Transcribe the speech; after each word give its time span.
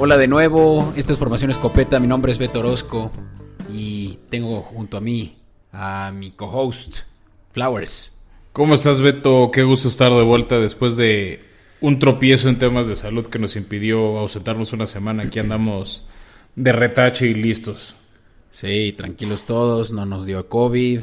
Hola 0.00 0.16
de 0.16 0.28
nuevo, 0.28 0.92
esta 0.96 1.12
es 1.12 1.18
Formación 1.18 1.50
Escopeta, 1.50 1.98
mi 1.98 2.06
nombre 2.06 2.30
es 2.30 2.38
Beto 2.38 2.60
Orozco 2.60 3.10
y 3.68 4.20
tengo 4.30 4.62
junto 4.62 4.96
a 4.96 5.00
mí 5.00 5.38
a 5.72 6.12
mi 6.14 6.30
co-host, 6.30 6.98
Flowers. 7.50 8.24
¿Cómo 8.52 8.74
estás 8.74 9.00
Beto? 9.00 9.50
Qué 9.52 9.64
gusto 9.64 9.88
estar 9.88 10.12
de 10.12 10.22
vuelta 10.22 10.60
después 10.60 10.94
de 10.94 11.40
un 11.80 11.98
tropiezo 11.98 12.48
en 12.48 12.60
temas 12.60 12.86
de 12.86 12.94
salud 12.94 13.26
que 13.26 13.40
nos 13.40 13.56
impidió 13.56 14.18
ausentarnos 14.18 14.72
una 14.72 14.86
semana. 14.86 15.24
Aquí 15.24 15.40
andamos 15.40 16.06
de 16.54 16.70
retache 16.70 17.26
y 17.26 17.34
listos. 17.34 17.96
Sí, 18.52 18.94
tranquilos 18.96 19.46
todos, 19.46 19.92
no 19.92 20.06
nos 20.06 20.26
dio 20.26 20.48
COVID 20.48 21.00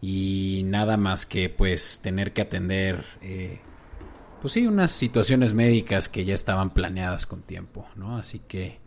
y 0.00 0.62
nada 0.66 0.96
más 0.96 1.26
que 1.26 1.48
pues 1.48 2.00
tener 2.04 2.32
que 2.32 2.42
atender 2.42 3.04
eh, 3.20 3.58
pues 4.42 4.54
sí, 4.54 4.66
unas 4.66 4.90
situaciones 4.90 5.54
médicas 5.54 6.08
que 6.08 6.24
ya 6.24 6.34
estaban 6.34 6.70
planeadas 6.70 7.26
con 7.26 7.42
tiempo, 7.42 7.86
¿no? 7.94 8.16
Así 8.16 8.40
que 8.40 8.80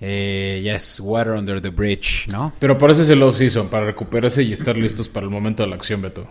eh, 0.00 0.62
ya 0.64 0.76
es 0.76 1.00
water 1.00 1.32
under 1.32 1.60
the 1.60 1.70
bridge, 1.70 2.28
¿no? 2.28 2.52
Pero 2.60 2.78
por 2.78 2.92
eso 2.92 3.02
es 3.02 3.08
el 3.08 3.24
off-season, 3.24 3.68
para 3.68 3.86
recuperarse 3.86 4.44
y 4.44 4.52
estar 4.52 4.76
listos 4.76 5.08
para 5.08 5.24
el 5.24 5.30
momento 5.30 5.64
de 5.64 5.68
la 5.68 5.74
acción, 5.74 6.00
Beto. 6.00 6.28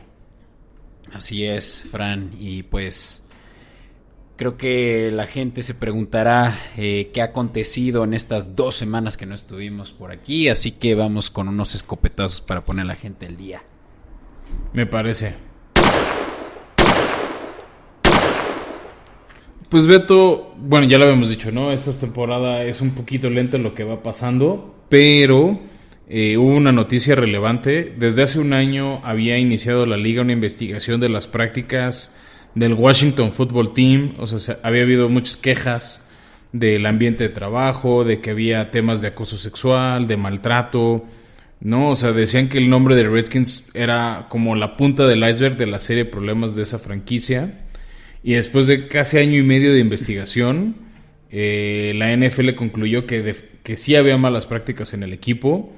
Así 1.11 1.43
es, 1.43 1.85
Fran, 1.91 2.31
y 2.39 2.63
pues 2.63 3.27
creo 4.37 4.55
que 4.55 5.11
la 5.11 5.27
gente 5.27 5.61
se 5.61 5.75
preguntará 5.75 6.57
eh, 6.77 7.11
qué 7.13 7.21
ha 7.21 7.25
acontecido 7.25 8.05
en 8.05 8.13
estas 8.13 8.55
dos 8.55 8.75
semanas 8.75 9.17
que 9.17 9.25
no 9.25 9.35
estuvimos 9.35 9.91
por 9.91 10.13
aquí, 10.13 10.47
así 10.47 10.71
que 10.71 10.95
vamos 10.95 11.29
con 11.29 11.49
unos 11.49 11.75
escopetazos 11.75 12.39
para 12.39 12.63
poner 12.63 12.85
a 12.85 12.87
la 12.87 12.95
gente 12.95 13.25
el 13.25 13.35
día. 13.35 13.63
Me 14.71 14.85
parece. 14.85 15.50
Pues 19.71 19.87
Beto, 19.87 20.53
bueno, 20.57 20.85
ya 20.85 20.97
lo 20.97 21.05
habíamos 21.05 21.29
dicho, 21.29 21.49
¿no? 21.49 21.71
Esta 21.71 21.97
temporada 21.97 22.65
es 22.65 22.81
un 22.81 22.89
poquito 22.89 23.29
lento 23.29 23.55
en 23.55 23.63
lo 23.63 23.73
que 23.73 23.85
va 23.85 24.03
pasando, 24.03 24.83
pero 24.89 25.61
eh, 26.09 26.35
hubo 26.35 26.53
una 26.53 26.73
noticia 26.73 27.15
relevante. 27.15 27.95
Desde 27.97 28.23
hace 28.23 28.39
un 28.39 28.51
año 28.51 28.99
había 29.05 29.37
iniciado 29.37 29.85
la 29.85 29.95
liga 29.95 30.23
una 30.23 30.33
investigación 30.33 30.99
de 30.99 31.07
las 31.07 31.27
prácticas 31.27 32.13
del 32.53 32.73
Washington 32.73 33.31
Football 33.31 33.73
Team. 33.73 34.15
O 34.17 34.27
sea, 34.27 34.57
había 34.61 34.81
habido 34.81 35.07
muchas 35.07 35.37
quejas 35.37 36.05
del 36.51 36.85
ambiente 36.85 37.23
de 37.23 37.29
trabajo, 37.29 38.03
de 38.03 38.19
que 38.19 38.31
había 38.31 38.71
temas 38.71 38.99
de 38.99 39.07
acoso 39.07 39.37
sexual, 39.37 40.05
de 40.05 40.17
maltrato, 40.17 41.05
¿no? 41.61 41.91
O 41.91 41.95
sea, 41.95 42.11
decían 42.11 42.49
que 42.49 42.57
el 42.57 42.69
nombre 42.69 42.97
de 42.97 43.07
Redskins 43.07 43.71
era 43.73 44.25
como 44.27 44.53
la 44.57 44.75
punta 44.75 45.07
del 45.07 45.23
iceberg 45.23 45.55
de 45.55 45.67
la 45.67 45.79
serie 45.79 46.03
de 46.03 46.11
problemas 46.11 46.55
de 46.55 46.63
esa 46.63 46.77
franquicia. 46.77 47.69
Y 48.23 48.33
después 48.33 48.67
de 48.67 48.87
casi 48.87 49.17
año 49.17 49.37
y 49.37 49.43
medio 49.43 49.73
de 49.73 49.79
investigación, 49.79 50.75
eh, 51.31 51.93
la 51.95 52.15
NFL 52.15 52.55
concluyó 52.55 53.05
que, 53.05 53.35
que 53.63 53.77
sí 53.77 53.95
había 53.95 54.17
malas 54.17 54.45
prácticas 54.45 54.93
en 54.93 55.03
el 55.03 55.13
equipo 55.13 55.73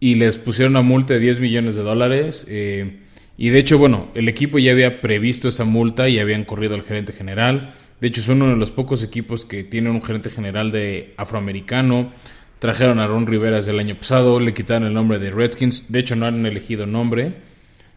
y 0.00 0.16
les 0.16 0.36
pusieron 0.36 0.72
una 0.72 0.82
multa 0.82 1.14
de 1.14 1.20
10 1.20 1.40
millones 1.40 1.74
de 1.74 1.82
dólares. 1.82 2.46
Eh, 2.48 2.98
y 3.36 3.48
de 3.48 3.58
hecho, 3.58 3.78
bueno, 3.78 4.08
el 4.14 4.28
equipo 4.28 4.58
ya 4.58 4.72
había 4.72 5.00
previsto 5.00 5.48
esa 5.48 5.64
multa 5.64 6.08
y 6.08 6.18
habían 6.18 6.44
corrido 6.44 6.74
al 6.74 6.82
gerente 6.82 7.12
general. 7.12 7.74
De 8.00 8.08
hecho, 8.08 8.22
son 8.22 8.42
uno 8.42 8.52
de 8.52 8.58
los 8.58 8.70
pocos 8.70 9.02
equipos 9.02 9.44
que 9.44 9.64
tienen 9.64 9.92
un 9.92 10.02
gerente 10.02 10.30
general 10.30 10.72
de 10.72 11.14
afroamericano. 11.16 12.12
Trajeron 12.58 12.98
a 13.00 13.06
Ron 13.06 13.26
Riveras 13.26 13.66
el 13.66 13.78
año 13.78 13.96
pasado, 13.96 14.38
le 14.40 14.54
quitaron 14.54 14.86
el 14.86 14.94
nombre 14.94 15.18
de 15.18 15.30
Redskins. 15.30 15.90
De 15.90 16.00
hecho, 16.00 16.16
no 16.16 16.26
han 16.26 16.44
elegido 16.46 16.86
nombre. 16.86 17.32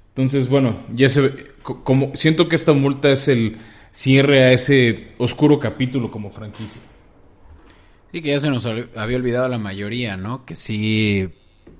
Entonces, 0.10 0.48
bueno, 0.50 0.86
ya 0.96 1.10
se 1.10 1.32
como 1.76 2.16
siento 2.16 2.48
que 2.48 2.56
esta 2.56 2.74
multa 2.74 3.12
es 3.12 3.28
el 3.28 3.58
cierre 3.92 4.44
a 4.44 4.52
ese 4.54 5.14
oscuro 5.18 5.60
capítulo 5.60 6.12
como 6.12 6.32
franquicia. 6.32 6.82
Sí, 8.12 8.22
que 8.22 8.30
ya 8.30 8.40
se 8.40 8.50
nos 8.50 8.66
había 8.66 9.18
olvidado 9.18 9.48
la 9.50 9.58
mayoría, 9.58 10.16
¿no? 10.16 10.46
Que 10.46 10.56
sí 10.56 11.30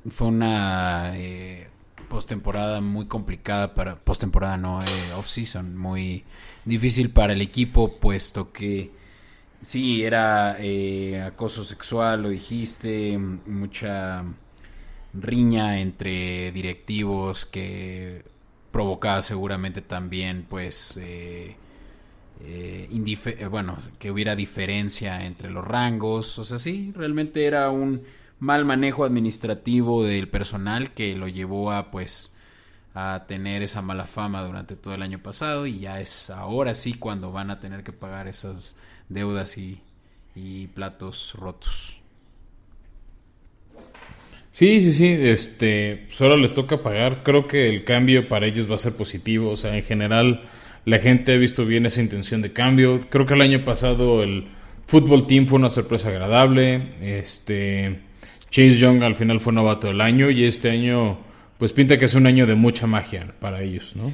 fue 0.10 0.28
una 0.28 1.14
eh, 1.16 1.70
postemporada 2.10 2.82
muy 2.82 3.06
complicada 3.06 3.74
para 3.74 3.96
postemporada, 3.96 4.58
no 4.58 4.82
eh, 4.82 5.14
off 5.16 5.28
season, 5.28 5.78
muy 5.78 6.26
difícil 6.66 7.12
para 7.12 7.34
el 7.34 7.42
equipo 7.42 7.98
puesto 8.00 8.52
que 8.52 8.92
sí 9.62 10.04
era 10.04 10.58
eh, 10.60 11.22
acoso 11.22 11.64
sexual, 11.64 12.24
lo 12.24 12.30
dijiste, 12.30 13.18
mucha 13.18 14.24
riña 15.14 15.80
entre 15.80 16.52
directivos 16.52 17.46
que 17.46 18.24
provocaba 18.78 19.24
seguramente 19.24 19.82
también 19.82 20.46
pues 20.48 21.00
eh, 21.02 21.56
eh, 22.42 22.88
eh, 22.92 23.48
bueno 23.48 23.76
que 23.98 24.12
hubiera 24.12 24.36
diferencia 24.36 25.26
entre 25.26 25.50
los 25.50 25.66
rangos 25.66 26.38
o 26.38 26.44
sea 26.44 26.60
sí 26.60 26.94
realmente 26.96 27.48
era 27.48 27.72
un 27.72 28.04
mal 28.38 28.66
manejo 28.66 29.04
administrativo 29.04 30.04
del 30.04 30.30
personal 30.30 30.94
que 30.94 31.16
lo 31.16 31.28
llevó 31.28 31.72
a 31.72 31.90
pues 31.90 32.36
a 32.94 33.26
tener 33.28 33.64
esa 33.64 33.82
mala 33.82 34.06
fama 34.06 34.44
durante 34.44 34.76
todo 34.76 34.94
el 34.94 35.02
año 35.02 35.18
pasado 35.24 35.66
y 35.66 35.80
ya 35.80 36.00
es 36.00 36.30
ahora 36.30 36.76
sí 36.76 36.94
cuando 36.94 37.32
van 37.32 37.50
a 37.50 37.60
tener 37.60 37.84
que 37.84 37.94
pagar 37.94 38.28
esas 38.28 38.78
deudas 39.10 39.58
y, 39.58 39.82
y 40.36 40.68
platos 40.68 41.34
rotos. 41.34 41.97
Sí, 44.58 44.82
sí, 44.82 44.92
sí, 44.92 45.06
este, 45.06 46.08
solo 46.10 46.36
les 46.36 46.56
toca 46.56 46.82
pagar. 46.82 47.22
Creo 47.22 47.48
que 47.48 47.70
el 47.70 47.84
cambio 47.84 48.28
para 48.28 48.48
ellos 48.48 48.68
va 48.68 48.74
a 48.74 48.80
ser 48.80 48.94
positivo. 48.94 49.52
O 49.52 49.56
sea, 49.56 49.78
en 49.78 49.84
general, 49.84 50.50
la 50.84 50.98
gente 50.98 51.32
ha 51.36 51.38
visto 51.38 51.64
bien 51.64 51.86
esa 51.86 52.02
intención 52.02 52.42
de 52.42 52.54
cambio. 52.54 53.00
Creo 53.08 53.28
que 53.28 53.36
el 53.36 53.42
año 53.42 53.64
pasado 53.64 54.24
el 54.24 54.48
fútbol 54.88 55.28
team 55.28 55.46
fue 55.46 55.60
una 55.60 55.70
sorpresa 55.70 56.10
agradable. 56.10 56.96
Este, 57.02 58.00
Chase 58.50 58.80
Young 58.80 59.04
al 59.04 59.16
final 59.16 59.42
fue 59.42 59.54
novato 59.54 59.90
del 59.90 60.02
año 60.02 60.32
y 60.32 60.46
este 60.46 60.72
año, 60.72 61.20
pues 61.60 61.72
pinta 61.72 62.00
que 62.00 62.06
es 62.06 62.16
un 62.16 62.26
año 62.26 62.48
de 62.48 62.56
mucha 62.56 62.88
magia 62.88 63.36
para 63.40 63.62
ellos, 63.62 63.96
¿no? 63.96 64.12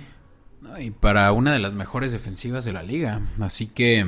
Y 0.78 0.92
para 0.92 1.32
una 1.32 1.54
de 1.54 1.60
las 1.60 1.74
mejores 1.74 2.12
defensivas 2.12 2.66
de 2.66 2.74
la 2.74 2.84
liga. 2.84 3.22
Así 3.40 3.68
que 3.68 4.06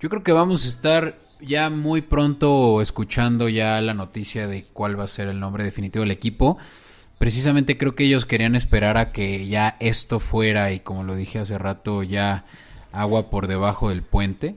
yo 0.00 0.08
creo 0.08 0.22
que 0.22 0.32
vamos 0.32 0.64
a 0.64 0.68
estar 0.68 1.18
ya 1.40 1.70
muy 1.70 2.02
pronto 2.02 2.80
escuchando 2.80 3.48
ya 3.48 3.80
la 3.80 3.94
noticia 3.94 4.46
de 4.46 4.64
cuál 4.64 4.98
va 4.98 5.04
a 5.04 5.08
ser 5.08 5.28
el 5.28 5.40
nombre 5.40 5.64
definitivo 5.64 6.02
del 6.02 6.10
equipo. 6.10 6.58
Precisamente 7.18 7.78
creo 7.78 7.94
que 7.94 8.04
ellos 8.04 8.26
querían 8.26 8.54
esperar 8.54 8.96
a 8.96 9.12
que 9.12 9.46
ya 9.46 9.76
esto 9.80 10.20
fuera 10.20 10.72
y 10.72 10.80
como 10.80 11.04
lo 11.04 11.14
dije 11.14 11.38
hace 11.38 11.58
rato 11.58 12.02
ya 12.02 12.44
agua 12.92 13.30
por 13.30 13.46
debajo 13.46 13.88
del 13.88 14.02
puente, 14.02 14.56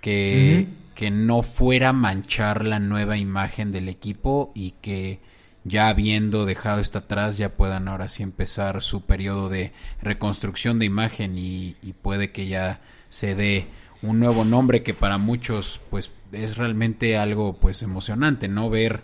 que, 0.00 0.68
que 0.94 1.10
no 1.10 1.42
fuera 1.42 1.90
a 1.90 1.92
manchar 1.92 2.64
la 2.64 2.78
nueva 2.78 3.16
imagen 3.16 3.72
del 3.72 3.88
equipo 3.88 4.52
y 4.54 4.72
que 4.80 5.20
ya 5.64 5.88
habiendo 5.88 6.46
dejado 6.46 6.80
esto 6.80 6.98
atrás 6.98 7.36
ya 7.36 7.50
puedan 7.50 7.88
ahora 7.88 8.08
sí 8.08 8.22
empezar 8.22 8.80
su 8.80 9.02
periodo 9.02 9.48
de 9.48 9.72
reconstrucción 10.00 10.78
de 10.78 10.86
imagen 10.86 11.36
y, 11.36 11.76
y 11.82 11.92
puede 11.92 12.32
que 12.32 12.46
ya 12.46 12.80
se 13.10 13.34
dé 13.34 13.66
un 14.02 14.20
nuevo 14.20 14.44
nombre 14.44 14.82
que 14.82 14.94
para 14.94 15.18
muchos 15.18 15.80
pues 15.90 16.12
es 16.32 16.56
realmente 16.56 17.16
algo 17.16 17.54
pues 17.54 17.82
emocionante, 17.82 18.48
¿no? 18.48 18.70
Ver 18.70 19.02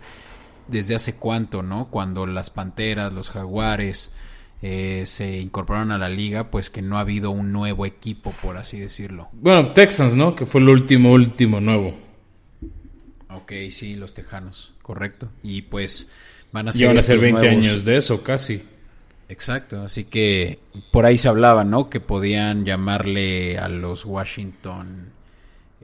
desde 0.67 0.95
hace 0.95 1.17
cuánto, 1.17 1.63
¿no? 1.63 1.89
Cuando 1.89 2.25
las 2.25 2.49
Panteras, 2.49 3.13
los 3.13 3.29
Jaguares 3.29 4.13
eh, 4.61 5.03
se 5.05 5.37
incorporaron 5.37 5.91
a 5.91 5.97
la 5.97 6.09
liga, 6.09 6.49
pues 6.49 6.69
que 6.69 6.81
no 6.81 6.97
ha 6.97 7.01
habido 7.01 7.31
un 7.31 7.51
nuevo 7.51 7.85
equipo, 7.85 8.33
por 8.41 8.57
así 8.57 8.79
decirlo. 8.79 9.29
Bueno, 9.33 9.73
Texans, 9.73 10.15
¿no? 10.15 10.35
Que 10.35 10.45
fue 10.45 10.61
el 10.61 10.69
último, 10.69 11.11
último 11.11 11.61
nuevo. 11.61 11.95
Ok, 13.29 13.51
sí, 13.69 13.95
los 13.95 14.13
Tejanos, 14.13 14.73
correcto. 14.81 15.29
Y 15.43 15.63
pues 15.63 16.11
van 16.51 16.69
a 16.69 16.71
ser... 16.71 16.87
van 16.87 16.97
a 16.97 17.01
ser 17.01 17.19
20 17.19 17.49
años 17.49 17.85
de 17.85 17.97
eso, 17.97 18.23
casi. 18.23 18.63
Exacto, 19.27 19.81
así 19.81 20.05
que 20.05 20.59
por 20.91 21.05
ahí 21.05 21.17
se 21.17 21.27
hablaba, 21.27 21.63
¿no? 21.63 21.89
Que 21.89 21.99
podían 21.99 22.63
llamarle 22.63 23.57
a 23.57 23.67
los 23.69 24.05
Washington 24.05 25.13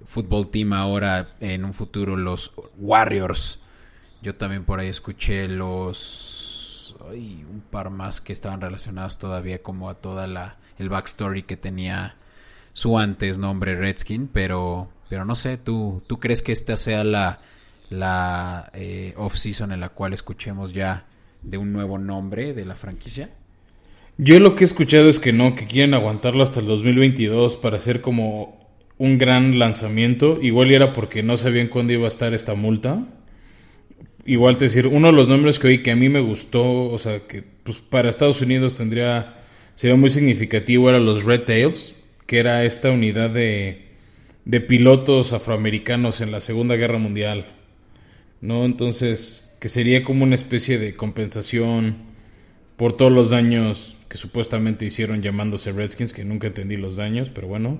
Football 0.05 0.49
Team 0.49 0.73
ahora 0.73 1.35
en 1.39 1.65
un 1.65 1.73
futuro 1.73 2.15
los 2.15 2.53
Warriors. 2.77 3.59
Yo 4.21 4.35
también 4.35 4.63
por 4.63 4.79
ahí 4.79 4.89
escuché 4.89 5.47
los 5.47 6.95
ay, 7.09 7.43
un 7.49 7.61
par 7.61 7.89
más 7.89 8.21
que 8.21 8.31
estaban 8.31 8.61
relacionados 8.61 9.17
todavía 9.17 9.63
como 9.63 9.89
a 9.89 9.95
toda 9.95 10.27
la 10.27 10.57
el 10.77 10.89
backstory 10.89 11.43
que 11.43 11.57
tenía 11.57 12.15
su 12.73 12.97
antes 12.97 13.37
nombre 13.37 13.75
Redskin, 13.75 14.27
pero 14.27 14.89
pero 15.09 15.25
no 15.25 15.35
sé, 15.35 15.57
tú 15.57 16.03
tú 16.07 16.19
crees 16.19 16.43
que 16.43 16.51
esta 16.51 16.77
sea 16.77 17.03
la 17.03 17.39
la 17.89 18.69
eh, 18.73 19.13
off 19.17 19.35
season 19.35 19.71
en 19.71 19.79
la 19.79 19.89
cual 19.89 20.13
escuchemos 20.13 20.73
ya 20.73 21.05
de 21.43 21.57
un 21.57 21.73
nuevo 21.73 21.97
nombre 21.97 22.53
de 22.53 22.65
la 22.65 22.75
franquicia? 22.75 23.29
Yo 24.17 24.39
lo 24.39 24.55
que 24.55 24.63
he 24.63 24.65
escuchado 24.65 25.09
es 25.09 25.19
que 25.19 25.33
no, 25.33 25.55
que 25.55 25.65
quieren 25.65 25.93
aguantarlo 25.93 26.43
hasta 26.43 26.59
el 26.59 26.67
2022 26.67 27.55
para 27.55 27.77
hacer 27.77 28.01
como 28.01 28.59
un 28.97 29.17
gran 29.17 29.57
lanzamiento. 29.57 30.37
Igual 30.41 30.71
era 30.71 30.93
porque 30.93 31.23
no 31.23 31.37
sabían 31.37 31.67
cuándo 31.69 31.93
iba 31.93 32.05
a 32.05 32.09
estar 32.09 32.33
esta 32.33 32.53
multa. 32.53 33.07
Igual 34.25 34.57
te 34.57 34.65
decir, 34.65 34.85
uno 34.85 35.07
de 35.07 35.13
los 35.13 35.27
nombres 35.27 35.57
que 35.57 35.67
oí 35.67 35.81
que 35.81 35.91
a 35.91 35.95
mí 35.95 36.07
me 36.07 36.19
gustó, 36.19 36.83
o 36.83 36.97
sea, 36.99 37.21
que 37.21 37.43
pues 37.63 37.77
para 37.77 38.09
Estados 38.09 38.41
Unidos 38.43 38.77
tendría, 38.77 39.37
sería 39.73 39.95
muy 39.95 40.11
significativo, 40.11 40.89
era 40.89 40.99
los 40.99 41.23
Red 41.23 41.41
Tails, 41.45 41.95
que 42.27 42.37
era 42.37 42.63
esta 42.63 42.91
unidad 42.91 43.31
de, 43.31 43.87
de 44.45 44.61
pilotos 44.61 45.33
afroamericanos 45.33 46.21
en 46.21 46.31
la 46.31 46.41
Segunda 46.41 46.75
Guerra 46.75 46.99
Mundial. 46.99 47.47
¿No? 48.41 48.65
Entonces, 48.65 49.50
que 49.61 49.69
sería 49.69 50.03
como 50.03 50.23
una 50.23 50.33
especie 50.33 50.79
de 50.79 50.95
compensación 50.95 51.97
por 52.77 52.97
todos 52.97 53.11
los 53.11 53.29
daños 53.29 53.95
que 54.09 54.17
supuestamente 54.17 54.85
hicieron 54.85 55.21
llamándose 55.21 55.71
Redskins, 55.71 56.13
que 56.13 56.25
nunca 56.25 56.47
entendí 56.47 56.77
los 56.77 56.95
daños, 56.95 57.29
pero 57.29 57.47
bueno. 57.47 57.77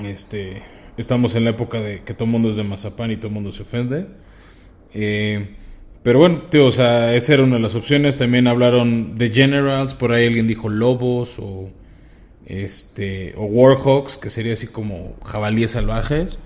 Este, 0.00 0.62
estamos 0.96 1.36
en 1.36 1.44
la 1.44 1.50
época 1.50 1.80
de 1.80 2.02
que 2.02 2.12
todo 2.12 2.24
el 2.24 2.32
mundo 2.32 2.50
es 2.50 2.56
de 2.56 2.64
mazapán 2.64 3.12
y 3.12 3.18
todo 3.18 3.28
el 3.28 3.34
mundo 3.34 3.52
se 3.52 3.62
ofende. 3.62 4.08
Eh, 4.94 5.54
pero 6.02 6.18
bueno, 6.18 6.42
tío, 6.50 6.66
o 6.66 6.72
sea, 6.72 7.14
esa 7.14 7.34
era 7.34 7.44
una 7.44 7.54
de 7.54 7.62
las 7.62 7.76
opciones. 7.76 8.18
También 8.18 8.48
hablaron 8.48 9.16
de 9.16 9.30
Generals, 9.30 9.94
por 9.94 10.10
ahí 10.10 10.26
alguien 10.26 10.48
dijo 10.48 10.68
Lobos 10.68 11.38
o 11.38 11.70
este 12.46 13.32
o 13.36 13.44
Warhawks, 13.44 14.16
que 14.16 14.28
sería 14.28 14.54
así 14.54 14.66
como 14.66 15.16
jabalíes 15.24 15.70
salvajes. 15.70 16.40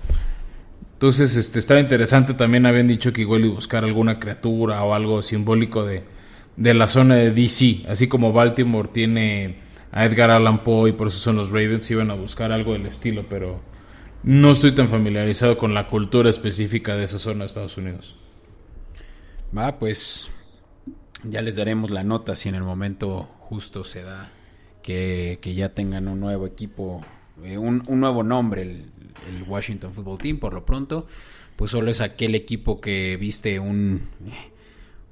Entonces, 1.05 1.35
este 1.35 1.59
estaba 1.59 1.79
interesante, 1.79 2.33
también 2.33 2.65
habían 2.65 2.87
dicho 2.87 3.13
que 3.13 3.21
igual 3.21 3.43
a 3.43 3.49
buscar 3.49 3.83
alguna 3.83 4.19
criatura 4.19 4.83
o 4.83 4.95
algo 4.95 5.21
simbólico 5.21 5.85
de, 5.85 6.01
de 6.57 6.73
la 6.73 6.87
zona 6.87 7.13
de 7.13 7.29
DC, 7.29 7.85
así 7.87 8.07
como 8.07 8.33
Baltimore 8.33 8.89
tiene 8.91 9.57
a 9.91 10.03
Edgar 10.03 10.31
Allan 10.31 10.63
Poe 10.63 10.89
y 10.89 10.93
por 10.93 11.09
eso 11.09 11.19
son 11.19 11.35
los 11.35 11.49
Ravens, 11.49 11.91
iban 11.91 12.09
a 12.09 12.15
buscar 12.15 12.51
algo 12.51 12.73
del 12.73 12.87
estilo, 12.87 13.27
pero 13.29 13.61
no 14.23 14.53
estoy 14.53 14.73
tan 14.73 14.89
familiarizado 14.89 15.59
con 15.59 15.75
la 15.75 15.85
cultura 15.85 16.31
específica 16.31 16.95
de 16.95 17.03
esa 17.03 17.19
zona 17.19 17.41
de 17.41 17.45
Estados 17.45 17.77
Unidos. 17.77 18.15
Va, 19.55 19.77
pues 19.77 20.31
ya 21.23 21.43
les 21.43 21.55
daremos 21.55 21.91
la 21.91 22.03
nota 22.03 22.35
si 22.35 22.49
en 22.49 22.55
el 22.55 22.63
momento 22.63 23.29
justo 23.41 23.83
se 23.83 24.01
da 24.01 24.31
que, 24.81 25.37
ya 25.55 25.69
tengan 25.69 26.07
un 26.07 26.19
nuevo 26.19 26.47
equipo, 26.47 27.01
eh, 27.43 27.57
un, 27.57 27.83
nuevo 27.87 28.23
nombre, 28.23 28.61
el, 28.61 29.43
Washington 29.47 29.93
Football 29.93 30.17
Team, 30.19 30.39
por 30.39 30.53
lo 30.53 30.65
pronto, 30.65 31.07
pues 31.55 31.71
solo 31.71 31.91
es 31.91 32.01
aquel 32.01 32.35
equipo 32.35 32.79
que 32.79 33.17
viste 33.17 33.59
un, 33.59 34.03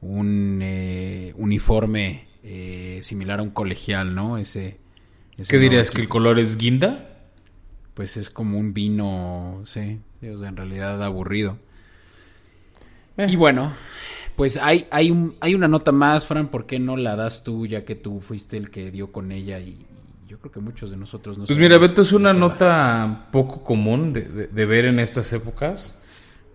un 0.01 0.59
eh, 0.61 1.33
uniforme 1.37 2.27
eh, 2.43 2.99
similar 3.01 3.39
a 3.39 3.43
un 3.43 3.51
colegial, 3.51 4.15
¿no? 4.15 4.37
Ese, 4.37 4.77
¿Qué 5.47 5.57
dirías? 5.57 5.91
¿Que 5.91 6.01
el 6.01 6.09
color 6.09 6.39
es 6.39 6.57
guinda? 6.57 7.09
Pues 7.93 8.17
es 8.17 8.29
como 8.29 8.57
un 8.57 8.73
vino, 8.73 9.61
sí, 9.65 9.99
o 10.27 10.37
sea, 10.37 10.49
en 10.49 10.57
realidad 10.57 11.01
aburrido. 11.03 11.57
Y 13.17 13.35
bueno, 13.35 13.73
pues 14.35 14.57
hay, 14.57 14.87
hay, 14.89 15.11
un, 15.11 15.35
hay 15.39 15.53
una 15.53 15.67
nota 15.67 15.91
más, 15.91 16.25
Fran, 16.25 16.47
¿por 16.47 16.65
qué 16.65 16.79
no 16.79 16.97
la 16.97 17.15
das 17.15 17.43
tú, 17.43 17.67
ya 17.67 17.85
que 17.85 17.95
tú 17.95 18.21
fuiste 18.21 18.57
el 18.57 18.71
que 18.71 18.89
dio 18.89 19.11
con 19.11 19.31
ella 19.31 19.59
y, 19.59 19.85
yo 20.33 20.39
creo 20.39 20.51
que 20.51 20.59
muchos 20.59 20.89
de 20.89 20.97
nosotros 20.97 21.37
no 21.37 21.45
Pues 21.45 21.59
mira, 21.59 21.77
Beto, 21.77 22.01
es 22.01 22.11
una 22.11 22.33
nota 22.33 23.27
poco 23.31 23.63
común 23.63 24.13
de, 24.13 24.65
ver 24.65 24.85
en 24.85 24.99
estas 24.99 25.31
épocas. 25.31 26.01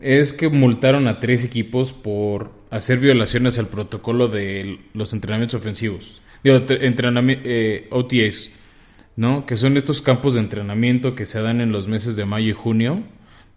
Es 0.01 0.33
que 0.33 0.49
multaron 0.49 1.07
a 1.07 1.21
tres 1.21 1.45
equipos 1.45 1.93
por 1.93 2.51
hacer 2.71 2.99
violaciones 2.99 3.57
al 3.57 3.69
protocolo 3.69 4.27
de 4.27 4.81
los 4.95 5.13
entrenamientos 5.13 5.61
ofensivos. 5.61 6.21
Digo, 6.43 6.57
entrenamiento, 6.69 7.45
eh, 7.47 7.87
OTAs, 7.93 8.51
¿no? 9.15 9.47
Que 9.47 9.57
son 9.57 9.77
estos 9.77 10.03
campos 10.03 10.35
de 10.35 10.41
entrenamiento 10.41 11.15
que 11.15 11.25
se 11.25 11.41
dan 11.41 11.61
en 11.61 11.71
los 11.71 11.87
meses 11.87 12.17
de 12.17 12.25
mayo 12.25 12.49
y 12.49 12.55
junio 12.55 13.05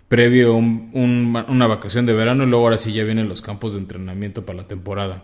previo 0.08 0.54
a 0.54 0.58
una 0.58 1.68
vacación 1.68 2.06
de 2.06 2.14
verano 2.14 2.44
y 2.44 2.48
luego 2.48 2.66
ahora 2.66 2.78
sí 2.78 2.94
ya 2.94 3.04
vienen 3.06 3.28
los 3.28 3.42
campos 3.42 3.74
de 3.74 3.80
entrenamiento 3.80 4.46
para 4.46 4.60
la 4.60 4.68
temporada. 4.68 5.24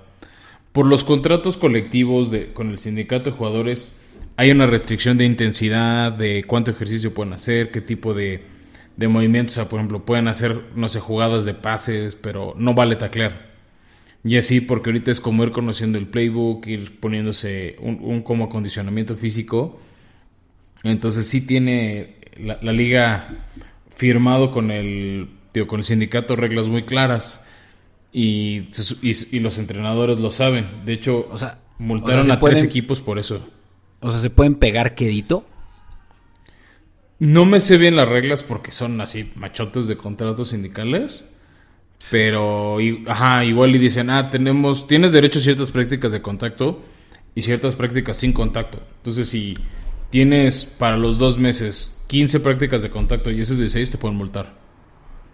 Por 0.71 0.87
los 0.87 1.03
contratos 1.03 1.55
colectivos 1.55 2.31
de, 2.31 2.51
con 2.51 2.71
el 2.71 2.79
sindicato 2.79 3.29
de 3.29 3.37
jugadores 3.37 3.95
hay 4.37 4.51
una 4.51 4.67
restricción 4.67 5.17
de 5.17 5.25
intensidad, 5.25 6.11
de 6.11 6.43
cuánto 6.45 6.71
ejercicio 6.71 7.13
pueden 7.13 7.33
hacer, 7.33 7.71
qué 7.71 7.81
tipo 7.81 8.13
de, 8.13 8.43
de 8.95 9.07
movimientos, 9.07 9.57
o 9.57 9.61
sea, 9.61 9.69
por 9.69 9.79
ejemplo, 9.79 10.05
pueden 10.05 10.27
hacer, 10.27 10.61
no 10.75 10.87
sé, 10.87 10.99
jugadas 10.99 11.43
de 11.43 11.55
pases, 11.55 12.15
pero 12.15 12.53
no 12.55 12.75
vale 12.75 12.95
taclear. 12.95 13.47
Y 14.23 14.37
así, 14.37 14.61
porque 14.61 14.89
ahorita 14.89 15.11
es 15.11 15.19
como 15.19 15.43
ir 15.43 15.51
conociendo 15.51 15.97
el 15.97 16.07
playbook, 16.07 16.67
ir 16.67 16.99
poniéndose 16.99 17.77
un, 17.79 18.21
como 18.21 18.45
acondicionamiento 18.45 19.15
físico. 19.15 19.79
Entonces 20.83 21.27
sí 21.27 21.41
tiene 21.41 22.15
la, 22.39 22.59
la 22.61 22.73
liga 22.73 23.45
firmado 23.95 24.51
con 24.51 24.69
el, 24.69 25.29
con 25.67 25.79
el 25.79 25.85
sindicato 25.85 26.35
reglas 26.35 26.67
muy 26.67 26.83
claras 26.83 27.47
y, 28.11 28.69
y, 29.01 29.39
los 29.39 29.57
entrenadores 29.57 30.19
lo 30.19 30.31
saben. 30.31 30.85
De 30.85 30.93
hecho, 30.93 31.27
o 31.31 31.37
sea, 31.37 31.59
multaron 31.79 32.29
a 32.29 32.39
tres 32.39 32.63
equipos 32.63 33.01
por 33.01 33.19
eso. 33.19 33.47
O 33.99 34.11
sea, 34.11 34.19
¿se 34.19 34.29
pueden 34.29 34.55
pegar 34.55 34.95
quedito? 34.95 35.45
No 37.19 37.45
me 37.45 37.59
sé 37.59 37.77
bien 37.77 37.95
las 37.95 38.07
reglas 38.07 38.43
porque 38.43 38.71
son 38.71 39.01
así 39.01 39.31
machotes 39.35 39.87
de 39.87 39.97
contratos 39.97 40.49
sindicales. 40.49 41.27
Pero, 42.11 42.77
ajá, 43.07 43.43
igual 43.43 43.75
y 43.75 43.79
dicen, 43.79 44.09
ah, 44.09 44.27
tenemos, 44.27 44.87
tienes 44.87 45.11
derecho 45.11 45.39
a 45.39 45.41
ciertas 45.41 45.71
prácticas 45.71 46.11
de 46.11 46.21
contacto 46.21 46.81
y 47.35 47.41
ciertas 47.41 47.75
prácticas 47.75 48.17
sin 48.17 48.33
contacto. 48.33 48.81
Entonces, 48.97 49.29
si 49.29 49.55
tienes 50.09 50.63
para 50.63 50.95
los 50.95 51.17
dos 51.17 51.37
meses 51.37 52.03
15 52.07 52.39
prácticas 52.39 52.81
de 52.81 52.89
contacto 52.89 53.31
y 53.31 53.41
esos 53.41 53.57
16 53.57 53.91
te 53.91 53.97
pueden 53.97 54.17
multar. 54.17 54.66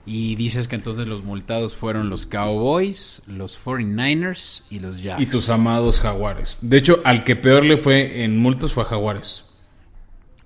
Y 0.05 0.35
dices 0.35 0.67
que 0.67 0.75
entonces 0.75 1.07
los 1.07 1.23
multados 1.23 1.75
fueron 1.75 2.09
los 2.09 2.25
Cowboys, 2.25 3.23
los 3.27 3.57
49ers 3.63 4.63
y 4.69 4.79
los 4.79 5.01
Jacks. 5.01 5.21
Y 5.21 5.25
tus 5.27 5.49
amados 5.49 6.01
Jaguares. 6.01 6.57
De 6.61 6.77
hecho, 6.77 6.99
al 7.05 7.23
que 7.23 7.37
peor 7.37 7.63
le 7.63 7.77
fue 7.77 8.23
en 8.23 8.37
multas 8.37 8.73
fue 8.73 8.83
a 8.83 8.87
Jaguares. 8.87 9.45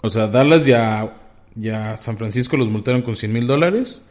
O 0.01 0.09
sea, 0.09 0.27
Dallas 0.27 0.65
ya, 0.65 1.17
ya 1.55 1.97
San 1.97 2.17
Francisco 2.17 2.55
los 2.55 2.69
multaron 2.69 3.01
con 3.01 3.15
100 3.15 3.33
mil 3.33 3.47
dólares 3.47 4.07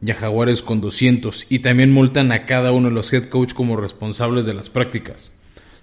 y 0.00 0.10
a 0.10 0.14
Jaguares 0.14 0.62
con 0.62 0.80
200. 0.80 1.46
Y 1.50 1.58
también 1.58 1.92
multan 1.92 2.32
a 2.32 2.46
cada 2.46 2.72
uno 2.72 2.88
de 2.88 2.94
los 2.94 3.12
head 3.12 3.26
coach 3.26 3.52
como 3.52 3.76
responsables 3.76 4.46
de 4.46 4.54
las 4.54 4.70
prácticas. 4.70 5.32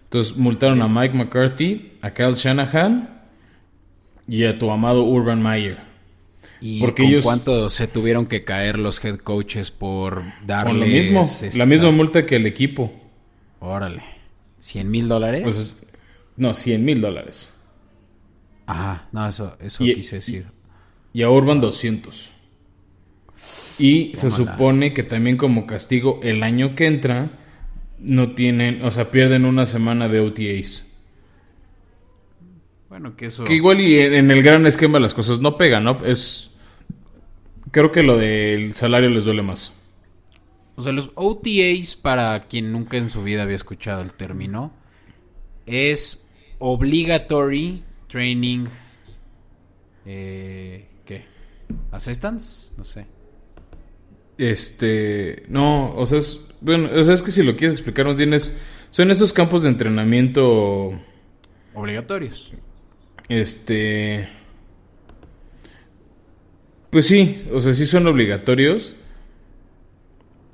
Entonces 0.05 0.35
multaron 0.35 0.81
a 0.81 0.87
Mike 0.87 1.15
McCarthy, 1.15 1.93
a 2.01 2.11
Kyle 2.11 2.35
Shanahan 2.35 3.21
y 4.27 4.45
a 4.45 4.57
tu 4.57 4.71
amado 4.71 5.03
Urban 5.03 5.43
Meyer. 5.43 5.77
¿Y 6.67 6.79
Porque 6.79 7.03
ellos... 7.03 7.23
cuánto 7.23 7.69
se 7.69 7.85
tuvieron 7.85 8.25
que 8.25 8.43
caer 8.43 8.79
los 8.79 9.03
head 9.05 9.17
coaches 9.17 9.69
por 9.69 10.23
darle 10.47 10.79
lo 10.79 10.85
mismo, 10.87 11.21
la 11.57 11.67
misma 11.67 11.91
multa 11.91 12.25
que 12.25 12.37
el 12.37 12.47
equipo. 12.47 12.91
Órale. 13.59 14.01
¿100 14.59 14.85
mil 14.85 15.07
dólares? 15.07 15.43
Pues, 15.43 15.85
no, 16.37 16.55
100 16.55 16.83
mil 16.83 17.01
dólares. 17.01 17.53
Ajá, 18.65 19.07
no, 19.11 19.27
eso, 19.27 19.55
eso 19.61 19.83
quise 19.83 20.15
decir. 20.15 20.47
Y 21.13 21.21
a 21.21 21.29
Urban 21.29 21.61
200. 21.61 22.31
Y 23.77 24.13
se 24.15 24.31
supone 24.31 24.91
que 24.95 25.03
también 25.03 25.37
como 25.37 25.67
castigo 25.67 26.19
el 26.23 26.41
año 26.41 26.75
que 26.75 26.87
entra 26.87 27.29
no 27.99 28.31
tienen, 28.31 28.81
o 28.81 28.89
sea, 28.89 29.11
pierden 29.11 29.45
una 29.45 29.67
semana 29.67 30.07
de 30.07 30.19
OTAs. 30.19 30.91
Bueno, 32.89 33.15
que 33.15 33.27
eso... 33.27 33.43
Que 33.43 33.53
igual 33.53 33.81
y 33.81 33.99
en 33.99 34.31
el 34.31 34.41
gran 34.41 34.65
esquema 34.65 34.99
las 34.99 35.13
cosas 35.13 35.39
no 35.41 35.57
pegan, 35.57 35.83
¿no? 35.83 36.03
Es... 36.03 36.53
Creo 37.71 37.91
que 37.91 38.03
lo 38.03 38.17
del 38.17 38.73
salario 38.73 39.09
les 39.09 39.25
duele 39.25 39.43
más. 39.43 39.73
O 40.75 40.81
sea, 40.81 40.91
los 40.91 41.11
OTAs, 41.15 41.95
para 41.95 42.45
quien 42.45 42.71
nunca 42.71 42.97
en 42.97 43.09
su 43.09 43.23
vida 43.23 43.43
había 43.43 43.55
escuchado 43.55 44.01
el 44.01 44.13
término, 44.13 44.73
es 45.65 46.29
obligatory 46.59 47.83
training... 48.07 48.65
Eh, 50.05 50.87
¿Qué? 51.05 51.25
¿Assistance? 51.91 52.71
No 52.77 52.85
sé. 52.85 53.07
Este... 54.37 55.43
No, 55.47 55.95
o 55.95 56.05
sea, 56.05 56.19
es... 56.19 56.45
Bueno, 56.61 56.89
o 56.93 57.03
sea, 57.03 57.13
es 57.13 57.21
que 57.21 57.31
si 57.31 57.43
lo 57.43 57.55
quieres 57.55 57.75
explicar 57.75 58.05
más 58.05 58.17
bien 58.17 58.33
es... 58.33 58.59
Son 58.89 59.11
esos 59.11 59.33
campos 59.33 59.63
de 59.63 59.69
entrenamiento... 59.69 60.99
Obligatorios. 61.73 62.53
Este. 63.27 64.29
Pues 66.95 67.07
sí, 67.07 67.43
o 67.51 67.59
sea, 67.59 67.73
sí 67.73 67.85
son 67.85 68.07
obligatorios. 68.07 68.95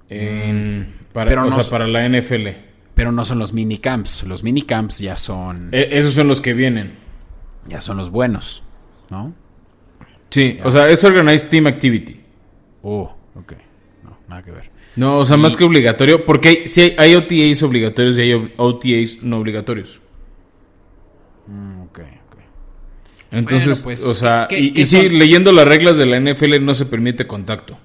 En, 0.09 0.87
para, 1.13 1.45
o 1.45 1.51
sea, 1.51 1.69
para 1.69 1.85
la 1.85 2.09
NFL. 2.09 2.47
Pero 2.95 3.11
no 3.11 3.23
son 3.23 3.37
los 3.37 3.53
minicamps. 3.53 4.23
Los 4.23 4.41
minicamps 4.41 4.97
ya 4.97 5.17
son. 5.17 5.69
E, 5.71 5.89
esos 5.91 6.15
son 6.15 6.27
los 6.27 6.41
que 6.41 6.55
vienen. 6.55 6.97
Ya 7.67 7.79
son 7.79 7.97
los 7.97 8.09
buenos, 8.09 8.63
¿no? 9.11 9.35
Sí, 10.31 10.57
o 10.63 10.71
sea, 10.71 10.87
es 10.87 11.03
Organized 11.03 11.47
Team 11.51 11.67
Activity. 11.67 12.19
Oh, 12.81 13.15
ok. 13.35 13.53
No, 14.03 14.17
nada 14.27 14.41
que 14.41 14.49
ver. 14.49 14.71
No, 14.95 15.19
o 15.19 15.25
sea, 15.25 15.37
más 15.37 15.55
que 15.55 15.63
obligatorio. 15.63 16.25
Porque 16.25 16.49
hay, 16.49 16.67
sí 16.67 16.81
hay, 16.81 16.95
hay, 16.97 17.13
OTAs 17.13 17.61
obligatorios 17.61 18.17
y 18.17 18.21
hay 18.21 18.53
OTAs 18.57 19.21
no 19.21 19.37
obligatorios. 19.37 20.01
Mm, 21.45 21.80
Entonces, 23.31 23.79
pues, 23.81 24.03
o 24.03 24.13
sea, 24.13 24.47
y, 24.51 24.85
sí, 24.85 25.09
leyendo 25.09 25.51
las 25.51 25.65
reglas 25.65 25.97
de 25.97 26.05
la 26.05 26.19
NFL 26.19 26.63
no 26.63 26.75
se 26.75 26.85
permite 26.85 27.25
contacto. 27.27 27.77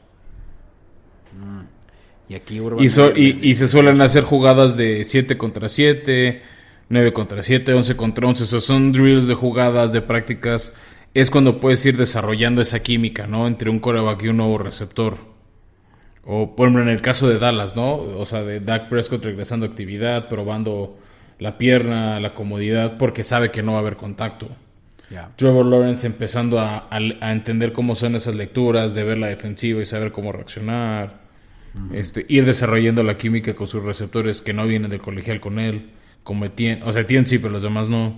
Mm. 1.39 1.63
Y 2.29 2.35
aquí 2.35 2.61
y, 3.17 3.51
y, 3.51 3.55
se 3.55 3.69
suelen 3.69 4.01
hacer 4.01 4.25
jugadas 4.25 4.77
de 4.77 5.05
7 5.05 5.39
contra 5.39 5.69
7, 5.69 6.43
9 6.89 7.13
contra 7.13 7.43
7, 7.43 7.73
11 7.73 7.97
contra 7.97 8.27
11. 8.27 8.43
O 8.43 8.47
sea, 8.47 8.61
son 8.61 8.91
drills 8.91 9.29
de 9.29 9.35
jugadas, 9.35 9.93
de 9.93 10.03
prácticas 10.03 10.75
es 11.17 11.31
cuando 11.31 11.61
puedes 11.61 11.85
ir 11.87 11.97
desarrollando 11.97 12.61
esa 12.61 12.83
química, 12.83 13.27
¿no? 13.27 13.47
Entre 13.47 13.71
un 13.71 13.79
coreback 13.79 14.23
y 14.23 14.29
un 14.29 14.37
nuevo 14.37 14.59
receptor. 14.59 15.17
O, 16.27 16.55
por 16.55 16.67
ejemplo, 16.67 16.83
en 16.83 16.91
el 16.91 17.01
caso 17.01 17.27
de 17.27 17.39
Dallas, 17.39 17.75
¿no? 17.75 17.95
O 17.95 18.27
sea, 18.27 18.43
de 18.43 18.61
Dak 18.61 18.91
Prescott 18.91 19.25
regresando 19.25 19.65
a 19.65 19.71
actividad, 19.71 20.29
probando 20.29 20.99
la 21.39 21.57
pierna, 21.57 22.21
la 22.21 22.35
comodidad, 22.35 22.99
porque 22.99 23.25
sabe 23.25 23.51
que 23.51 23.63
no 23.63 23.73
va 23.73 23.79
a 23.79 23.81
haber 23.81 23.97
contacto. 23.97 24.51
Trevor 25.37 25.67
Lawrence 25.67 26.07
empezando 26.07 26.59
a, 26.59 26.89
entender 27.31 27.73
cómo 27.73 27.95
son 27.95 28.17
esas 28.17 28.35
lecturas, 28.35 28.95
de 28.95 29.05
ver 29.05 29.19
la 29.19 29.29
defensiva 29.29 29.81
y 29.81 29.87
saber 29.87 30.13
cómo 30.13 30.33
reaccionar. 30.33 31.27
este, 31.93 32.25
ir 32.29 32.45
desarrollando 32.45 33.03
la 33.03 33.19
química 33.19 33.55
con 33.55 33.69
sus 33.69 33.85
receptores 33.85 34.41
que 34.41 34.53
no 34.53 34.67
vienen 34.67 34.91
del 34.91 35.01
colegial 35.01 35.41
con 35.41 35.59
él. 35.59 35.91
Como 36.25 36.45
Etienne, 36.45 36.83
o 36.83 36.93
sea, 36.93 37.03
Etienne 37.03 37.27
sí, 37.27 37.39
pero 37.39 37.53
los 37.53 37.63
demás 37.63 37.89
no. 37.89 38.17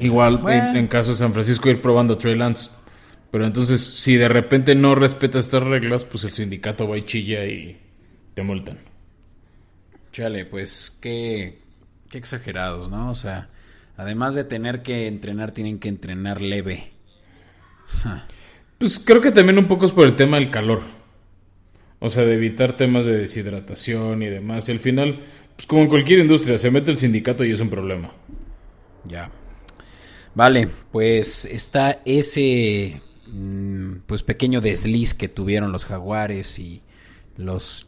Igual 0.00 0.42
en, 0.48 0.88
caso 0.88 1.12
de 1.12 1.16
San 1.16 1.32
Francisco 1.32 1.70
ir 1.70 1.80
probando 1.80 2.18
Trey 2.18 2.36
Lance. 2.36 2.70
Pero 3.30 3.46
entonces, 3.46 3.82
si 3.82 4.16
de 4.16 4.28
repente 4.28 4.74
no 4.74 4.94
respeta 4.94 5.38
estas 5.38 5.62
reglas, 5.62 6.04
pues 6.04 6.24
el 6.24 6.32
sindicato 6.32 6.86
va 6.86 6.98
y 6.98 7.02
chilla 7.02 7.46
y 7.46 7.78
te 8.34 8.42
multan. 8.42 8.78
Chale, 10.12 10.44
pues 10.44 10.98
qué, 11.00 11.58
qué 12.10 12.18
exagerados, 12.18 12.90
¿no? 12.90 13.10
O 13.10 13.14
sea, 13.14 13.48
además 13.96 14.34
de 14.34 14.44
tener 14.44 14.82
que 14.82 15.06
entrenar, 15.06 15.52
tienen 15.52 15.78
que 15.78 15.88
entrenar 15.88 16.40
leve. 16.40 16.92
Pues 18.78 18.98
creo 18.98 19.20
que 19.20 19.30
también 19.30 19.58
un 19.58 19.68
poco 19.68 19.86
es 19.86 19.92
por 19.92 20.06
el 20.06 20.16
tema 20.16 20.38
del 20.38 20.50
calor. 20.50 20.82
O 21.98 22.10
sea, 22.10 22.24
de 22.24 22.34
evitar 22.34 22.76
temas 22.76 23.06
de 23.06 23.16
deshidratación 23.16 24.22
y 24.22 24.26
demás. 24.26 24.68
Y 24.68 24.72
al 24.72 24.80
final, 24.80 25.20
pues 25.54 25.66
como 25.66 25.82
en 25.82 25.88
cualquier 25.88 26.18
industria, 26.18 26.58
se 26.58 26.70
mete 26.70 26.90
el 26.90 26.96
sindicato 26.96 27.44
y 27.44 27.52
es 27.52 27.60
un 27.60 27.70
problema. 27.70 28.10
Ya. 29.04 29.30
Vale, 30.34 30.68
pues 30.90 31.44
está 31.44 32.00
ese 32.04 33.00
mm, 33.26 33.98
pues 34.06 34.22
pequeño 34.22 34.60
desliz 34.60 35.14
que 35.14 35.28
tuvieron 35.28 35.70
los 35.70 35.84
Jaguares 35.84 36.58
y 36.58 36.82
los 37.36 37.86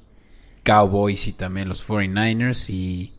Cowboys 0.63 1.27
y 1.27 1.33
también 1.33 1.69
los 1.69 1.87
49ers 1.87 2.71
y, 2.71 3.13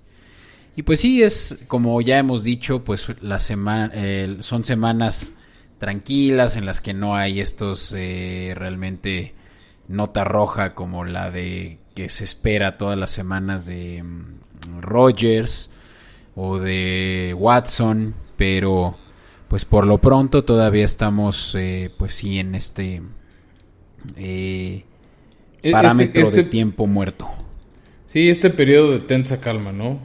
y 0.75 0.83
pues 0.83 0.99
sí 0.99 1.23
es 1.23 1.59
como 1.67 2.01
ya 2.01 2.17
hemos 2.17 2.43
dicho 2.43 2.83
pues 2.83 3.07
la 3.21 3.39
semana 3.39 3.91
son 4.41 4.63
semanas 4.63 5.33
tranquilas 5.77 6.57
en 6.57 6.65
las 6.65 6.81
que 6.81 6.93
no 6.93 7.15
hay 7.15 7.39
estos 7.39 7.93
eh, 7.97 8.53
realmente 8.55 9.33
nota 9.87 10.23
roja 10.23 10.73
como 10.73 11.05
la 11.05 11.31
de 11.31 11.79
que 11.93 12.09
se 12.09 12.23
espera 12.23 12.77
todas 12.77 12.97
las 12.97 13.11
semanas 13.11 13.65
de 13.65 14.03
mm, 14.03 14.81
Rogers 14.81 15.71
o 16.35 16.57
de 16.59 17.35
Watson 17.37 18.15
pero 18.35 18.97
pues 19.47 19.65
por 19.65 19.85
lo 19.85 19.99
pronto 19.99 20.43
todavía 20.43 20.85
estamos 20.85 21.55
eh, 21.57 21.91
pues 21.97 22.15
sí 22.15 22.39
en 22.39 22.55
este 22.55 23.01
eh, 24.15 24.83
e-, 25.61 25.71
parámetro 25.71 26.23
este, 26.23 26.35
de 26.35 26.41
este 26.41 26.43
tiempo 26.51 26.87
muerto. 26.87 27.27
Sí, 28.07 28.29
este 28.29 28.49
periodo 28.49 28.91
de 28.91 28.99
tensa 28.99 29.41
calma, 29.41 29.71
¿no? 29.71 29.99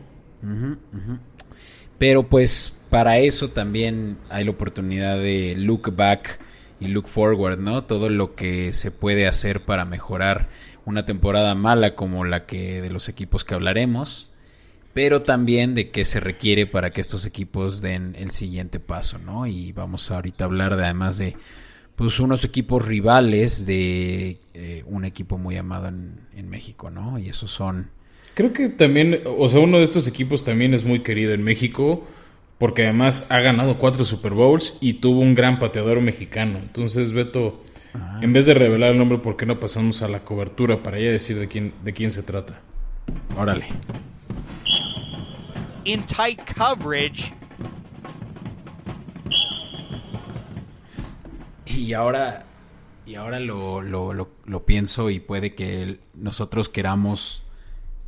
Pero 1.98 2.28
pues 2.28 2.74
para 2.88 3.18
eso 3.18 3.50
también 3.50 4.16
hay 4.30 4.44
la 4.44 4.50
oportunidad 4.50 5.16
de 5.16 5.54
look 5.56 5.94
back 5.94 6.38
y 6.80 6.88
look 6.88 7.08
forward, 7.08 7.58
¿no? 7.58 7.84
Todo 7.84 8.08
lo 8.08 8.34
que 8.34 8.72
se 8.72 8.90
puede 8.90 9.26
hacer 9.28 9.64
para 9.64 9.84
mejorar 9.84 10.48
una 10.86 11.04
temporada 11.04 11.54
mala 11.54 11.94
como 11.94 12.24
la 12.24 12.46
que 12.46 12.80
de 12.80 12.90
los 12.90 13.08
equipos 13.08 13.44
que 13.44 13.54
hablaremos 13.54 14.30
pero 14.92 15.22
también 15.22 15.74
de 15.74 15.90
qué 15.90 16.04
se 16.04 16.20
requiere 16.20 16.66
para 16.66 16.90
que 16.90 17.00
estos 17.00 17.24
equipos 17.24 17.80
den 17.80 18.14
el 18.18 18.30
siguiente 18.32 18.80
paso, 18.80 19.18
¿no? 19.18 19.46
Y 19.46 19.72
vamos 19.72 20.10
ahorita 20.10 20.44
a 20.44 20.46
hablar 20.46 20.76
de 20.76 20.84
además 20.84 21.18
de 21.18 21.36
pues 21.94 22.18
unos 22.18 22.44
equipos 22.44 22.84
rivales 22.84 23.66
de 23.66 24.40
eh, 24.54 24.82
un 24.86 25.04
equipo 25.04 25.38
muy 25.38 25.56
amado 25.56 25.88
en, 25.88 26.48
México, 26.48 26.90
¿no? 26.90 27.18
Y 27.18 27.28
esos 27.28 27.52
son... 27.52 27.90
Creo 28.34 28.52
que 28.52 28.68
también, 28.68 29.20
o 29.24 29.48
sea, 29.48 29.60
uno 29.60 29.78
de 29.78 29.84
estos 29.84 30.06
equipos 30.06 30.44
también 30.44 30.74
es 30.74 30.84
muy 30.84 31.02
querido 31.02 31.32
en 31.34 31.42
México 31.42 32.06
porque 32.58 32.84
además 32.84 33.26
ha 33.30 33.40
ganado 33.40 33.78
cuatro 33.78 34.04
Super 34.04 34.32
Bowls 34.32 34.76
y 34.80 34.94
tuvo 34.94 35.20
un 35.20 35.34
gran 35.34 35.58
pateador 35.58 36.00
mexicano. 36.00 36.58
Entonces, 36.58 37.12
Beto, 37.12 37.62
ah. 37.94 38.20
en 38.22 38.32
vez 38.32 38.46
de 38.46 38.54
revelar 38.54 38.90
el 38.92 38.98
nombre, 38.98 39.18
¿por 39.18 39.36
qué 39.36 39.46
no 39.46 39.58
pasamos 39.58 40.02
a 40.02 40.08
la 40.08 40.24
cobertura 40.24 40.82
para 40.82 40.98
ya 40.98 41.10
decir 41.10 41.38
de 41.38 41.48
quién, 41.48 41.72
de 41.82 41.92
quién 41.92 42.10
se 42.10 42.22
trata? 42.22 42.60
Órale 43.36 43.66
in 45.84 46.02
tight 46.02 46.40
coverage. 46.54 47.32
Y 51.66 51.92
ahora, 51.92 52.44
y 53.06 53.14
ahora 53.14 53.40
lo, 53.40 53.80
lo, 53.80 54.12
lo, 54.12 54.66
pienso 54.66 55.08
y 55.10 55.20
puede 55.20 55.54
que 55.54 56.00
nosotros 56.14 56.68
queramos 56.68 57.44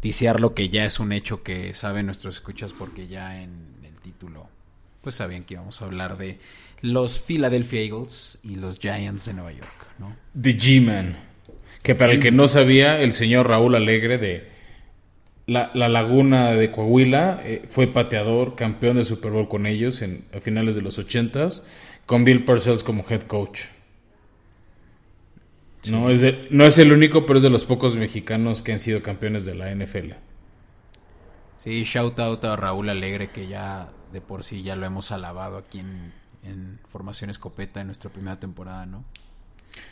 Ticiar 0.03 0.41
lo 0.41 0.53
que 0.53 0.69
ya 0.69 0.85
es 0.85 0.99
un 0.99 1.13
hecho 1.13 1.45
que 1.45 1.75
saben 1.75 2.07
nuestros 2.07 2.35
escuchas 2.35 2.73
porque 2.73 3.07
ya 3.07 3.41
en 3.41 3.53
el 3.85 3.95
título 4.03 4.49
pues 5.01 5.15
sabían 5.15 5.45
que 5.45 5.55
íbamos 5.55 5.81
a 5.81 5.85
hablar 5.85 6.19
de 6.19 6.41
los 6.81 7.21
Philadelphia 7.21 7.83
Eagles 7.83 8.41
y 8.43 8.57
los 8.57 8.81
Giants 8.81 9.27
de 9.27 9.35
Nueva 9.35 9.53
York, 9.53 9.87
¿no? 10.01 10.17
The 10.41 10.59
G-Man. 10.59 11.17
Que 11.85 11.95
para 11.95 12.11
el 12.11 12.19
que 12.19 12.33
no 12.33 12.49
sabía, 12.49 13.01
el 13.01 13.13
señor 13.13 13.47
Raúl 13.47 13.77
Alegre 13.77 14.19
de 14.19 14.49
la, 15.47 15.71
Laguna 15.73 16.51
de 16.51 16.73
Coahuila 16.73 17.41
eh, 17.45 17.63
fue 17.71 17.87
pateador, 17.87 18.57
campeón 18.57 18.97
de 18.97 19.05
Super 19.05 19.31
Bowl 19.31 19.49
con 19.49 19.67
ellos 19.67 20.03
en, 20.03 20.25
a 20.35 20.41
finales 20.41 20.75
de 20.75 20.83
los 20.83 20.99
80 20.99 21.49
con 22.07 22.25
Bill 22.25 22.45
Parcells 22.45 22.83
como 22.83 23.05
head 23.09 23.23
coach. 23.23 23.67
No, 25.91 26.11
es 26.11 26.51
no 26.51 26.65
es 26.65 26.79
el 26.79 26.93
único, 26.93 27.27
pero 27.27 27.39
es 27.39 27.43
de 27.43 27.51
los 27.51 27.65
pocos 27.65 27.97
mexicanos 27.97 28.63
que 28.63 28.73
han 28.73 28.81
sido 28.81 29.03
campeones 29.03 29.45
de 29.45 29.55
la 29.55 29.75
NFL. 29.75 30.13
Sí, 31.59 31.85
shout 31.85 32.19
out 32.21 32.45
a 32.45 32.57
Raúl 32.57 32.89
Alegre, 32.89 33.31
que 33.31 33.47
ya 33.47 33.91
de 34.13 34.21
por 34.21 34.45
sí 34.45 34.63
ya 34.63 34.77
lo 34.77 34.87
hemos 34.87 35.11
alabado 35.13 35.57
aquí 35.57 35.81
en, 35.81 36.13
en 36.45 36.79
Formación 36.89 37.31
Escopeta 37.31 37.81
en 37.81 37.87
nuestra 37.87 38.11
primera 38.11 38.39
temporada, 38.39 38.87
¿no? 38.87 39.05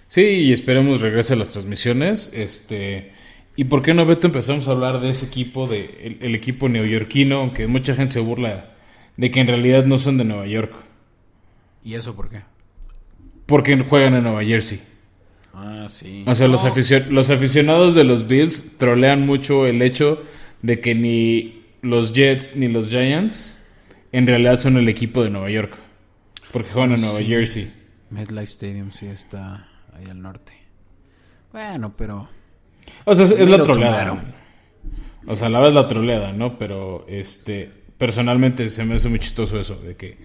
Sí, 0.08 0.22
y 0.22 0.52
esperemos 0.52 1.00
regrese 1.00 1.34
a 1.34 1.36
las 1.36 1.50
transmisiones. 1.50 2.32
Este 2.34 3.12
¿Y 3.56 3.64
por 3.64 3.82
qué 3.82 3.94
no, 3.94 4.06
Beto, 4.06 4.26
empezamos 4.26 4.68
a 4.68 4.70
hablar 4.70 5.00
de 5.00 5.10
ese 5.10 5.26
equipo, 5.26 5.66
de 5.66 6.16
el, 6.20 6.34
equipo 6.34 6.68
neoyorquino, 6.68 7.40
aunque 7.40 7.66
mucha 7.66 7.94
gente 7.94 8.14
se 8.14 8.20
burla 8.20 8.70
de 9.16 9.30
que 9.30 9.40
en 9.40 9.48
realidad 9.48 9.84
no 9.84 9.98
son 9.98 10.18
de 10.18 10.24
Nueva 10.24 10.46
York? 10.46 10.72
¿Y 11.84 11.94
eso 11.94 12.14
por 12.14 12.30
qué? 12.30 12.40
Porque 13.46 13.76
juegan 13.76 14.14
en 14.14 14.22
Nueva 14.22 14.44
Jersey. 14.44 14.80
Ah, 15.52 15.86
sí. 15.88 16.24
O 16.26 16.34
sea, 16.34 16.48
los, 16.48 16.64
los 17.10 17.30
aficionados 17.30 17.94
de 17.94 18.04
los 18.04 18.26
Bills 18.26 18.78
trolean 18.78 19.26
mucho 19.26 19.66
el 19.66 19.82
hecho 19.82 20.22
de 20.62 20.80
que 20.80 20.94
ni 20.94 21.64
los 21.82 22.14
Jets 22.14 22.56
ni 22.56 22.68
los 22.68 22.88
Giants 22.88 23.58
en 24.12 24.26
realidad 24.26 24.58
son 24.58 24.76
el 24.76 24.88
equipo 24.88 25.22
de 25.22 25.30
Nueva 25.30 25.50
York. 25.50 25.76
Porque 26.52 26.70
juegan 26.70 26.92
en 26.92 27.00
Nueva 27.02 27.20
Jersey. 27.22 27.72
MetLife 28.10 28.50
Stadium 28.50 28.90
sí 28.90 29.06
está 29.06 29.68
ahí 29.92 30.06
al 30.10 30.20
norte. 30.20 30.52
Bueno, 31.52 31.94
pero 31.96 32.28
o 33.04 33.14
sea, 33.14 33.24
es, 33.24 33.48
la 33.48 33.62
troleada. 33.62 34.24
O 35.26 35.36
sea, 35.36 35.48
la 35.48 35.58
verdad 35.58 35.76
es 35.76 35.82
la 35.82 35.88
troleada, 35.88 36.32
¿no? 36.32 36.58
Pero 36.58 37.04
este 37.08 37.70
personalmente 37.98 38.70
se 38.70 38.84
me 38.84 38.94
hace 38.94 39.08
muy 39.08 39.18
chistoso 39.18 39.60
eso, 39.60 39.76
de 39.76 39.96
que 39.96 40.18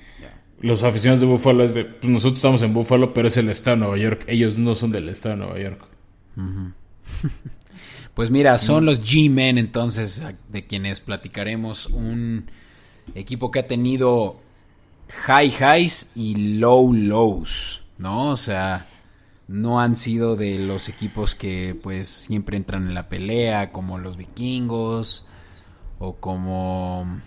los 0.62 0.84
aficionados 0.84 1.22
de 1.22 1.28
Buffalo 1.28 1.64
es 1.64 1.74
de, 1.74 1.86
pues 1.86 2.12
nosotros 2.12 2.38
estamos 2.38 2.62
en 2.62 2.74
Buffalo, 2.74 3.14
pero 3.14 3.28
es 3.28 3.38
el 3.38 3.50
estado 3.50 3.76
de 3.76 3.80
Nueva 3.82 3.98
York. 3.98 4.24
Ellos 4.28 4.58
no 4.58 4.76
son 4.76 4.92
del 4.92 5.10
estado 5.10 5.36
de 5.36 5.42
Nueva 5.42 5.60
York. 5.60 5.88
pues 8.14 8.32
mira, 8.32 8.58
son 8.58 8.86
los 8.86 9.02
G-Men 9.02 9.58
entonces, 9.58 10.24
de 10.50 10.66
quienes 10.66 11.02
platicaremos. 11.02 11.88
Un 11.88 12.50
equipo 13.14 13.52
que 13.52 13.60
ha 13.60 13.68
tenido 13.68 14.40
high 15.10 15.54
highs 15.60 16.12
y 16.16 16.58
low 16.58 16.94
lows, 16.94 17.84
¿no? 17.98 18.32
O 18.32 18.36
sea, 18.36 18.88
no 19.48 19.80
han 19.80 19.96
sido 19.96 20.36
de 20.36 20.58
los 20.58 20.90
equipos 20.90 21.36
que 21.36 21.78
pues 21.82 22.08
siempre 22.08 22.58
entran 22.58 22.88
en 22.88 22.94
la 22.94 23.10
pelea, 23.10 23.72
como 23.72 23.98
los 23.98 24.18
vikingos, 24.18 25.28
o 26.00 26.16
como... 26.16 27.22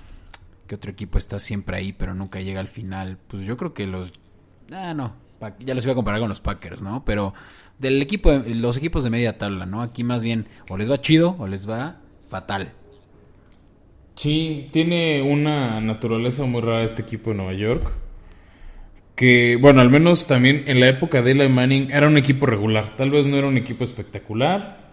¿Qué 0.68 0.76
otro 0.76 0.90
equipo 0.90 1.18
está 1.18 1.38
siempre 1.38 1.78
ahí 1.78 1.92
pero 1.92 2.14
nunca 2.14 2.40
llega 2.40 2.60
al 2.60 2.68
final? 2.68 3.18
Pues 3.26 3.44
yo 3.44 3.56
creo 3.56 3.74
que 3.74 3.86
los... 3.86 4.12
Ah, 4.70 4.94
no, 4.94 5.14
ya 5.60 5.74
los 5.74 5.84
voy 5.84 5.92
a 5.92 5.94
comparar 5.94 6.20
con 6.20 6.28
los 6.28 6.40
Packers, 6.40 6.82
¿no? 6.82 7.04
Pero 7.04 7.34
del 7.78 8.00
equipo, 8.02 8.30
los 8.32 8.76
equipos 8.76 9.02
de 9.02 9.10
media 9.10 9.38
tabla, 9.38 9.66
¿no? 9.66 9.82
Aquí 9.82 10.04
más 10.04 10.22
bien 10.22 10.46
o 10.68 10.76
les 10.76 10.90
va 10.90 11.00
chido 11.00 11.34
o 11.38 11.46
les 11.46 11.68
va 11.68 11.96
fatal. 12.28 12.72
Sí, 14.14 14.68
tiene 14.72 15.22
una 15.22 15.80
naturaleza 15.80 16.44
muy 16.44 16.60
rara 16.60 16.84
este 16.84 17.02
equipo 17.02 17.30
de 17.30 17.36
Nueva 17.36 17.54
York 17.54 17.90
que, 19.18 19.56
bueno, 19.56 19.80
al 19.80 19.90
menos 19.90 20.28
también 20.28 20.64
en 20.68 20.78
la 20.78 20.88
época 20.88 21.22
de 21.22 21.32
Eli 21.32 21.48
Manning 21.48 21.90
era 21.90 22.06
un 22.06 22.16
equipo 22.18 22.46
regular. 22.46 22.94
Tal 22.96 23.10
vez 23.10 23.26
no 23.26 23.36
era 23.36 23.48
un 23.48 23.56
equipo 23.56 23.82
espectacular. 23.82 24.92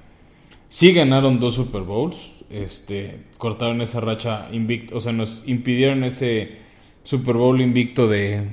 Sí 0.68 0.94
ganaron 0.94 1.40
dos 1.40 1.54
Super 1.54 1.82
Bowls. 1.82 2.35
Este, 2.56 3.20
cortaron 3.38 3.82
esa 3.82 4.00
racha 4.00 4.48
invicta, 4.54 4.96
o 4.96 5.02
sea, 5.02 5.12
nos 5.12 5.46
impidieron 5.46 6.06
ese 6.06 6.60
Super 7.04 7.36
Bowl 7.36 7.60
invicto 7.60 8.08
de, 8.08 8.48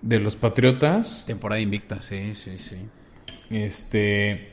de 0.00 0.20
los 0.20 0.36
Patriotas. 0.36 1.24
Temporada 1.26 1.60
invicta, 1.60 2.00
sí, 2.00 2.34
sí, 2.34 2.56
sí. 2.56 2.76
Este. 3.50 4.52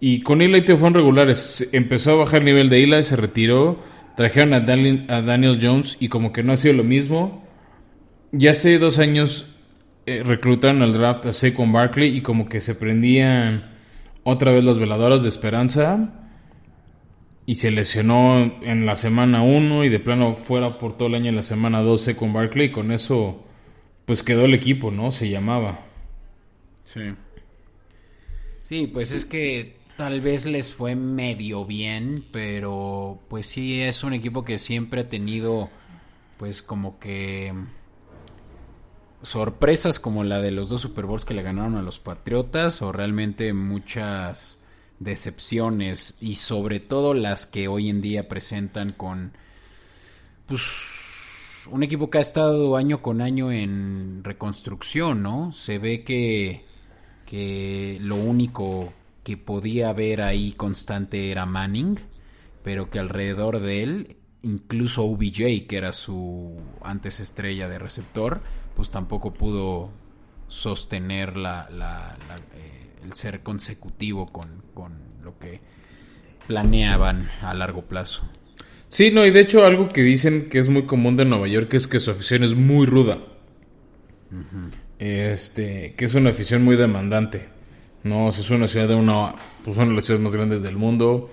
Y 0.00 0.22
con 0.22 0.42
Eli 0.42 0.62
fueron 0.62 0.94
regulares. 0.94 1.70
Empezó 1.72 2.12
a 2.12 2.16
bajar 2.16 2.40
el 2.40 2.46
nivel 2.46 2.68
de 2.70 2.82
Eli, 2.82 3.04
se 3.04 3.14
retiró. 3.14 3.78
Trajeron 4.16 4.52
a 4.54 4.60
Daniel, 4.60 5.06
a 5.08 5.22
Daniel 5.22 5.60
Jones 5.62 5.96
y 6.00 6.08
como 6.08 6.32
que 6.32 6.42
no 6.42 6.52
ha 6.52 6.56
sido 6.56 6.74
lo 6.74 6.84
mismo. 6.84 7.46
Ya 8.32 8.50
hace 8.50 8.80
dos 8.80 8.98
años 8.98 9.46
eh, 10.06 10.24
reclutaron 10.24 10.82
al 10.82 10.92
draft 10.92 11.26
a 11.26 11.32
Saquon 11.32 11.72
Barkley 11.72 12.16
y 12.16 12.20
como 12.20 12.48
que 12.48 12.60
se 12.60 12.74
prendían 12.74 13.70
otra 14.24 14.50
vez 14.50 14.64
las 14.64 14.80
veladoras 14.80 15.22
de 15.22 15.28
esperanza. 15.28 16.21
Y 17.44 17.56
se 17.56 17.70
lesionó 17.70 18.38
en 18.62 18.86
la 18.86 18.96
semana 18.96 19.42
1 19.42 19.84
y 19.84 19.88
de 19.88 19.98
plano 19.98 20.34
fuera 20.34 20.78
por 20.78 20.96
todo 20.96 21.08
el 21.08 21.16
año 21.16 21.28
en 21.30 21.36
la 21.36 21.42
semana 21.42 21.82
12 21.82 22.16
con 22.16 22.32
Barkley. 22.32 22.66
Y 22.66 22.72
con 22.72 22.92
eso 22.92 23.44
pues 24.04 24.22
quedó 24.22 24.44
el 24.44 24.54
equipo, 24.54 24.90
¿no? 24.90 25.10
Se 25.10 25.28
llamaba. 25.28 25.80
Sí. 26.84 27.00
Sí, 28.64 28.86
pues 28.86 29.12
es 29.12 29.24
que 29.24 29.76
tal 29.96 30.20
vez 30.20 30.46
les 30.46 30.72
fue 30.72 30.94
medio 30.94 31.64
bien, 31.64 32.24
pero 32.30 33.20
pues 33.28 33.46
sí 33.46 33.80
es 33.80 34.04
un 34.04 34.14
equipo 34.14 34.44
que 34.44 34.58
siempre 34.58 35.02
ha 35.02 35.08
tenido 35.08 35.70
pues 36.38 36.62
como 36.62 36.98
que 36.98 37.52
sorpresas 39.22 40.00
como 40.00 40.24
la 40.24 40.40
de 40.40 40.50
los 40.50 40.68
dos 40.68 40.80
Super 40.80 41.06
Bowls 41.06 41.24
que 41.24 41.34
le 41.34 41.42
ganaron 41.42 41.76
a 41.76 41.82
los 41.82 41.98
Patriotas 41.98 42.82
o 42.82 42.92
realmente 42.92 43.52
muchas 43.52 44.61
decepciones 45.04 46.18
y 46.20 46.36
sobre 46.36 46.80
todo 46.80 47.14
las 47.14 47.46
que 47.46 47.68
hoy 47.68 47.88
en 47.88 48.00
día 48.00 48.28
presentan 48.28 48.90
con 48.90 49.32
pues 50.46 51.66
un 51.70 51.82
equipo 51.82 52.10
que 52.10 52.18
ha 52.18 52.20
estado 52.20 52.76
año 52.76 53.02
con 53.02 53.20
año 53.20 53.52
en 53.52 54.24
reconstrucción, 54.24 55.22
¿no? 55.22 55.52
Se 55.52 55.78
ve 55.78 56.02
que, 56.04 56.64
que 57.26 57.98
lo 58.00 58.16
único 58.16 58.92
que 59.24 59.36
podía 59.36 59.90
haber 59.90 60.22
ahí 60.22 60.52
constante 60.52 61.30
era 61.30 61.46
Manning, 61.46 62.00
pero 62.62 62.90
que 62.90 62.98
alrededor 62.98 63.60
de 63.60 63.82
él, 63.82 64.16
incluso 64.42 65.04
OBJ, 65.04 65.66
que 65.68 65.76
era 65.76 65.92
su 65.92 66.60
antes 66.82 67.20
estrella 67.20 67.68
de 67.68 67.78
receptor, 67.78 68.42
pues 68.74 68.90
tampoco 68.90 69.32
pudo 69.32 69.90
sostener 70.48 71.36
la, 71.36 71.68
eh, 72.54 72.71
el 73.04 73.12
ser 73.14 73.40
consecutivo 73.42 74.26
con, 74.26 74.62
con 74.74 74.92
lo 75.22 75.38
que 75.38 75.58
planeaban 76.46 77.28
a 77.40 77.54
largo 77.54 77.82
plazo. 77.82 78.28
Sí, 78.88 79.10
no, 79.10 79.24
y 79.24 79.30
de 79.30 79.40
hecho 79.40 79.64
algo 79.64 79.88
que 79.88 80.02
dicen 80.02 80.48
que 80.50 80.58
es 80.58 80.68
muy 80.68 80.84
común 80.84 81.16
de 81.16 81.24
Nueva 81.24 81.48
York 81.48 81.72
es 81.74 81.86
que 81.86 81.98
su 82.00 82.10
afición 82.10 82.44
es 82.44 82.54
muy 82.54 82.86
ruda. 82.86 83.18
Este, 84.98 85.94
que 85.96 86.04
es 86.04 86.14
una 86.14 86.30
afición 86.30 86.62
muy 86.64 86.76
demandante. 86.76 87.48
No, 88.04 88.26
O 88.26 88.32
sea, 88.32 88.42
es 88.44 88.50
una 88.50 88.66
ciudad 88.68 88.88
de 88.88 88.94
una, 88.94 89.34
pues 89.64 89.76
una 89.76 89.86
de 89.88 89.94
las 89.94 90.04
ciudades 90.04 90.24
más 90.24 90.34
grandes 90.34 90.62
del 90.62 90.76
mundo, 90.76 91.30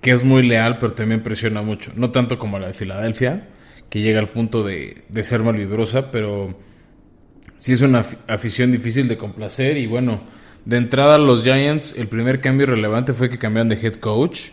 que 0.00 0.10
es 0.12 0.22
muy 0.22 0.46
leal, 0.46 0.78
pero 0.78 0.92
también 0.92 1.22
presiona 1.22 1.62
mucho. 1.62 1.92
No 1.96 2.10
tanto 2.10 2.38
como 2.38 2.58
la 2.58 2.68
de 2.68 2.74
Filadelfia, 2.74 3.48
que 3.88 4.00
llega 4.00 4.20
al 4.20 4.30
punto 4.30 4.62
de, 4.62 5.04
de 5.08 5.24
ser 5.24 5.40
malvibrosa, 5.42 6.10
pero 6.10 6.58
sí 7.58 7.72
es 7.72 7.80
una 7.80 8.02
afi- 8.04 8.18
afición 8.28 8.72
difícil 8.72 9.08
de 9.08 9.16
complacer. 9.16 9.76
Y 9.78 9.86
bueno, 9.86 10.22
de 10.64 10.76
entrada 10.76 11.18
los 11.18 11.42
Giants, 11.42 11.94
el 11.96 12.08
primer 12.08 12.40
cambio 12.40 12.66
relevante 12.66 13.12
fue 13.12 13.28
que 13.28 13.38
cambiaron 13.38 13.68
de 13.68 13.76
head 13.76 13.96
coach 13.96 14.50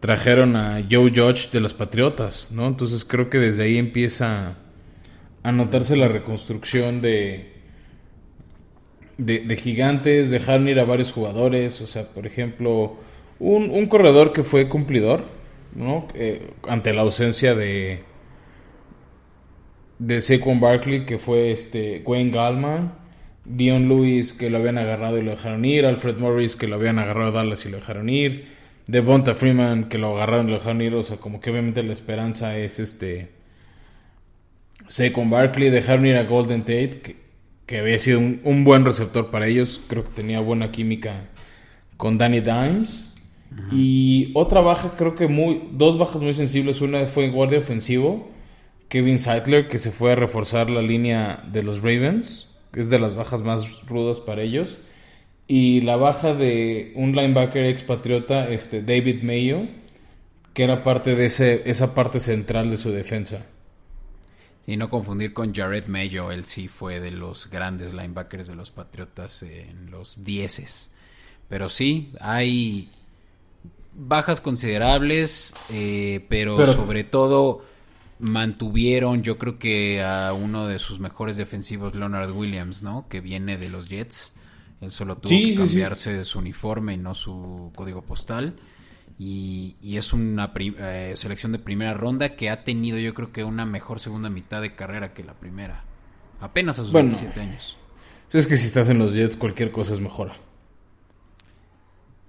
trajeron 0.00 0.54
a 0.54 0.84
Joe 0.90 1.10
Judge 1.14 1.50
de 1.50 1.60
los 1.60 1.72
Patriotas, 1.72 2.48
¿no? 2.50 2.66
Entonces 2.66 3.06
creo 3.06 3.30
que 3.30 3.38
desde 3.38 3.62
ahí 3.62 3.78
empieza 3.78 4.56
a 5.42 5.50
notarse 5.50 5.96
la 5.96 6.08
reconstrucción 6.08 7.00
de, 7.00 7.54
de, 9.16 9.56
gigantes, 9.56 10.28
dejaron 10.28 10.68
ir 10.68 10.78
a 10.78 10.84
varios 10.84 11.10
jugadores, 11.10 11.80
o 11.80 11.86
sea, 11.86 12.12
por 12.12 12.26
ejemplo, 12.26 12.98
un, 13.38 13.70
un 13.70 13.86
corredor 13.86 14.34
que 14.34 14.44
fue 14.44 14.68
cumplidor, 14.68 15.24
¿no? 15.74 16.08
Eh, 16.14 16.50
ante 16.68 16.92
la 16.92 17.00
ausencia 17.00 17.54
de 17.54 18.02
de 19.98 20.20
Saquon 20.20 20.60
Barkley, 20.60 21.06
que 21.06 21.18
fue 21.18 21.50
este 21.50 22.02
Wayne 22.04 22.30
Gallman, 22.30 22.92
Dion 23.44 23.88
Lewis, 23.88 24.32
que 24.32 24.50
lo 24.50 24.58
habían 24.58 24.78
agarrado 24.78 25.18
y 25.18 25.22
lo 25.22 25.32
dejaron 25.32 25.64
ir, 25.64 25.86
Alfred 25.86 26.16
Morris, 26.16 26.56
que 26.56 26.66
lo 26.66 26.76
habían 26.76 26.98
agarrado 26.98 27.28
a 27.28 27.42
Dallas 27.42 27.64
y 27.66 27.70
lo 27.70 27.78
dejaron 27.78 28.08
ir, 28.08 28.48
Devonta 28.86 29.34
Freeman, 29.34 29.88
que 29.88 29.98
lo 29.98 30.16
agarraron 30.16 30.48
y 30.48 30.52
lo 30.52 30.58
dejaron 30.58 30.82
ir, 30.82 30.94
o 30.94 31.02
sea, 31.02 31.18
como 31.18 31.40
que 31.40 31.50
obviamente 31.50 31.82
la 31.82 31.92
esperanza 31.92 32.56
es 32.58 32.78
este 32.78 33.30
Saquon 34.88 35.30
Barkley, 35.30 35.70
dejaron 35.70 36.06
ir 36.06 36.16
a 36.16 36.24
Golden 36.24 36.60
Tate, 36.60 37.00
que, 37.02 37.16
que 37.66 37.78
había 37.78 37.98
sido 37.98 38.18
un, 38.18 38.40
un 38.44 38.64
buen 38.64 38.84
receptor 38.84 39.30
para 39.30 39.46
ellos, 39.46 39.80
creo 39.88 40.04
que 40.04 40.10
tenía 40.10 40.40
buena 40.40 40.70
química 40.70 41.28
con 41.96 42.18
Danny 42.18 42.40
Dimes. 42.40 43.10
Y 43.70 44.32
otra 44.34 44.60
baja, 44.60 44.94
creo 44.98 45.14
que 45.14 45.28
muy, 45.28 45.68
dos 45.72 45.96
bajas 45.96 46.20
muy 46.20 46.34
sensibles. 46.34 46.80
Una 46.80 47.06
fue 47.06 47.30
guardia 47.30 47.60
ofensivo, 47.60 48.30
Kevin 48.88 49.18
Seidler, 49.18 49.68
que 49.68 49.78
se 49.78 49.92
fue 49.92 50.12
a 50.12 50.16
reforzar 50.16 50.70
la 50.70 50.82
línea 50.82 51.44
de 51.52 51.62
los 51.62 51.78
Ravens, 51.78 52.53
es 52.80 52.90
de 52.90 52.98
las 52.98 53.14
bajas 53.14 53.42
más 53.42 53.86
rudas 53.86 54.20
para 54.20 54.42
ellos. 54.42 54.78
Y 55.46 55.82
la 55.82 55.96
baja 55.96 56.34
de 56.34 56.92
un 56.96 57.14
linebacker 57.14 57.66
expatriota, 57.66 58.48
este 58.48 58.82
David 58.82 59.22
Mayo, 59.22 59.66
que 60.54 60.64
era 60.64 60.82
parte 60.82 61.14
de 61.14 61.26
ese, 61.26 61.62
esa 61.68 61.94
parte 61.94 62.20
central 62.20 62.70
de 62.70 62.78
su 62.78 62.90
defensa. 62.90 63.44
Y 64.66 64.78
no 64.78 64.88
confundir 64.88 65.34
con 65.34 65.52
Jared 65.54 65.86
Mayo, 65.88 66.30
él 66.32 66.46
sí 66.46 66.68
fue 66.68 66.98
de 67.00 67.10
los 67.10 67.50
grandes 67.50 67.92
linebackers 67.92 68.46
de 68.46 68.54
los 68.54 68.70
Patriotas 68.70 69.42
en 69.42 69.90
los 69.90 70.24
dieces. 70.24 70.94
Pero 71.50 71.68
sí, 71.68 72.12
hay 72.20 72.88
bajas 73.92 74.40
considerables, 74.40 75.54
eh, 75.70 76.24
pero, 76.30 76.56
Pero- 76.56 76.72
sobre 76.72 77.04
todo 77.04 77.62
mantuvieron, 78.18 79.22
yo 79.22 79.38
creo 79.38 79.58
que 79.58 80.02
a 80.02 80.32
uno 80.32 80.66
de 80.66 80.78
sus 80.78 80.98
mejores 81.00 81.36
defensivos, 81.36 81.94
Leonard 81.94 82.30
Williams, 82.32 82.82
¿no? 82.82 83.06
Que 83.08 83.20
viene 83.20 83.56
de 83.58 83.68
los 83.68 83.88
Jets. 83.88 84.34
Él 84.80 84.90
solo 84.90 85.16
tuvo 85.18 85.30
Sí, 85.30 85.48
que 85.48 85.54
sí, 85.56 85.66
sí. 85.66 85.66
cambiarse 85.68 86.24
su 86.24 86.38
uniforme 86.38 86.94
y 86.94 86.96
no 86.98 87.14
su 87.14 87.72
código 87.74 88.02
postal. 88.02 88.56
Y, 89.18 89.76
y 89.80 89.96
es 89.96 90.12
una 90.12 90.52
eh, 90.56 91.12
selección 91.16 91.52
de 91.52 91.58
primera 91.60 91.94
ronda 91.94 92.34
que 92.36 92.50
ha 92.50 92.64
tenido 92.64 92.98
yo 92.98 93.14
creo 93.14 93.30
que 93.32 93.44
una 93.44 93.64
mejor 93.64 94.00
segunda 94.00 94.28
mitad 94.30 94.60
de 94.60 94.74
carrera 94.74 95.12
que 95.14 95.22
la 95.24 95.34
primera. 95.34 95.84
Apenas 96.40 96.78
a 96.78 96.82
sus 96.84 96.92
Bueno. 96.92 97.10
27 97.10 97.40
años. 97.40 97.76
Es 98.32 98.48
que 98.48 98.56
si 98.56 98.66
estás 98.66 98.88
en 98.88 98.98
los 98.98 99.14
Jets, 99.14 99.36
cualquier 99.36 99.70
cosa 99.70 99.94
es 99.94 100.00
mejora. 100.00 100.34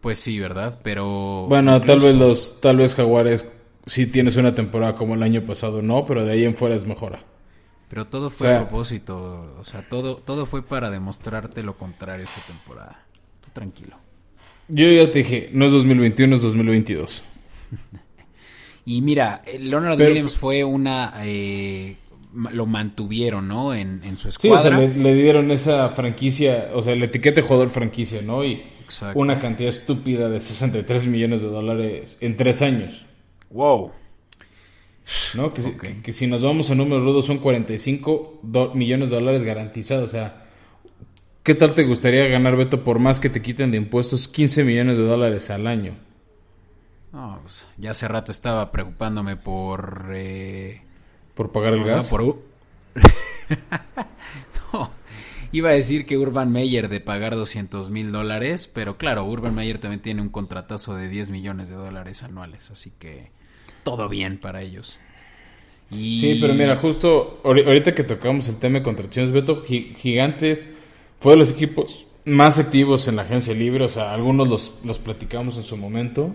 Pues 0.02 0.20
sí, 0.20 0.40
¿verdad? 0.40 0.80
Pero... 0.84 1.48
Bueno, 1.50 1.82
tal 1.82 2.00
vez 2.00 2.14
los, 2.16 2.62
tal 2.62 2.78
vez 2.78 2.94
Jaguares 2.94 3.48
si 3.86 4.08
tienes 4.08 4.36
una 4.38 4.56
temporada 4.56 4.96
como 4.96 5.14
el 5.16 5.24
año 5.24 5.46
pasado, 5.46 5.82
no, 5.82 6.04
pero 6.06 6.26
de 6.26 6.32
ahí 6.34 6.44
en 6.46 6.56
fuera 6.56 6.76
es 6.76 6.86
mejora. 6.86 7.24
Pero 7.90 8.06
todo 8.06 8.30
fue 8.30 8.48
O 8.48 8.50
sea- 8.50 8.60
a 8.60 8.68
propósito. 8.68 9.56
O 9.60 9.64
sea, 9.64 9.88
todo, 9.88 10.16
todo 10.18 10.46
fue 10.46 10.64
para 10.64 10.90
demostrarte 10.90 11.62
lo 11.64 11.76
contrario 11.76 12.26
esta 12.26 12.42
temporada. 12.42 13.06
Tú 13.44 13.50
tranquilo. 13.54 13.96
Yo 14.68 14.88
ya 14.90 15.12
te 15.12 15.20
dije, 15.20 15.50
no 15.54 15.66
es 15.66 15.72
2021, 15.72 16.36
es 16.36 16.42
2022. 16.42 17.24
Y 18.88 19.02
mira, 19.02 19.42
eh, 19.46 19.58
Leonard 19.60 19.98
Pero- 19.98 20.10
Williams 20.10 20.38
fue 20.38 20.64
una... 20.64 21.14
eh, 21.24 21.98
lo 22.52 22.66
mantuvieron, 22.66 23.48
¿no? 23.48 23.74
En, 23.74 24.02
en 24.04 24.18
su 24.18 24.30
Sí, 24.30 24.50
o 24.50 24.58
sea, 24.60 24.68
escuadra. 24.70 24.78
le, 24.80 24.94
le 24.94 25.16
dieron 25.16 25.52
esa 25.52 25.90
franquicia, 25.90 26.70
o 26.74 26.84
sea, 26.84 26.92
el 26.94 27.02
etiquete 27.02 27.42
jugador 27.42 27.70
franquicia, 27.70 28.22
¿no? 28.22 28.44
Y 28.44 28.62
Exacto. 28.84 29.18
una 29.18 29.40
cantidad 29.40 29.70
estúpida 29.70 30.28
de 30.30 30.42
63 30.42 31.06
millones 31.08 31.42
de 31.42 31.48
dólares 31.48 32.18
en 32.20 32.36
tres 32.36 32.62
años, 32.62 33.05
Wow. 33.56 33.92
¿no? 35.36 35.54
Que, 35.54 35.62
si- 35.62 35.72
que- 35.78 36.02
que 36.02 36.14
si 36.14 36.28
nos 36.28 36.44
vamos 36.44 36.70
a 36.72 36.76
números 36.76 37.04
rudos 37.04 37.26
son 37.26 37.38
45 37.38 38.40
do- 38.44 38.74
millones 38.74 39.10
de 39.10 39.16
dólares 39.16 39.44
garantizados, 39.44 40.06
o 40.06 40.08
sea... 40.10 40.42
¿Qué 41.44 41.54
tal 41.56 41.76
te 41.76 41.84
gustaría 41.84 42.26
ganar, 42.28 42.56
Beto, 42.58 42.84
por 42.84 42.98
más 43.00 43.20
que 43.20 43.30
te 43.30 43.42
quiten 43.42 43.70
de 43.72 43.78
impuestos 43.78 44.28
15 44.28 44.64
millones 44.64 44.98
de 44.98 45.04
dólares 45.04 45.50
al 45.52 45.68
año? 45.68 45.94
No, 47.14 47.40
pues, 47.44 47.66
ya 47.78 47.92
hace 47.92 48.08
rato 48.08 48.32
estaba 48.32 48.72
preocupándome 48.72 49.36
por... 49.38 50.10
eh, 50.14 50.82
Por 51.36 51.52
pagar 51.52 51.74
el 51.76 51.80
¿cómo 51.84 51.90
se 51.90 51.94
gas. 51.96 52.10
Por 52.10 52.22
No, 54.74 54.90
iba 55.52 55.70
a 55.70 55.74
decir 55.74 56.06
que 56.06 56.18
Urban 56.18 56.52
Meyer 56.52 56.90
de 56.90 57.00
pagar 57.00 57.36
200 57.36 57.90
mil 57.92 58.12
dólares, 58.12 58.68
pero 58.74 58.98
claro, 58.98 59.24
Urban 59.26 59.54
Meyer 59.56 59.80
también 59.80 60.02
tiene 60.02 60.22
un 60.24 60.30
contratazo 60.30 60.96
de 60.96 61.08
10 61.08 61.30
millones 61.30 61.70
de 61.70 61.76
dólares 61.76 62.24
anuales, 62.24 62.72
así 62.72 62.92
que 62.98 63.30
todo 63.86 64.10
bien 64.10 64.38
para 64.38 64.62
ellos. 64.62 65.00
Y... 65.90 66.20
Sí, 66.20 66.38
pero 66.42 66.54
mira, 66.54 66.76
justo 66.76 67.40
ahori- 67.44 67.66
ahorita 67.66 67.96
que 67.96 68.04
tocamos 68.04 68.50
el 68.50 68.58
tema 68.58 68.80
de 68.80 68.84
contrataciones, 68.84 69.32
Beto, 69.32 69.64
Gi- 69.64 69.94
Gigantes 69.98 70.72
fue 71.22 71.34
de 71.34 71.38
los 71.40 71.52
equipos 71.52 72.06
más 72.26 72.60
activos 72.60 73.08
en 73.08 73.16
la 73.16 73.22
agencia 73.22 73.54
libre, 73.54 73.86
o 73.86 73.90
sea, 73.90 74.14
algunos 74.14 74.48
los, 74.50 74.80
los 74.84 75.00
platicamos 75.00 75.58
en 75.58 75.64
su 75.64 75.78
momento, 75.78 76.34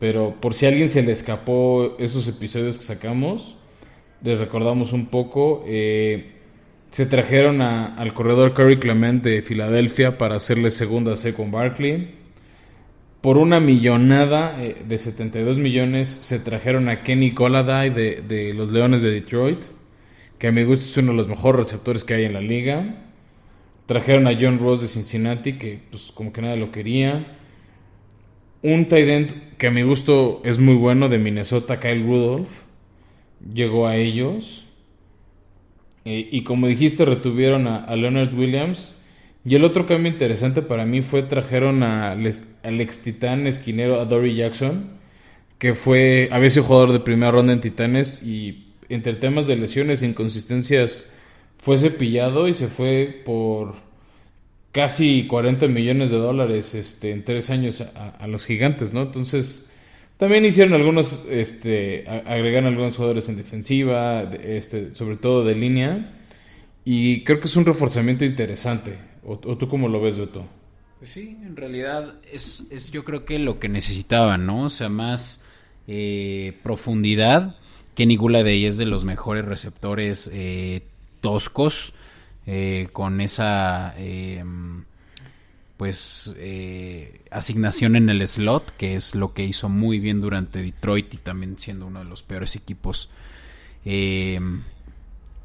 pero 0.00 0.34
por 0.40 0.52
si 0.52 0.66
a 0.66 0.68
alguien 0.68 0.90
se 0.90 1.02
le 1.02 1.12
escapó 1.12 1.96
esos 1.98 2.28
episodios 2.28 2.76
que 2.76 2.84
sacamos, 2.84 3.56
les 4.22 4.38
recordamos 4.38 4.92
un 4.92 5.06
poco, 5.06 5.64
eh, 5.66 6.32
Se 6.90 7.04
trajeron 7.06 7.60
al 7.60 8.12
corredor 8.14 8.54
Curry 8.54 8.78
Clement 8.78 9.22
de 9.22 9.42
Filadelfia 9.42 10.18
para 10.18 10.36
hacerle 10.36 10.70
segunda 10.70 11.16
C 11.16 11.34
con 11.34 11.50
Barkley. 11.50 12.14
Por 13.26 13.38
una 13.38 13.58
millonada 13.58 14.54
eh, 14.62 14.84
de 14.86 14.98
72 15.00 15.58
millones 15.58 16.06
se 16.06 16.38
trajeron 16.38 16.88
a 16.88 17.02
Kenny 17.02 17.32
Golladay 17.32 17.90
de, 17.90 18.54
los 18.54 18.70
Leones 18.70 19.02
de 19.02 19.10
Detroit, 19.10 19.64
que 20.38 20.46
a 20.46 20.52
mi 20.52 20.62
gusto 20.62 20.84
es 20.84 20.96
uno 20.98 21.10
de 21.10 21.16
los 21.16 21.26
mejores 21.26 21.58
receptores 21.58 22.04
que 22.04 22.14
hay 22.14 22.24
en 22.24 22.34
la 22.34 22.40
liga. 22.40 23.02
Trajeron 23.86 24.28
a 24.28 24.38
John 24.40 24.60
Ross 24.60 24.80
de 24.80 24.86
Cincinnati, 24.86 25.54
que 25.54 25.80
pues 25.90 26.12
como 26.12 26.32
que 26.32 26.40
nadie 26.40 26.56
lo 26.56 26.70
quería. 26.70 27.36
Un 28.62 28.86
tight 28.86 29.08
end 29.08 29.56
que 29.58 29.66
a 29.66 29.70
mi 29.72 29.82
gusto 29.82 30.40
es 30.44 30.60
muy 30.60 30.76
bueno 30.76 31.08
de 31.08 31.18
Minnesota, 31.18 31.80
Kyle 31.80 32.06
Rudolph, 32.06 32.62
llegó 33.52 33.88
a 33.88 33.96
ellos. 33.96 34.66
Eh, 36.04 36.28
y 36.30 36.44
como 36.44 36.68
dijiste, 36.68 37.04
retuvieron 37.04 37.66
a 37.66 37.96
Leonard 37.96 38.32
Williams. 38.38 39.04
Y 39.46 39.54
el 39.54 39.64
otro 39.64 39.86
cambio 39.86 40.10
interesante 40.10 40.60
para 40.60 40.84
mí 40.84 41.02
fue 41.02 41.22
trajeron 41.22 41.84
al 41.84 42.26
ex 42.26 43.02
titán 43.02 43.46
esquinero 43.46 44.00
a 44.00 44.04
Dory 44.04 44.34
Jackson, 44.34 44.90
que 45.58 45.74
fue, 45.74 46.28
había 46.32 46.50
sido 46.50 46.64
jugador 46.64 46.92
de 46.92 47.00
primera 47.00 47.30
ronda 47.30 47.52
en 47.52 47.60
Titanes 47.60 48.24
y 48.24 48.72
entre 48.88 49.14
temas 49.14 49.46
de 49.46 49.54
lesiones 49.54 50.02
e 50.02 50.06
inconsistencias 50.06 51.12
fue 51.58 51.78
cepillado 51.78 52.48
y 52.48 52.54
se 52.54 52.66
fue 52.66 53.22
por 53.24 53.76
casi 54.72 55.26
40 55.28 55.68
millones 55.68 56.10
de 56.10 56.16
dólares 56.18 56.74
este, 56.74 57.12
en 57.12 57.24
tres 57.24 57.48
años 57.50 57.80
a, 57.80 58.26
los 58.26 58.44
gigantes, 58.44 58.92
¿no? 58.92 59.02
Entonces, 59.02 59.70
también 60.18 60.44
hicieron 60.44 60.74
algunos, 60.74 61.24
este, 61.30 62.04
agregaron 62.08 62.66
algunos 62.68 62.96
jugadores 62.96 63.28
en 63.28 63.36
defensiva, 63.36 64.24
de- 64.26 64.58
este, 64.58 64.94
sobre 64.94 65.16
todo 65.16 65.44
de 65.44 65.54
línea, 65.54 66.14
y 66.84 67.24
creo 67.24 67.40
que 67.40 67.46
es 67.46 67.56
un 67.56 67.64
reforzamiento 67.64 68.24
interesante. 68.24 68.98
¿O, 69.26 69.32
o 69.32 69.58
tú 69.58 69.68
cómo 69.68 69.88
lo 69.88 70.00
ves, 70.00 70.16
Beto? 70.16 70.46
Pues 70.98 71.10
sí, 71.10 71.36
en 71.42 71.56
realidad 71.56 72.14
es, 72.32 72.68
es 72.70 72.90
yo 72.92 73.04
creo 73.04 73.24
que 73.24 73.38
lo 73.38 73.58
que 73.58 73.68
necesitaban, 73.68 74.46
¿no? 74.46 74.62
O 74.64 74.68
sea, 74.70 74.88
más 74.88 75.44
eh, 75.88 76.56
profundidad. 76.62 77.56
Kenny 77.94 78.16
Gouladay 78.16 78.64
es 78.66 78.78
de 78.78 78.86
los 78.86 79.04
mejores 79.04 79.44
receptores 79.44 80.30
eh, 80.32 80.82
toscos, 81.20 81.92
eh, 82.46 82.88
con 82.92 83.20
esa 83.20 83.94
eh, 83.98 84.44
pues 85.76 86.34
eh, 86.38 87.20
asignación 87.30 87.96
en 87.96 88.08
el 88.08 88.26
slot, 88.26 88.70
que 88.76 88.94
es 88.94 89.14
lo 89.14 89.34
que 89.34 89.44
hizo 89.44 89.68
muy 89.68 89.98
bien 89.98 90.20
durante 90.20 90.62
Detroit 90.62 91.12
y 91.14 91.16
también 91.18 91.58
siendo 91.58 91.86
uno 91.86 91.98
de 91.98 92.04
los 92.06 92.22
peores 92.22 92.54
equipos 92.56 93.10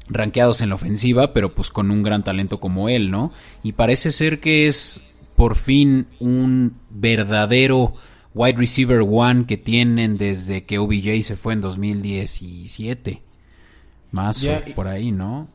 rankeados 0.08 0.60
en 0.60 0.68
la 0.70 0.74
ofensiva, 0.74 1.32
pero 1.32 1.54
pues 1.54 1.70
con 1.70 1.90
un 1.90 2.02
gran 2.02 2.24
talento 2.24 2.60
como 2.60 2.88
él, 2.88 3.10
¿no? 3.10 3.32
Y 3.62 3.72
parece 3.72 4.10
ser 4.10 4.40
que 4.40 4.66
es 4.66 5.02
por 5.36 5.56
fin 5.56 6.06
un 6.20 6.74
verdadero 6.90 7.94
wide 8.34 8.56
receiver 8.56 9.00
one 9.08 9.46
que 9.46 9.56
tienen 9.56 10.18
desde 10.18 10.64
que 10.64 10.78
OBJ 10.78 11.22
se 11.22 11.36
fue 11.36 11.52
en 11.52 11.60
2017. 11.60 13.22
Más 14.10 14.46
por 14.74 14.88
ahí, 14.88 15.10
¿no? 15.10 15.48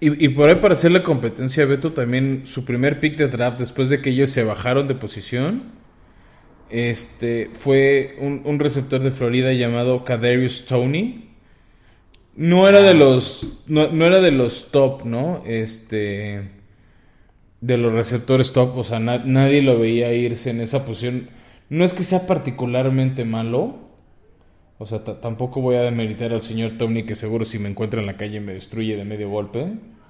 Y, 0.00 0.26
y 0.26 0.28
por 0.28 0.50
ahí 0.50 0.56
para 0.56 0.74
hacerle 0.74 1.02
competencia 1.02 1.64
a 1.64 1.66
Beto 1.66 1.92
también 1.92 2.42
su 2.44 2.64
primer 2.64 3.00
pick 3.00 3.16
de 3.16 3.28
draft 3.28 3.58
después 3.58 3.88
de 3.88 4.02
que 4.02 4.10
ellos 4.10 4.30
se 4.30 4.44
bajaron 4.44 4.86
de 4.86 4.94
posición 4.94 5.72
este 6.74 7.50
fue 7.52 8.16
un, 8.18 8.42
un 8.44 8.58
receptor 8.58 9.00
de 9.00 9.12
Florida 9.12 9.52
llamado 9.52 10.04
Kadarius 10.04 10.64
Tony 10.66 11.33
no 12.36 12.68
era 12.68 12.82
de 12.82 12.94
los 12.94 13.46
no, 13.66 13.88
no 13.88 14.06
era 14.06 14.20
de 14.20 14.30
los 14.32 14.70
top 14.70 15.04
no 15.04 15.42
este 15.46 16.50
de 17.60 17.78
los 17.78 17.92
receptores 17.92 18.52
top 18.52 18.76
o 18.76 18.84
sea 18.84 18.98
na- 18.98 19.24
nadie 19.24 19.62
lo 19.62 19.78
veía 19.78 20.12
irse 20.12 20.50
en 20.50 20.60
esa 20.60 20.84
posición 20.84 21.30
no 21.70 21.84
es 21.84 21.92
que 21.92 22.04
sea 22.04 22.26
particularmente 22.26 23.24
malo 23.24 23.76
o 24.78 24.86
sea, 24.86 25.04
ta- 25.04 25.20
tampoco 25.20 25.60
voy 25.60 25.76
a 25.76 25.82
demeritar 25.82 26.32
al 26.32 26.42
señor 26.42 26.72
Tony, 26.78 27.04
que 27.04 27.16
seguro 27.16 27.44
si 27.44 27.58
me 27.58 27.68
encuentra 27.70 28.00
en 28.00 28.06
la 28.06 28.16
calle 28.16 28.40
me 28.40 28.54
destruye 28.54 28.96
de 28.96 29.04
medio 29.04 29.30
golpe. 29.30 29.66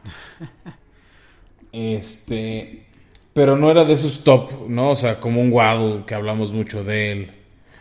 Este, 1.73 2.87
pero 3.33 3.57
no 3.57 3.71
era 3.71 3.85
de 3.85 3.95
esos 3.95 4.23
top, 4.25 4.69
¿no? 4.69 4.91
O 4.91 4.97
sea, 4.97 5.19
como 5.21 5.41
un 5.41 5.53
Waddle, 5.53 6.05
que 6.07 6.15
hablamos 6.15 6.53
mucho 6.53 6.85
de 6.85 7.13
él, 7.13 7.31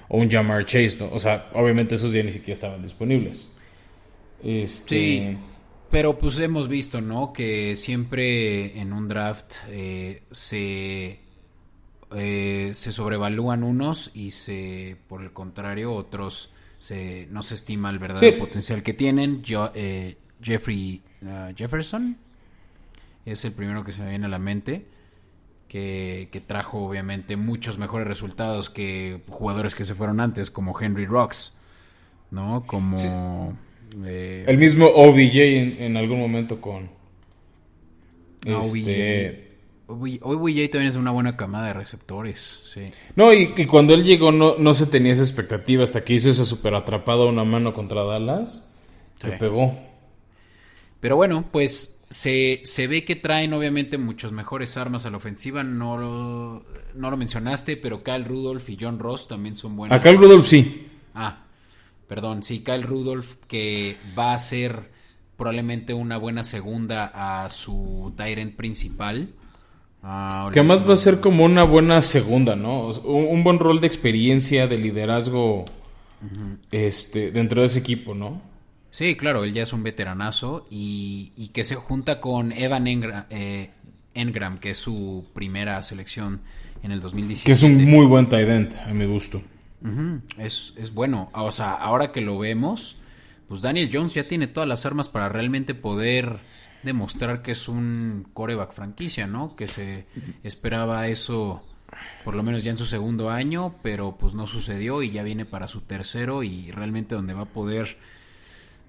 o 0.10 0.18
un 0.18 0.30
Jamar 0.32 0.66
Chase, 0.66 0.98
¿no? 1.00 1.10
O 1.14 1.20
sea, 1.20 1.50
obviamente 1.54 1.96
esos 1.96 2.12
ya 2.14 2.24
ni 2.24 2.32
siquiera 2.32 2.54
estaban 2.56 2.82
disponibles. 2.84 3.53
Este, 4.44 4.96
Sí, 4.96 5.38
pero 5.90 6.18
pues 6.18 6.40
hemos 6.40 6.68
visto, 6.68 7.02
¿no? 7.02 7.32
Que 7.34 7.76
siempre 7.76 8.80
en 8.80 8.94
un 8.94 9.08
draft 9.08 9.56
eh, 9.70 10.24
se, 10.32 11.20
eh, 12.16 12.72
se 12.74 12.92
sobrevalúan 12.92 13.64
unos 13.64 14.12
y 14.14 14.32
se, 14.32 14.98
por 15.08 15.22
el 15.22 15.32
contrario, 15.32 15.94
otros 15.94 16.52
se, 16.80 17.28
no 17.32 17.44
se 17.44 17.54
estima 17.54 17.90
el 17.90 18.00
verdadero 18.00 18.34
Sí. 18.34 18.40
potencial 18.40 18.84
que 18.84 18.94
tienen. 18.94 19.44
Yo, 19.44 19.72
eh, 19.74 20.18
Jeffrey 20.42 21.02
ah, 21.26 21.52
Jefferson 21.56 22.18
es 23.26 23.46
el 23.46 23.54
primero 23.54 23.84
que 23.86 23.92
se 23.94 24.02
me 24.02 24.10
viene 24.10 24.26
a 24.26 24.30
la 24.30 24.40
mente. 24.40 24.88
Que, 25.70 26.30
que 26.32 26.40
trajo 26.40 26.86
obviamente 26.86 27.36
muchos 27.36 27.80
mejores 27.80 28.08
resultados 28.08 28.70
que 28.70 29.22
jugadores 29.28 29.74
que 29.74 29.84
se 29.84 29.96
fueron 29.96 30.20
antes, 30.20 30.52
como 30.52 30.80
Henry 30.80 31.08
Rocks, 31.08 31.58
¿no? 32.30 32.64
Como... 32.68 33.58
eh, 34.06 34.46
el 34.48 34.58
mismo 34.58 34.88
OBJ 34.88 35.36
en, 35.36 35.82
en 35.84 35.98
algún 35.98 36.20
momento 36.20 36.60
con... 36.62 36.90
Ah, 38.48 38.62
este, 38.64 39.52
OBJ 39.88 40.20
OBJ 40.22 40.70
también 40.72 40.88
es 40.88 40.96
una 40.96 41.12
buena 41.12 41.38
camada 41.38 41.68
de 41.68 41.74
receptores, 41.74 42.62
sí. 42.66 42.92
No, 43.16 43.34
y, 43.34 43.54
y 43.56 43.66
cuando 43.66 43.94
él 43.94 44.04
llegó 44.04 44.32
no, 44.32 44.56
no 44.58 44.74
se 44.74 44.86
tenía 44.88 45.12
esa 45.14 45.24
expectativa 45.24 45.84
hasta 45.84 46.04
que 46.04 46.14
hizo 46.14 46.30
esa 46.30 46.46
super 46.46 46.74
atrapada 46.74 47.24
a 47.24 47.28
una 47.28 47.44
mano 47.44 47.74
contra 47.74 48.04
Dallas. 48.04 48.70
Que 49.20 49.32
Sí. 49.32 49.34
pegó. 49.40 49.74
Pero 51.00 51.16
bueno, 51.16 51.46
pues 51.52 52.02
se, 52.10 52.62
se 52.66 52.88
ve 52.88 53.04
que 53.06 53.16
traen 53.16 53.54
obviamente 53.54 53.98
muchos 53.98 54.32
mejores 54.32 54.76
armas 54.78 55.06
a 55.06 55.10
la 55.10 55.18
ofensiva. 55.18 55.64
No 55.64 55.98
lo, 55.98 56.66
no 56.96 57.12
lo 57.12 57.18
mencionaste, 57.18 57.78
pero 57.78 58.04
Kyle 58.04 58.26
Rudolph 58.26 58.68
y 58.70 58.78
John 58.80 59.00
Ross 59.00 59.28
también 59.28 59.56
son 59.56 59.76
buenos. 59.76 59.98
Acá 59.98 60.10
el 60.10 60.18
Rudolph 60.18 60.46
sí. 60.48 60.88
Ah, 61.14 61.46
perdón, 62.14 62.44
sí, 62.44 62.60
Kyle 62.64 62.84
Rudolph 62.84 63.38
que 63.48 63.98
va 64.16 64.36
a 64.36 64.38
ser 64.38 64.92
probablemente 65.36 65.96
una 65.96 66.18
buena 66.18 66.44
segunda 66.44 67.12
a 67.12 67.50
su 67.50 68.14
Tyrant 68.16 68.56
principal. 68.56 69.30
Ah, 70.04 70.48
Que 70.54 70.60
además 70.60 70.88
va 70.88 70.94
a 70.94 70.98
ser 70.98 71.20
como 71.20 71.44
una 71.44 71.64
buena 71.64 72.04
segunda, 72.04 72.56
¿no? 72.56 72.90
Un, 72.90 73.26
un 73.30 73.44
buen 73.44 73.58
rol 73.58 73.82
de 73.82 73.88
experiencia, 73.88 74.68
de 74.68 74.78
liderazgo 74.78 75.66
este, 76.72 77.32
dentro 77.32 77.62
de 77.62 77.68
ese 77.68 77.80
equipo, 77.80 78.14
¿no? 78.14 78.42
Sí, 78.92 79.16
claro, 79.16 79.44
él 79.44 79.54
ya 79.54 79.64
es 79.64 79.74
un 79.74 79.82
veteranazo 79.82 80.68
y, 80.70 81.32
y 81.36 81.48
que 81.48 81.64
se 81.64 81.74
junta 81.74 82.20
con 82.22 82.52
Evan 82.52 82.86
Engra- 82.86 83.26
eh, 83.32 83.72
Engram, 84.14 84.60
que 84.60 84.70
es 84.70 84.78
su 84.78 85.26
primera 85.34 85.82
selección 85.82 86.42
en 86.84 86.92
el 86.92 87.00
2017. 87.02 87.46
Que 87.48 87.54
es 87.54 87.64
un 87.64 87.84
muy 87.90 88.06
buen 88.06 88.30
tight 88.30 88.48
end, 88.48 88.78
a 88.86 88.94
mi 88.94 89.06
gusto. 89.06 89.42
Es, 90.38 90.74
es 90.78 90.94
bueno. 90.94 91.30
O 91.34 91.52
sea, 91.52 91.74
ahora 91.74 92.12
que 92.12 92.22
lo 92.22 92.38
vemos, 92.40 92.98
pues 93.48 93.62
Daniel 93.62 93.90
Jones 93.92 94.14
ya 94.14 94.28
tiene 94.28 94.48
todas 94.48 94.68
las 94.68 94.86
armas 94.86 95.10
para 95.10 95.30
realmente 95.30 95.76
poder 95.76 96.40
demostrar 96.84 97.42
que 97.42 97.52
es 97.52 97.68
un 97.68 98.28
coreback 98.34 98.74
franquicia, 98.74 99.28
¿no? 99.28 99.56
Que 99.56 99.68
se 99.68 100.06
esperaba 100.44 101.08
eso 101.08 101.64
por 102.24 102.36
lo 102.36 102.44
menos 102.44 102.64
ya 102.64 102.72
en 102.72 102.78
su 102.78 102.86
segundo 102.86 103.30
año, 103.30 103.76
pero 103.82 104.18
pues 104.18 104.34
no 104.34 104.48
sucedió 104.48 105.04
y 105.04 105.12
ya 105.12 105.24
viene 105.24 105.46
para 105.46 105.68
su 105.68 105.82
tercero 105.82 106.44
y 106.44 106.72
realmente 106.72 107.16
donde 107.16 107.34
va 107.34 107.44
a 107.44 107.46
poder 107.46 107.98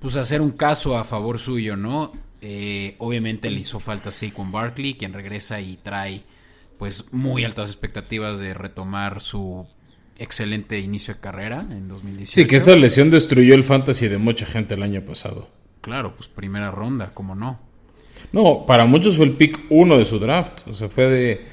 pues 0.01 0.17
hacer 0.17 0.41
un 0.41 0.53
caso 0.53 0.97
a 0.99 1.05
favor 1.05 1.39
suyo, 1.39 1.77
¿no? 1.77 2.13
Eh, 2.41 2.97
obviamente 2.99 3.51
le 3.51 3.61
hizo 3.61 3.81
falta 3.81 4.11
Saquon 4.11 4.53
Barkley, 4.53 4.95
quien 4.95 5.13
regresa 5.13 5.61
y 5.61 5.77
trae 5.77 6.23
pues 6.79 7.13
muy 7.13 7.45
altas 7.45 7.71
expectativas 7.71 8.39
de 8.39 8.53
retomar 8.53 9.21
su 9.21 9.67
excelente 10.19 10.79
inicio 10.79 11.15
de 11.15 11.21
carrera 11.21 11.61
en 11.71 11.89
2018. 11.89 12.33
Sí, 12.33 12.47
que 12.47 12.57
esa 12.57 12.77
lesión 12.77 13.11
destruyó 13.11 13.55
el 13.55 13.65
fantasy 13.65 14.09
de 14.09 14.19
mucha 14.19 14.47
gente 14.47 14.75
el 14.75 14.83
año 14.83 15.03
pasado. 15.05 15.51
Claro, 15.81 16.15
pues 16.17 16.29
primera 16.29 16.71
ronda, 16.71 17.13
como 17.15 17.35
no. 17.35 17.61
No, 18.33 18.65
para 18.67 18.87
muchos 18.87 19.17
fue 19.17 19.27
el 19.27 19.37
pick 19.37 19.61
uno 19.71 19.99
de 19.99 20.05
su 20.05 20.19
draft. 20.19 20.67
O 20.67 20.75
sea, 20.75 20.89
fue 20.89 21.07
de. 21.09 21.47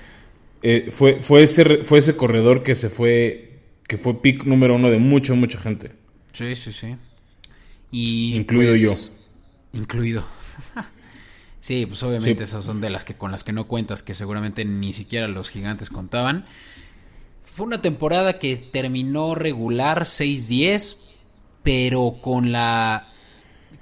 eh, 0.64 0.90
fue, 0.92 1.22
fue, 1.22 1.44
ese, 1.44 1.84
fue 1.84 2.00
ese 2.00 2.16
corredor 2.16 2.64
que 2.64 2.76
se 2.76 2.90
fue. 2.90 3.60
Que 3.88 3.98
fue 3.98 4.22
pick 4.22 4.46
número 4.46 4.76
uno 4.76 4.90
de 4.90 4.98
mucha, 5.00 5.34
mucha 5.34 5.60
gente. 5.60 5.92
Sí, 6.32 6.56
sí, 6.56 6.72
sí. 6.72 6.96
Y 7.92 8.36
Incluido 8.38 8.72
pues, 8.72 9.22
Incluido. 9.74 10.24
sí, 11.60 11.86
pues 11.86 12.02
obviamente 12.04 12.46
Sí. 12.46 12.52
esas 12.52 12.64
son 12.64 12.80
de 12.82 12.90
las 12.90 13.04
que 13.04 13.16
con 13.16 13.32
las 13.32 13.44
que 13.44 13.52
no 13.52 13.68
cuentas, 13.68 14.02
que 14.02 14.14
seguramente 14.14 14.64
ni 14.66 14.94
siquiera 14.94 15.28
los 15.28 15.50
gigantes 15.50 15.90
contaban. 15.90 16.46
Fue 17.54 17.66
una 17.66 17.82
temporada 17.82 18.40
que 18.40 18.56
terminó 18.56 19.36
regular 19.36 20.04
6-10, 20.04 21.00
pero 21.64 22.16
con 22.22 22.54
la 22.54 23.10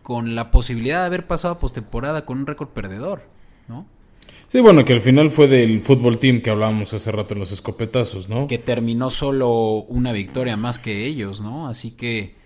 con 0.01 0.33
la 0.33 0.49
posibilidad 0.49 1.01
de 1.01 1.05
haber 1.05 1.27
pasado 1.27 1.59
postemporada 1.59 2.25
con 2.25 2.39
un 2.39 2.47
récord 2.47 2.69
perdedor, 2.69 3.21
¿no? 3.67 3.85
Sí, 4.47 4.59
bueno, 4.59 4.83
que 4.83 4.93
al 4.93 5.01
final 5.01 5.29
fue 5.29 5.47
del 5.47 5.83
fútbol 5.83 6.17
team 6.17 6.41
que 6.41 6.49
hablábamos 6.49 6.91
hace 6.95 7.11
rato 7.11 7.35
en 7.35 7.41
los 7.41 7.51
escopetazos, 7.51 8.27
¿no? 8.27 8.47
Que 8.47 8.57
terminó 8.57 9.11
solo 9.11 9.83
una 9.83 10.13
victoria 10.13 10.57
más 10.57 10.79
que 10.79 11.05
ellos, 11.05 11.41
¿no? 11.41 11.67
Así 11.67 11.91
que, 11.91 12.37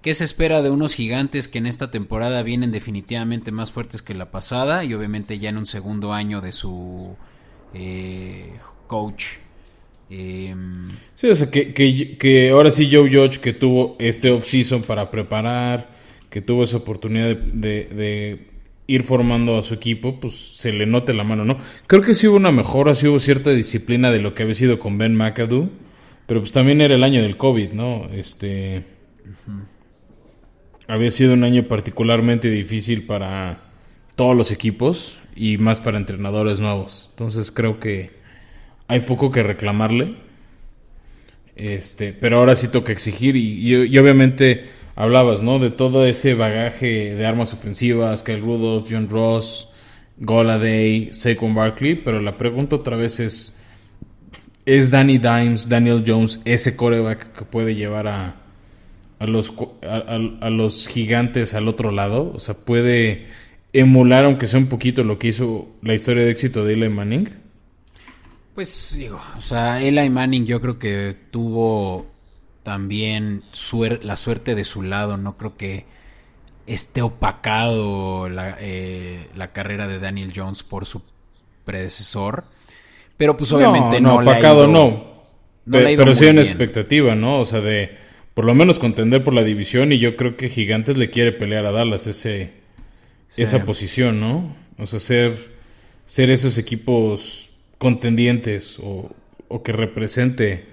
¿qué 0.00 0.14
se 0.14 0.24
espera 0.24 0.62
de 0.62 0.70
unos 0.70 0.94
gigantes 0.94 1.46
que 1.46 1.58
en 1.58 1.66
esta 1.66 1.90
temporada 1.90 2.42
vienen 2.42 2.72
definitivamente 2.72 3.52
más 3.52 3.70
fuertes 3.70 4.00
que 4.00 4.14
la 4.14 4.30
pasada 4.30 4.82
y 4.84 4.94
obviamente 4.94 5.38
ya 5.38 5.50
en 5.50 5.58
un 5.58 5.66
segundo 5.66 6.14
año 6.14 6.40
de 6.40 6.52
su 6.52 7.16
eh, 7.74 8.54
coach? 8.86 9.40
Eh, 10.10 10.54
Sí, 11.14 11.26
o 11.28 11.34
sea, 11.34 11.50
que, 11.50 11.74
que, 11.74 12.16
que 12.16 12.50
ahora 12.50 12.70
sí 12.70 12.88
Joe 12.92 13.10
Judge 13.12 13.40
que 13.40 13.52
tuvo 13.52 13.96
este 13.98 14.30
off-season 14.30 14.82
para 14.82 15.10
preparar, 15.10 15.90
que 16.30 16.40
tuvo 16.40 16.62
esa 16.64 16.76
oportunidad 16.78 17.36
de, 17.36 17.36
de- 17.52 17.84
de 17.94 18.48
ir 18.86 19.02
formando 19.02 19.58
a 19.58 19.62
su 19.62 19.74
equipo, 19.74 20.18
pues 20.20 20.34
se 20.56 20.72
le 20.72 20.86
note 20.86 21.12
la 21.12 21.24
mano, 21.24 21.44
¿no? 21.44 21.58
Creo 21.86 22.00
que 22.02 22.14
sí 22.14 22.26
hubo 22.28 22.36
una 22.36 22.52
mejora, 22.52 22.94
sí 22.94 23.06
hubo 23.08 23.18
cierta 23.18 23.50
disciplina 23.50 24.10
de 24.10 24.20
lo 24.20 24.34
que 24.34 24.44
había 24.44 24.54
sido 24.54 24.78
con 24.78 24.96
Ben 24.96 25.14
McAdoo, 25.14 25.68
pero 26.26 26.40
pues 26.40 26.52
también 26.52 26.80
era 26.80 26.94
el 26.94 27.02
año 27.04 27.20
del 27.22 27.36
COVID, 27.36 27.72
¿no? 27.72 28.06
Este... 28.12 28.84
Había 30.86 31.10
sido 31.10 31.34
un 31.34 31.44
año 31.44 31.64
particularmente 31.64 32.48
difícil 32.50 33.04
para 33.04 33.60
todos 34.16 34.34
los 34.36 34.50
equipos 34.52 35.18
y 35.36 35.58
más 35.58 35.80
para 35.80 35.98
entrenadores 35.98 36.60
nuevos. 36.60 37.08
Entonces 37.10 37.52
creo 37.52 37.78
que 37.78 38.10
hay 38.88 39.00
poco 39.00 39.30
que 39.30 39.42
reclamarle. 39.42 40.16
Este, 41.56 42.12
pero 42.12 42.38
ahora 42.38 42.54
sí 42.54 42.68
toca 42.68 42.92
exigir 42.92 43.36
y, 43.36 43.74
y- 43.74 43.98
obviamente 43.98 44.66
hablabas, 44.94 45.42
¿no? 45.42 45.58
De 45.58 45.70
todo 45.70 46.06
ese 46.06 46.34
bagaje 46.34 47.14
de 47.14 47.26
armas 47.26 47.52
ofensivas, 47.52 48.22
Kyle 48.22 48.40
Rudolph, 48.40 48.86
John 48.88 49.08
Ross, 49.10 49.68
Goladay, 50.18 51.10
Saquon 51.12 51.54
Barkley, 51.54 51.96
pero 51.96 52.20
la 52.20 52.38
pregunta 52.38 52.76
otra 52.76 52.96
vez 52.96 53.18
es, 53.20 53.58
¿es 54.66 54.90
Danny 54.90 55.18
Dimes, 55.18 55.68
Daniel 55.68 56.04
Jones, 56.06 56.40
ese 56.44 56.76
coreback 56.76 57.32
que 57.38 57.44
puede 57.44 57.74
llevar 57.74 58.06
a, 58.08 58.36
a 59.18 59.26
los, 59.26 59.52
a 59.82 60.50
los 60.50 60.88
gigantes 60.88 61.54
al 61.54 61.68
otro 61.68 61.90
lado? 61.92 62.32
O 62.34 62.40
sea, 62.40 62.54
¿puede 62.56 63.26
emular, 63.72 64.24
aunque 64.26 64.46
sea 64.46 64.60
un 64.60 64.68
poquito, 64.68 65.04
lo 65.04 65.18
que 65.18 65.28
hizo 65.28 65.68
la 65.82 65.94
historia 65.94 66.24
de 66.24 66.30
éxito 66.32 66.64
de 66.64 66.74
Eli 66.74 66.88
Manning? 66.88 67.30
Pues 68.58 68.96
digo, 68.98 69.20
o 69.36 69.40
sea, 69.40 69.80
Eli 69.80 70.10
Manning 70.10 70.44
yo 70.44 70.60
creo 70.60 70.80
que 70.80 71.14
tuvo 71.30 72.08
también 72.64 73.44
suer- 73.52 74.02
la 74.02 74.16
suerte 74.16 74.56
de 74.56 74.64
su 74.64 74.82
lado, 74.82 75.16
no 75.16 75.36
creo 75.36 75.56
que 75.56 75.84
esté 76.66 77.00
opacado 77.00 78.28
la, 78.28 78.56
eh, 78.58 79.28
la 79.36 79.52
carrera 79.52 79.86
de 79.86 80.00
Daniel 80.00 80.32
Jones 80.34 80.64
por 80.64 80.86
su 80.86 81.02
predecesor, 81.64 82.42
pero 83.16 83.36
pues 83.36 83.52
obviamente 83.52 84.00
no, 84.00 84.20
le 84.20 84.28
ha 84.28 84.32
opacado 84.32 84.64
ido- 84.64 84.72
no. 84.72 84.88
no 85.64 85.72
Pe- 85.78 85.80
le 85.84 85.86
ha 85.86 85.92
ido 85.92 86.02
pero 86.02 86.16
sí 86.16 86.24
hay 86.24 86.30
una 86.30 86.40
bien. 86.40 86.50
expectativa, 86.52 87.14
¿no? 87.14 87.38
O 87.38 87.46
sea, 87.46 87.60
de 87.60 87.96
por 88.34 88.44
lo 88.44 88.56
menos 88.56 88.80
contender 88.80 89.22
por 89.22 89.34
la 89.34 89.44
división 89.44 89.92
y 89.92 90.00
yo 90.00 90.16
creo 90.16 90.36
que 90.36 90.48
Gigantes 90.48 90.96
le 90.96 91.10
quiere 91.10 91.30
pelear 91.30 91.64
a 91.64 91.70
Dallas 91.70 92.08
ese, 92.08 92.54
esa 93.36 93.64
posición, 93.64 94.18
¿no? 94.18 94.56
O 94.78 94.86
sea, 94.88 94.98
ser, 94.98 95.52
ser 96.06 96.28
esos 96.30 96.58
equipos 96.58 97.47
contendientes 97.78 98.78
o, 98.82 99.10
o 99.48 99.62
que 99.62 99.72
represente 99.72 100.66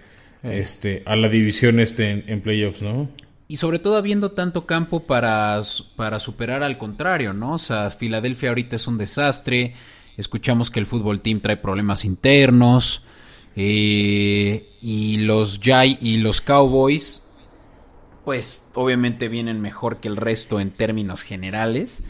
este, 0.44 1.04
a 1.06 1.16
la 1.16 1.30
división 1.30 1.80
este 1.80 2.10
en, 2.12 2.24
en 2.28 2.42
playoffs, 2.42 2.82
¿no? 2.82 3.10
Y 3.48 3.58
sobre 3.58 3.78
todo 3.80 3.96
habiendo 3.98 4.32
tanto 4.32 4.66
campo 4.66 5.02
para, 5.06 5.62
para 5.96 6.20
superar 6.20 6.64
al 6.64 6.78
contrario, 6.80 7.34
¿no? 7.34 7.54
O 7.54 7.58
sea, 7.60 7.92
Filadelfia 7.92 8.50
ahorita 8.50 8.76
es 8.76 8.88
un 8.88 8.98
desastre. 8.98 9.76
Escuchamos 10.18 10.72
que 10.72 10.80
el 10.80 10.88
fútbol 10.88 11.22
team 11.22 11.42
trae 11.42 11.58
problemas 11.58 12.06
internos. 12.06 13.04
eh, 13.56 14.70
y 14.82 15.18
los 15.18 15.60
Jai 15.64 15.98
y 16.02 16.18
los 16.18 16.42
Cowboys, 16.42 17.28
pues 18.26 18.70
obviamente 18.74 19.30
vienen 19.30 19.62
mejor 19.62 19.98
que 20.00 20.08
el 20.08 20.18
resto 20.18 20.60
en 20.60 20.72
términos 20.72 21.22
generales. 21.24 22.04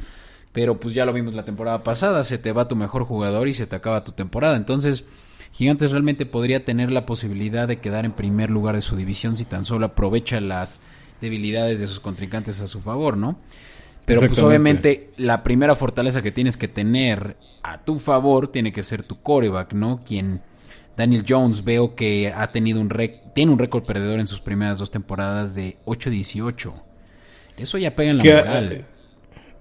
Pero 0.56 0.80
pues 0.80 0.96
ya 0.96 1.06
lo 1.06 1.14
vimos 1.14 1.36
la 1.36 1.46
temporada 1.46 1.84
pasada, 1.84 2.24
se 2.24 2.40
te 2.40 2.52
va 2.52 2.68
tu 2.68 2.76
mejor 2.76 3.04
jugador 3.04 3.48
y 3.48 3.54
se 3.54 3.68
te 3.68 3.76
acaba 3.76 4.04
tu 4.04 4.14
temporada. 4.14 4.56
Entonces, 4.58 5.04
Gigantes 5.52 5.92
realmente 5.92 6.26
podría 6.26 6.66
tener 6.66 6.92
la 6.92 7.06
posibilidad 7.06 7.68
de 7.68 7.78
quedar 7.80 8.06
en 8.06 8.14
primer 8.14 8.50
lugar 8.50 8.74
de 8.76 8.82
su 8.82 8.96
división 8.96 9.36
si 9.36 9.46
tan 9.46 9.66
solo 9.66 9.86
aprovecha 9.86 10.40
las 10.42 10.82
debilidades 11.22 11.80
de 11.80 11.88
sus 11.88 12.00
contrincantes 12.00 12.60
a 12.62 12.68
su 12.68 12.80
favor, 12.82 13.18
¿no? 13.18 13.38
Pero 14.06 14.22
pues 14.22 14.40
obviamente 14.48 15.12
la 15.18 15.44
primera 15.44 15.76
fortaleza 15.76 16.22
que 16.22 16.32
tienes 16.32 16.58
que 16.58 16.68
tener 16.68 17.38
a 17.64 17.84
tu 17.84 17.98
favor 18.00 18.48
tiene 18.50 18.72
que 18.72 18.84
ser 18.84 19.04
tu 19.04 19.22
coreback, 19.22 19.74
¿no? 19.74 20.02
Quien 20.06 20.42
Daniel 20.96 21.26
Jones 21.28 21.64
veo 21.66 21.96
que 21.96 22.32
ha 22.36 22.52
tenido 22.52 22.80
un 22.80 22.90
rec- 22.90 23.34
tiene 23.34 23.52
un 23.52 23.60
récord 23.60 23.84
perdedor 23.84 24.20
en 24.22 24.28
sus 24.28 24.40
primeras 24.42 24.80
dos 24.80 24.92
temporadas 24.92 25.54
de 25.56 25.78
8-18. 25.86 26.72
Eso 27.58 27.78
ya 27.78 27.96
pega 27.96 28.12
en 28.12 28.18
la 28.18 28.24
Que, 28.24 28.34
moral. 28.36 28.86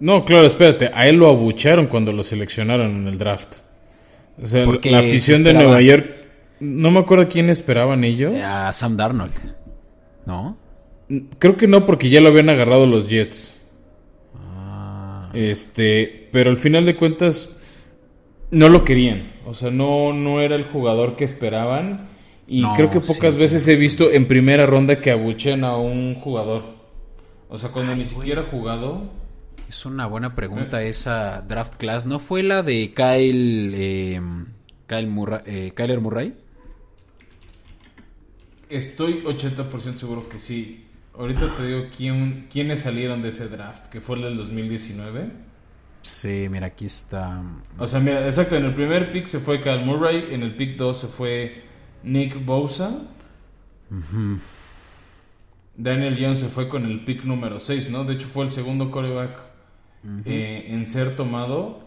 No, 0.04 0.26
claro, 0.26 0.46
espérate, 0.46 0.90
a 0.92 1.08
él 1.08 1.16
lo 1.16 1.28
abucharon 1.28 1.86
cuando 1.86 2.12
lo 2.12 2.22
seleccionaron 2.22 2.94
en 2.94 3.08
el 3.08 3.16
draft. 3.16 3.60
O 4.38 4.44
sea, 4.44 4.66
Porque 4.66 4.90
la 4.90 5.00
se 5.00 5.08
afición 5.08 5.42
de 5.44 5.54
Nueva 5.54 5.80
York, 5.80 6.26
no 6.60 6.90
me 6.90 6.98
acuerdo 6.98 7.26
quién 7.26 7.48
esperaban 7.48 8.04
ellos. 8.04 8.34
a 8.44 8.70
Sam 8.74 8.98
Darnold, 8.98 9.32
¿no? 10.26 10.58
Creo 11.38 11.56
que 11.56 11.66
no, 11.66 11.86
porque 11.86 12.10
ya 12.10 12.20
lo 12.20 12.28
habían 12.28 12.50
agarrado 12.50 12.84
los 12.84 13.08
Jets. 13.08 13.54
Ah, 14.36 15.30
Este, 15.32 16.28
pero 16.32 16.50
al 16.50 16.58
final 16.58 16.84
de 16.84 16.96
cuentas 16.96 17.58
no 18.50 18.68
lo 18.68 18.84
querían. 18.84 19.32
O 19.46 19.54
sea, 19.54 19.70
no, 19.70 20.12
no 20.12 20.42
era 20.42 20.54
el 20.54 20.64
jugador 20.64 21.16
que 21.16 21.24
esperaban. 21.24 22.08
Y 22.46 22.60
No, 22.60 22.74
creo 22.74 22.90
que 22.90 23.02
sí, 23.02 23.10
pocas 23.10 23.38
veces 23.38 23.66
he 23.68 23.76
visto 23.76 24.10
en 24.10 24.28
primera 24.28 24.66
ronda 24.66 25.00
que 25.00 25.10
abuchen 25.10 25.64
a 25.64 25.78
un 25.78 26.14
jugador. 26.16 26.74
O 27.48 27.56
sea, 27.56 27.70
cuando 27.70 27.96
ni 27.96 28.04
siquiera 28.04 28.42
ha 28.42 28.50
jugado. 28.50 29.23
Es 29.68 29.86
una 29.86 30.06
buena 30.06 30.34
pregunta 30.34 30.82
esa 30.82 31.40
draft 31.42 31.76
class. 31.76 32.06
¿No 32.06 32.18
fue 32.18 32.42
la 32.42 32.62
de 32.62 32.92
Kyle, 32.94 33.72
eh, 33.74 34.20
Kyle 34.86 35.06
Murray, 35.06 35.40
eh, 35.46 35.72
Kyler 35.74 36.00
Murray? 36.00 36.34
Estoy 38.68 39.22
80% 39.24 39.98
seguro 39.98 40.28
que 40.28 40.38
sí. 40.38 40.86
Ahorita 41.16 41.48
te 41.56 41.66
digo 41.66 41.86
quién, 41.96 42.48
quiénes 42.52 42.80
salieron 42.80 43.22
de 43.22 43.28
ese 43.28 43.48
draft, 43.48 43.86
que 43.86 44.00
fue 44.00 44.16
el 44.16 44.22
del 44.22 44.36
2019. 44.36 45.30
Sí, 46.02 46.48
mira, 46.50 46.66
aquí 46.66 46.84
está. 46.86 47.42
O 47.78 47.86
sea, 47.86 48.00
mira, 48.00 48.26
exacto, 48.26 48.56
en 48.56 48.66
el 48.66 48.74
primer 48.74 49.10
pick 49.10 49.26
se 49.26 49.38
fue 49.38 49.62
Kyle 49.62 49.84
Murray, 49.84 50.34
en 50.34 50.42
el 50.42 50.54
pick 50.54 50.76
2 50.76 51.00
se 51.00 51.06
fue 51.06 51.64
Nick 52.02 52.44
Bosa. 52.44 52.98
Daniel 55.76 56.16
Jones 56.20 56.40
se 56.40 56.48
fue 56.48 56.68
con 56.68 56.84
el 56.84 57.04
pick 57.04 57.24
número 57.24 57.60
6, 57.60 57.90
¿no? 57.90 58.04
De 58.04 58.14
hecho 58.14 58.28
fue 58.28 58.44
el 58.44 58.52
segundo 58.52 58.90
coreback 58.90 59.53
eh, 60.24 60.66
en 60.68 60.86
ser 60.86 61.16
tomado. 61.16 61.80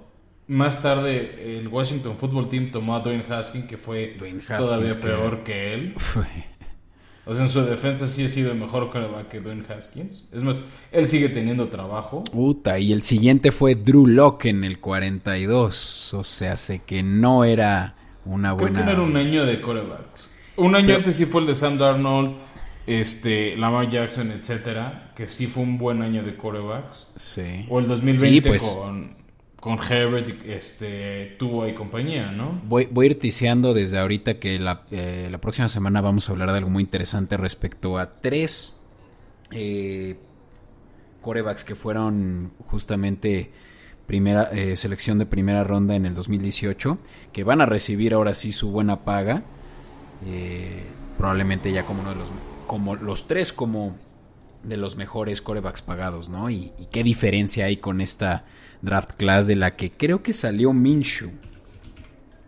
Más 0.48 0.82
tarde 0.82 1.58
el 1.60 1.68
Washington 1.68 2.16
Football 2.18 2.48
Team 2.50 2.72
tomó 2.72 2.96
a 2.96 3.02
Dwayne 3.02 3.26
Haskins, 3.30 3.66
que 3.66 3.76
fue 3.78 4.16
Haskins, 4.18 4.48
todavía 4.48 4.90
que- 4.90 4.96
peor 4.96 5.44
que 5.44 5.74
él. 5.74 5.96
O 7.26 7.34
sea, 7.36 7.44
en 7.44 7.50
su 7.50 7.62
defensa 7.62 8.08
sí 8.08 8.24
ha 8.24 8.30
sido 8.30 8.56
mejor 8.56 8.90
que 9.30 9.42
Dwayne 9.42 9.66
Haskins. 9.68 10.26
Es 10.32 10.42
más, 10.44 10.58
él 10.94 11.10
sigue 11.10 11.28
teniendo 11.28 11.68
trabajo. 11.68 12.24
Puta, 12.24 12.80
y 12.80 12.94
el 12.94 13.02
siguiente 13.02 13.52
fue 13.52 13.76
Drew 13.76 14.08
Locke 14.08 14.46
en 14.46 14.64
el 14.64 14.80
42. 14.80 16.14
O 16.14 16.24
sea, 16.24 16.56
sé 16.56 16.84
que 16.86 17.04
no 17.04 17.44
era 17.44 17.96
una 18.24 18.56
Creo 18.56 18.70
buena. 18.70 18.80
que 18.80 18.86
no 18.86 18.92
era 18.94 19.02
un 19.02 19.18
año 19.18 19.46
de 19.46 19.60
corebacks. 19.60 20.30
Un 20.56 20.76
año 20.76 20.86
Pero- 20.88 20.98
antes 21.00 21.18
sí 21.18 21.26
fue 21.26 21.42
el 21.42 21.48
de 21.48 21.56
Sam 21.56 21.78
Darnold, 21.78 22.38
este, 22.88 23.58
Lamar 23.58 23.90
Jackson, 23.90 24.32
etcétera, 24.32 25.07
que 25.18 25.28
sí 25.28 25.48
fue 25.48 25.64
un 25.64 25.80
buen 25.80 26.04
año 26.04 26.22
de 26.22 26.38
corebacks. 26.38 27.08
Sí. 27.16 27.66
O 27.70 27.80
el 27.80 27.88
2020 27.88 28.30
Sí, 28.30 28.42
pues. 28.48 28.62
con, 28.80 29.16
con 29.60 29.80
Herbert, 29.80 30.46
este, 30.46 31.36
Tua 31.40 31.68
y 31.68 31.74
compañía, 31.74 32.32
¿no? 32.32 32.62
Voy, 32.66 32.88
voy 32.92 33.08
a 33.08 33.10
ir 33.10 33.20
tiseando 33.20 33.74
desde 33.74 33.98
ahorita 33.98 34.38
que 34.38 34.60
la, 34.60 34.84
eh, 34.92 35.28
la 35.32 35.40
próxima 35.40 35.70
semana 35.70 36.02
vamos 36.02 36.30
a 36.30 36.34
hablar 36.34 36.52
de 36.52 36.60
algo 36.60 36.70
muy 36.70 36.84
interesante 36.84 37.36
respecto 37.36 37.98
a 37.98 38.22
tres 38.22 38.80
eh, 39.50 40.18
corebacks 41.22 41.64
que 41.64 41.74
fueron 41.74 42.52
justamente 42.68 43.50
primera 44.06 44.44
eh, 44.52 44.76
selección 44.76 45.18
de 45.18 45.26
primera 45.26 45.64
ronda 45.64 45.96
en 45.96 46.06
el 46.06 46.14
2018, 46.14 47.00
que 47.34 47.44
van 47.44 47.60
a 47.62 47.66
recibir 47.66 48.14
ahora 48.14 48.36
sí 48.36 48.52
su 48.52 48.70
buena 48.70 49.04
paga, 49.04 49.42
eh, 50.28 50.84
probablemente 51.18 51.72
ya 51.72 51.88
como 51.88 52.02
uno 52.02 52.12
de 52.12 52.18
los, 52.18 52.28
como 52.68 52.96
los 52.96 53.28
tres 53.28 53.52
como 53.52 53.96
de 54.68 54.78
los 54.78 54.96
mejores 54.96 55.42
corebacks 55.42 55.82
pagados, 55.82 56.30
¿no? 56.30 56.50
Y, 56.50 56.72
qué 56.92 57.04
diferencia 57.04 57.66
hay 57.66 57.78
con 57.78 58.02
esta 58.02 58.46
draft 58.82 59.14
class 59.14 59.48
de 59.48 59.56
la 59.56 59.76
que 59.76 59.92
creo 59.92 60.24
que 60.24 60.34
salió 60.34 60.74
Minshew. 60.74 61.32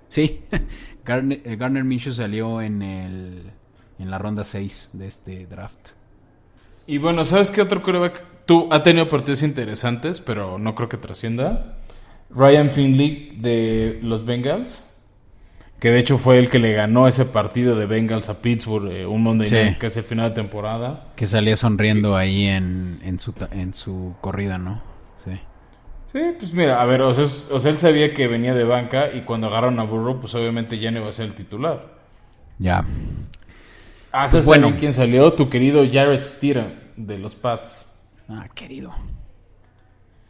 Sí, 0.08 0.42
Garner, 1.06 1.42
eh, 1.44 1.56
Garner 1.56 1.84
Minshew 1.84 2.14
salió 2.14 2.62
en 2.62 2.82
el 2.82 3.44
en 4.00 4.10
la 4.10 4.18
ronda 4.18 4.44
6 4.44 4.92
de 4.94 5.08
este 5.08 5.46
draft. 5.46 5.90
Y 6.88 6.98
bueno, 6.98 7.26
¿sabes 7.26 7.52
qué 7.52 7.62
otro 7.62 7.84
coreback 7.84 8.24
tú, 8.46 8.68
ha 8.72 8.82
tenido 8.82 9.08
partidos 9.10 9.44
interesantes, 9.44 10.22
pero 10.22 10.58
no 10.58 10.74
creo 10.74 10.90
que 10.90 10.98
trascienda. 10.98 11.78
Ryan 12.32 12.72
Finley 12.72 13.38
de 13.40 14.00
los 14.02 14.26
Bengals, 14.26 14.89
que 15.80 15.90
de 15.92 16.00
hecho 16.00 16.18
fue 16.18 16.40
el 16.40 16.50
que 16.50 16.60
le 16.60 16.74
ganó 16.74 17.08
ese 17.08 17.26
partido 17.26 17.76
de 17.76 17.86
Bengals 17.86 18.30
a 18.30 18.42
Pittsburgh, 18.42 18.92
eh, 18.92 19.06
un 19.06 19.24
Monday 19.24 19.48
Sí. 19.48 19.56
Night, 19.56 19.78
que 19.78 19.88
es 19.88 19.98
el 19.98 20.04
final 20.04 20.30
de 20.30 20.36
temporada. 20.36 21.08
Que 21.16 21.28
salía 21.28 21.56
sonriendo 21.56 22.16
ahí 22.16 22.46
en, 22.48 23.00
en, 23.04 23.20
su, 23.20 23.34
en 23.52 23.74
su 23.74 24.16
corrida, 24.22 24.58
¿no? 24.58 24.82
Sí. 25.24 25.32
Sí, 26.12 26.20
pues 26.40 26.54
mira, 26.54 26.82
a 26.82 26.86
ver, 26.86 27.02
o 27.04 27.14
sea, 27.14 27.26
o 27.56 27.60
sea, 27.60 27.72
él 27.72 27.78
sabía 27.78 28.14
que 28.14 28.28
venía 28.28 28.54
de 28.56 28.64
banca 28.64 29.14
y 29.14 29.22
cuando 29.22 29.48
agarraron 29.48 29.80
a 29.80 29.84
Burrow, 29.84 30.20
pues 30.20 30.34
obviamente 30.36 30.80
ya 30.80 30.92
no 30.92 31.00
iba 31.02 31.10
a 31.10 31.14
ser 31.14 31.26
el 31.28 31.34
titular. 31.36 31.86
Ya. 32.58 32.84
Ah, 34.12 34.28
Pues 34.32 34.32
¿sabes 34.32 34.46
bueno. 34.46 34.64
también 34.68 34.80
quién 34.80 34.94
salió? 34.94 35.34
Tu 35.34 35.50
querido 35.50 35.84
Jared 35.92 36.24
Stidham 36.24 36.74
de 36.98 37.20
los 37.20 37.36
Pats. 37.36 38.02
Ah, 38.28 38.46
querido. 38.56 38.94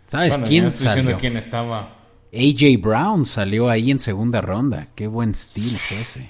¿Sabes 0.07 0.33
Bueno, 0.33 0.47
quién 0.47 0.65
estoy 0.65 0.87
diciendo 0.87 1.11
salió? 1.11 1.19
quién 1.19 1.37
estaba. 1.37 1.89
AJ 2.33 2.81
Brown 2.81 3.25
salió 3.25 3.69
ahí 3.69 3.91
en 3.91 3.99
segunda 3.99 4.41
ronda. 4.41 4.87
Qué 4.95 5.07
buen 5.07 5.31
estilo 5.31 5.77
fue 5.77 6.01
ese. 6.01 6.29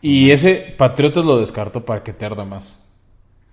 Y 0.00 0.30
ese 0.30 0.74
Patriotas 0.76 1.24
lo 1.24 1.40
descartó 1.40 1.84
para 1.84 2.02
que 2.02 2.12
te 2.12 2.26
arda 2.26 2.44
más. 2.44 2.80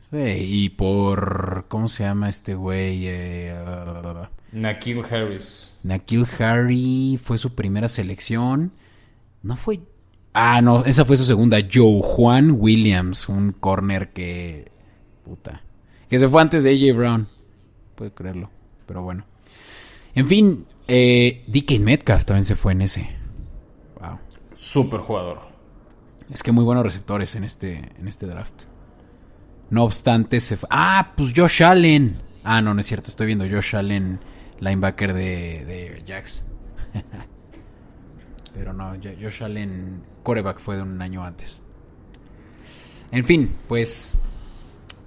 Sí, 0.10 0.18
y 0.18 0.70
por... 0.70 1.66
¿Cómo 1.70 1.88
se 1.88 2.04
llama 2.04 2.28
este 2.28 2.56
güey? 2.56 3.08
Eh, 3.08 3.56
Nakil 4.52 5.04
Harris. 5.10 5.72
Nakil 5.84 6.28
Harry 6.40 7.18
fue 7.24 7.38
su 7.38 7.56
primera 7.56 7.88
selección. 7.88 8.72
No 9.44 9.56
fue... 9.56 9.80
Ah, 10.34 10.62
no, 10.62 10.84
esa 10.86 11.06
fue 11.06 11.16
su 11.16 11.26
segunda. 11.26 11.58
Joe 11.62 12.02
Juan 12.04 12.58
Williams, 12.60 13.30
un 13.30 13.54
corner 13.54 14.10
que... 14.12 14.72
Puta. 15.24 15.62
Que 16.10 16.20
se 16.20 16.28
fue 16.28 16.42
antes 16.42 16.64
de 16.64 16.72
AJ 16.72 16.98
Brown. 16.98 17.28
Puede 17.96 18.12
creerlo, 18.12 18.50
pero 18.86 19.02
bueno. 19.02 19.24
En 20.14 20.28
fin, 20.28 20.66
eh, 20.94 21.44
DK 21.48 21.80
Metcalf 21.80 22.26
también 22.26 22.44
se 22.44 22.56
fue 22.56 22.74
en 22.74 22.82
ese. 22.82 23.10
Wow. 24.00 24.20
Super 24.54 25.00
jugador. 25.00 25.40
Es 26.30 26.44
que 26.44 26.52
muy 26.52 26.64
buenos 26.64 26.84
receptores 26.84 27.36
en 27.36 27.44
este, 27.44 27.92
en 27.98 28.08
este 28.08 28.26
draft. 28.28 28.64
No 29.70 29.84
obstante, 29.84 30.40
se 30.42 30.58
fue. 30.58 30.68
Ah, 30.72 31.14
pues 31.16 31.32
Josh 31.36 31.64
Allen. 31.64 32.22
Ah, 32.44 32.62
no, 32.62 32.74
no 32.74 32.80
es 32.82 32.86
cierto. 32.88 33.10
Estoy 33.10 33.28
viendo 33.28 33.46
Josh 33.50 33.76
Allen, 33.76 34.20
linebacker 34.60 35.14
de, 35.14 35.66
de 35.66 36.04
Jax. 36.06 36.46
Pero 38.54 38.74
no, 38.74 38.92
Jo- 39.02 39.16
Josh 39.22 39.44
Allen, 39.44 40.04
coreback 40.24 40.60
fue 40.60 40.76
de 40.76 40.82
un 40.82 41.02
año 41.02 41.24
antes. 41.24 41.62
En 43.12 43.24
fin, 43.26 43.56
pues. 43.68 44.22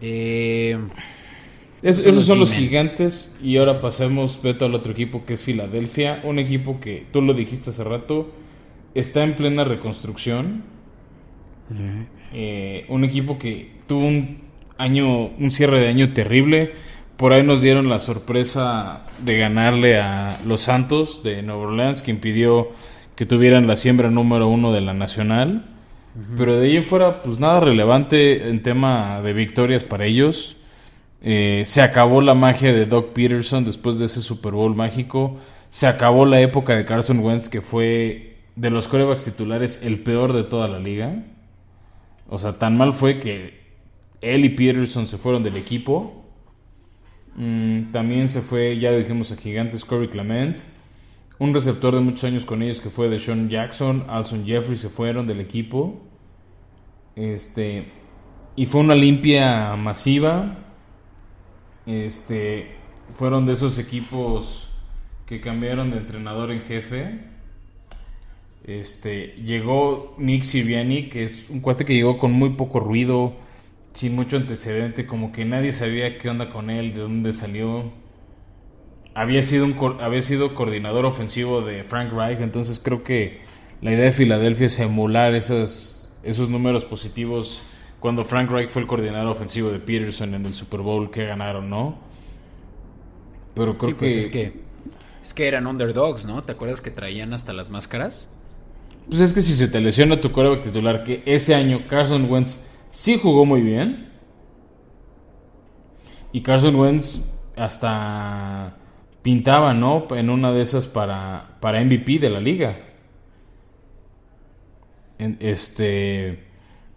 eh, 0.00 0.78
Es- 1.84 1.98
Esos 1.98 2.02
son 2.04 2.12
esos 2.12 2.16
los 2.16 2.26
son 2.26 2.38
los 2.40 2.50
G-Men. 2.52 2.60
gigantes. 2.68 3.38
Y 3.42 3.56
ahora 3.58 3.80
pasemos, 3.80 4.40
Beto, 4.42 4.64
al 4.64 4.74
otro 4.74 4.92
equipo 4.92 5.24
que 5.26 5.34
es 5.34 5.42
Filadelfia. 5.42 6.20
Un 6.24 6.38
equipo 6.38 6.80
que, 6.80 7.06
tú 7.12 7.22
lo 7.22 7.34
dijiste 7.34 7.70
hace 7.70 7.84
rato, 7.84 8.32
está 8.94 9.22
en 9.22 9.34
plena 9.34 9.64
reconstrucción. 9.64 10.62
Eh, 12.32 12.84
un 12.88 13.04
equipo 13.04 13.38
que 13.38 13.70
tuvo 13.86 14.06
un 14.06 14.38
año, 14.78 15.26
un 15.28 15.50
cierre 15.50 15.80
de 15.80 15.88
año 15.88 16.12
terrible. 16.12 16.72
Por 17.16 17.32
ahí 17.32 17.42
nos 17.44 17.62
dieron 17.62 17.88
la 17.88 18.00
sorpresa 18.00 19.06
de 19.24 19.38
ganarle 19.38 19.98
a 19.98 20.38
los 20.46 20.62
Santos 20.62 21.22
de 21.22 21.42
Nueva 21.42 21.62
Orleans, 21.62 22.02
que 22.02 22.10
impidió 22.10 22.70
que 23.14 23.24
tuvieran 23.26 23.66
la 23.68 23.76
siembra 23.76 24.10
número 24.10 24.48
uno 24.48 24.72
de 24.72 24.80
la 24.80 24.94
Nacional. 24.94 25.66
Pero 26.36 26.56
de 26.56 26.66
ahí 26.68 26.76
en 26.76 26.84
fuera, 26.84 27.22
pues 27.22 27.38
nada 27.40 27.60
relevante 27.60 28.48
en 28.48 28.62
tema 28.62 29.20
de 29.22 29.32
victorias 29.32 29.84
para 29.84 30.06
ellos. 30.06 30.56
Eh, 31.26 31.62
se 31.64 31.80
acabó 31.80 32.20
la 32.20 32.34
magia 32.34 32.74
de 32.74 32.84
Doug 32.84 33.14
Peterson 33.14 33.64
después 33.64 33.98
de 33.98 34.04
ese 34.04 34.20
Super 34.20 34.52
Bowl 34.52 34.76
mágico. 34.76 35.38
Se 35.70 35.86
acabó 35.86 36.26
la 36.26 36.42
época 36.42 36.76
de 36.76 36.84
Carson 36.84 37.20
Wentz, 37.20 37.48
que 37.48 37.62
fue 37.62 38.36
de 38.56 38.68
los 38.68 38.88
corebacks 38.88 39.24
titulares 39.24 39.82
el 39.82 40.00
peor 40.00 40.34
de 40.34 40.44
toda 40.44 40.68
la 40.68 40.78
liga. 40.78 41.24
O 42.28 42.38
sea, 42.38 42.58
tan 42.58 42.76
mal 42.76 42.92
fue 42.92 43.20
que 43.20 43.58
él 44.20 44.44
y 44.44 44.50
Peterson 44.50 45.06
se 45.06 45.16
fueron 45.16 45.42
del 45.42 45.56
equipo. 45.56 46.26
Mm, 47.36 47.90
también 47.90 48.28
se 48.28 48.42
fue, 48.42 48.78
ya 48.78 48.92
dijimos 48.92 49.32
a 49.32 49.36
Gigantes, 49.36 49.86
Corey 49.86 50.08
Clement. 50.08 50.58
Un 51.38 51.54
receptor 51.54 51.94
de 51.94 52.02
muchos 52.02 52.24
años 52.24 52.44
con 52.44 52.62
ellos 52.62 52.82
que 52.82 52.90
fue 52.90 53.08
de 53.08 53.18
Sean 53.18 53.48
Jackson, 53.48 54.04
Alson 54.08 54.44
Jeffrey 54.44 54.76
se 54.76 54.90
fueron 54.90 55.26
del 55.26 55.40
equipo. 55.40 56.02
Este, 57.16 57.86
y 58.56 58.66
fue 58.66 58.82
una 58.82 58.94
limpia 58.94 59.74
masiva. 59.76 60.58
Este, 61.86 62.76
fueron 63.14 63.46
de 63.46 63.52
esos 63.52 63.78
equipos 63.78 64.68
que 65.26 65.40
cambiaron 65.40 65.90
de 65.90 65.98
entrenador 65.98 66.50
en 66.50 66.62
jefe. 66.62 67.20
Este, 68.64 69.34
llegó 69.44 70.14
Nick 70.18 70.42
Siriani, 70.42 71.08
que 71.08 71.24
es 71.24 71.50
un 71.50 71.60
cuate 71.60 71.84
que 71.84 71.94
llegó 71.94 72.18
con 72.18 72.32
muy 72.32 72.50
poco 72.50 72.80
ruido, 72.80 73.34
sin 73.92 74.14
mucho 74.14 74.36
antecedente, 74.36 75.06
como 75.06 75.32
que 75.32 75.44
nadie 75.44 75.72
sabía 75.72 76.18
qué 76.18 76.28
onda 76.28 76.50
con 76.50 76.70
él, 76.70 76.94
de 76.94 77.00
dónde 77.00 77.32
salió. 77.32 77.92
Había 79.14 79.42
sido, 79.42 79.66
un, 79.66 80.00
había 80.00 80.22
sido 80.22 80.54
coordinador 80.54 81.04
ofensivo 81.04 81.60
de 81.60 81.84
Frank 81.84 82.12
Reich, 82.12 82.40
entonces 82.40 82.80
creo 82.82 83.04
que 83.04 83.40
la 83.80 83.92
idea 83.92 84.06
de 84.06 84.12
Filadelfia 84.12 84.66
es 84.66 84.80
emular 84.80 85.34
esas, 85.34 86.18
esos 86.24 86.48
números 86.48 86.84
positivos 86.84 87.62
cuando 88.04 88.22
Frank 88.22 88.50
Reich 88.50 88.68
fue 88.68 88.82
el 88.82 88.86
coordinador 88.86 89.28
ofensivo 89.28 89.70
de 89.70 89.78
Peterson 89.78 90.34
en 90.34 90.44
el 90.44 90.52
Super 90.52 90.80
Bowl 90.80 91.10
que 91.10 91.24
ganaron, 91.24 91.70
¿no? 91.70 91.96
Pero 93.54 93.78
creo 93.78 93.92
sí, 93.92 93.96
pues 93.98 94.12
que, 94.12 94.18
es 94.18 94.26
que. 94.26 94.52
Es 95.22 95.32
que 95.32 95.48
eran 95.48 95.66
underdogs, 95.66 96.26
¿no? 96.26 96.42
¿Te 96.42 96.52
acuerdas 96.52 96.82
que 96.82 96.90
traían 96.90 97.32
hasta 97.32 97.54
las 97.54 97.70
máscaras? 97.70 98.28
Pues 99.08 99.20
es 99.22 99.32
que 99.32 99.40
si 99.40 99.54
se 99.54 99.68
te 99.68 99.80
lesiona 99.80 100.20
tu 100.20 100.32
quarterback 100.32 100.64
titular, 100.64 101.02
que 101.02 101.22
ese 101.24 101.54
año 101.54 101.86
Carson 101.88 102.30
Wentz 102.30 102.66
sí 102.90 103.18
jugó 103.18 103.46
muy 103.46 103.62
bien. 103.62 104.10
Y 106.30 106.42
Carson 106.42 106.76
Wentz 106.76 107.22
hasta 107.56 108.76
pintaba, 109.22 109.72
¿no? 109.72 110.06
En 110.14 110.28
una 110.28 110.52
de 110.52 110.60
esas 110.60 110.86
para, 110.86 111.56
para 111.58 111.82
MVP 111.82 112.18
de 112.18 112.28
la 112.28 112.40
liga. 112.40 112.76
En- 115.18 115.38
este. 115.40 116.44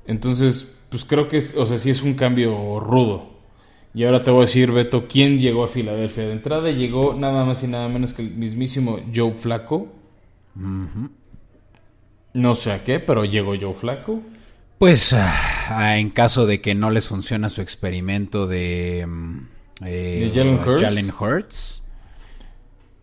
Entonces, 0.06 0.77
pues 0.90 1.06
creo 1.06 1.28
que 1.28 1.38
es, 1.38 1.56
o 1.56 1.66
sea, 1.66 1.78
sí 1.78 1.90
es 1.90 2.02
un 2.02 2.14
cambio 2.14 2.80
rudo. 2.80 3.38
Y 3.94 4.04
ahora 4.04 4.24
te 4.24 4.32
voy 4.32 4.44
a 4.44 4.46
decir, 4.46 4.72
Beto, 4.72 5.08
¿quién 5.08 5.40
llegó 5.40 5.64
a 5.64 5.68
Filadelfia? 5.68 6.26
De 6.26 6.34
entrada 6.34 6.70
llegó 6.72 7.14
nada 7.14 7.46
más 7.46 7.64
y 7.64 7.68
nada 7.68 7.88
menos 7.90 8.14
que 8.14 8.22
el 8.22 8.32
mismísimo 8.32 9.00
Joe 9.14 9.34
Flacco. 9.34 9.88
No 12.34 12.56
sé 12.56 12.72
a 12.72 12.84
qué, 12.84 13.00
pero 13.00 13.26
llegó 13.26 13.54
Joe 13.60 13.74
Flaco. 13.74 14.22
Pues 14.78 15.14
ah, 15.14 15.98
en 15.98 16.12
caso 16.12 16.46
de 16.46 16.62
que 16.62 16.76
no 16.76 16.92
les 16.92 17.08
funciona 17.08 17.50
su 17.50 17.62
experimento 17.62 18.46
de, 18.46 19.06
mm, 19.08 19.38
eh, 19.86 20.32
¿De 20.32 20.32
Jalen 20.34 20.60
Hurts? 20.60 20.82
Jalen 20.82 21.12
Hurts. 21.20 21.84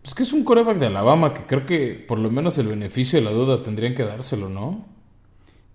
Pues 0.01 0.13
que 0.13 0.23
es 0.23 0.33
un 0.33 0.43
coreback 0.43 0.77
de 0.77 0.87
Alabama 0.87 1.33
que 1.33 1.43
creo 1.43 1.65
que 1.65 2.05
por 2.07 2.19
lo 2.19 2.29
menos 2.29 2.57
el 2.57 2.67
beneficio 2.67 3.19
de 3.19 3.25
la 3.25 3.31
duda 3.31 3.63
tendrían 3.63 3.95
que 3.95 4.03
dárselo, 4.03 4.49
¿no? 4.49 4.85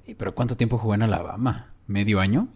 Sí, 0.07 0.15
Pero 0.15 0.35
¿cuánto 0.35 0.57
tiempo 0.57 0.79
jugó 0.79 0.95
en 0.95 1.03
Alabama? 1.03 1.70
¿Medio 1.91 2.21
año? 2.21 2.47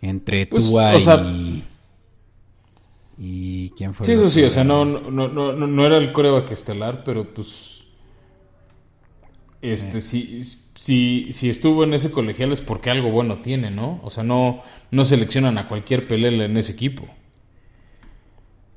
Entre 0.00 0.46
Pues, 0.46 0.68
Tua 0.68 0.94
o 0.94 1.00
sea- 1.00 1.16
y... 1.16 1.64
¿Y 3.18 3.70
quién 3.70 3.92
fue? 3.92 4.06
Sí, 4.06 4.12
el 4.12 4.18
eso 4.18 4.30
sí, 4.30 4.42
o 4.44 4.50
sea, 4.50 4.62
no, 4.62 4.84
no, 4.84 5.28
no, 5.28 5.52
no, 5.52 5.86
era 5.86 5.96
el 5.98 6.12
coreback 6.12 6.50
estelar, 6.52 7.02
pero 7.04 7.32
pues. 7.34 7.84
Este, 9.62 10.00
si, 10.00 10.44
si, 10.74 11.32
si 11.32 11.48
estuvo 11.48 11.82
en 11.84 11.94
ese 11.94 12.10
colegial 12.12 12.52
es 12.52 12.60
porque 12.60 12.90
algo 12.90 13.10
bueno 13.10 13.38
tiene, 13.38 13.70
¿no? 13.70 14.00
O 14.04 14.10
sea, 14.10 14.22
no, 14.22 14.62
no 14.92 15.04
seleccionan 15.04 15.58
a 15.58 15.68
cualquier 15.68 16.06
pelele 16.06 16.44
en 16.44 16.56
ese 16.56 16.72
equipo. 16.72 17.04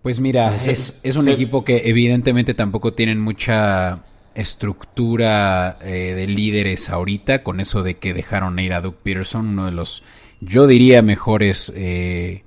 Pues 0.02 0.20
mira, 0.20 0.48
O 0.48 0.60
sea, 0.60 0.72
es, 0.72 1.00
es 1.04 1.16
un 1.16 1.28
equipo 1.30 1.64
que 1.64 1.90
evidentemente 1.90 2.54
tampoco 2.54 2.94
tienen 2.94 3.20
mucha 3.20 4.04
estructura 4.42 5.78
eh, 5.82 6.14
de 6.16 6.28
líderes 6.28 6.90
ahorita, 6.90 7.44
con 7.44 7.60
eso 7.60 7.84
de 7.84 7.98
que 7.98 8.14
dejaron 8.14 8.60
ir 8.60 8.74
a 8.74 8.82
Doug 8.82 8.96
Peterson, 8.96 9.48
uno 9.50 9.66
de 9.66 9.72
los, 9.72 10.04
yo 10.42 10.68
diría, 10.68 11.02
mejores 11.02 11.72
eh, 11.76 12.44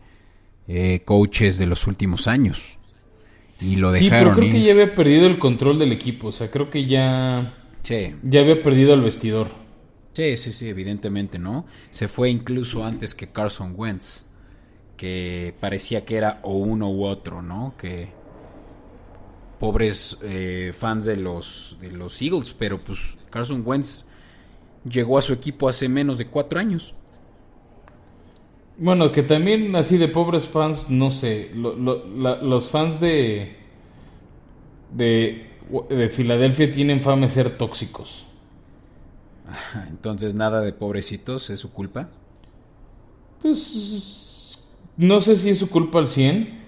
eh, 0.68 1.02
coaches 1.04 1.58
de 1.58 1.66
los 1.66 1.86
últimos 1.86 2.26
años. 2.28 2.78
Y 3.60 3.76
lo 3.76 3.92
Sí, 3.92 4.06
pero 4.08 4.32
dejaron 4.32 4.34
creo 4.36 4.46
ir. 4.48 4.52
que 4.52 4.62
ya 4.62 4.72
había 4.72 4.94
perdido 4.94 5.26
el 5.26 5.38
control 5.38 5.78
del 5.78 5.92
equipo. 5.92 6.28
O 6.28 6.32
sea, 6.32 6.50
creo 6.50 6.70
que 6.70 6.86
ya, 6.86 7.54
Sí. 7.82 8.14
ya 8.22 8.40
había 8.40 8.62
perdido 8.62 8.94
el 8.94 9.02
vestidor. 9.02 9.48
Sí, 10.14 10.36
sí, 10.36 10.52
sí, 10.52 10.68
evidentemente, 10.68 11.38
¿no? 11.38 11.66
Se 11.90 12.08
fue 12.08 12.30
incluso 12.30 12.84
antes 12.84 13.14
que 13.14 13.30
Carson 13.32 13.74
Wentz, 13.76 14.30
que 14.96 15.54
parecía 15.60 16.04
que 16.04 16.16
era 16.16 16.40
o 16.42 16.54
uno 16.58 16.90
u 16.90 17.04
otro, 17.04 17.42
¿no? 17.42 17.74
Que 17.78 18.08
pobres 19.60 20.18
eh, 20.22 20.72
fans 20.76 21.04
de 21.04 21.16
los, 21.16 21.76
de 21.80 21.92
los 21.92 22.20
Eagles, 22.20 22.54
pero 22.58 22.82
pues 22.82 23.18
Carson 23.30 23.62
Wentz 23.64 24.06
llegó 24.84 25.18
a 25.18 25.22
su 25.22 25.32
equipo 25.34 25.68
hace 25.68 25.88
menos 25.88 26.18
de 26.18 26.26
cuatro 26.26 26.58
años. 26.58 26.94
Bueno, 28.78 29.12
que 29.12 29.22
también 29.22 29.76
así 29.76 29.98
de 29.98 30.08
pobres 30.08 30.48
fans, 30.48 30.88
no 30.90 31.10
sé, 31.10 31.50
lo- 31.54 31.76
lo- 31.76 32.06
la- 32.16 32.40
los 32.42 32.68
fans 32.68 32.98
de, 33.00 33.56
de 34.92 35.46
de 35.88 36.08
Filadelfia 36.08 36.72
tienen 36.72 37.00
fama 37.00 37.26
de 37.26 37.32
ser 37.32 37.56
tóxicos. 37.56 38.26
Entonces 39.88 40.34
nada 40.34 40.60
de 40.62 40.72
pobrecitos, 40.72 41.50
es 41.50 41.60
su 41.60 41.72
culpa. 41.72 42.08
Pues 43.42 44.58
no 44.96 45.20
sé 45.20 45.36
si 45.36 45.50
es 45.50 45.58
su 45.58 45.70
culpa 45.70 45.98
al 45.98 46.08
100, 46.08 46.60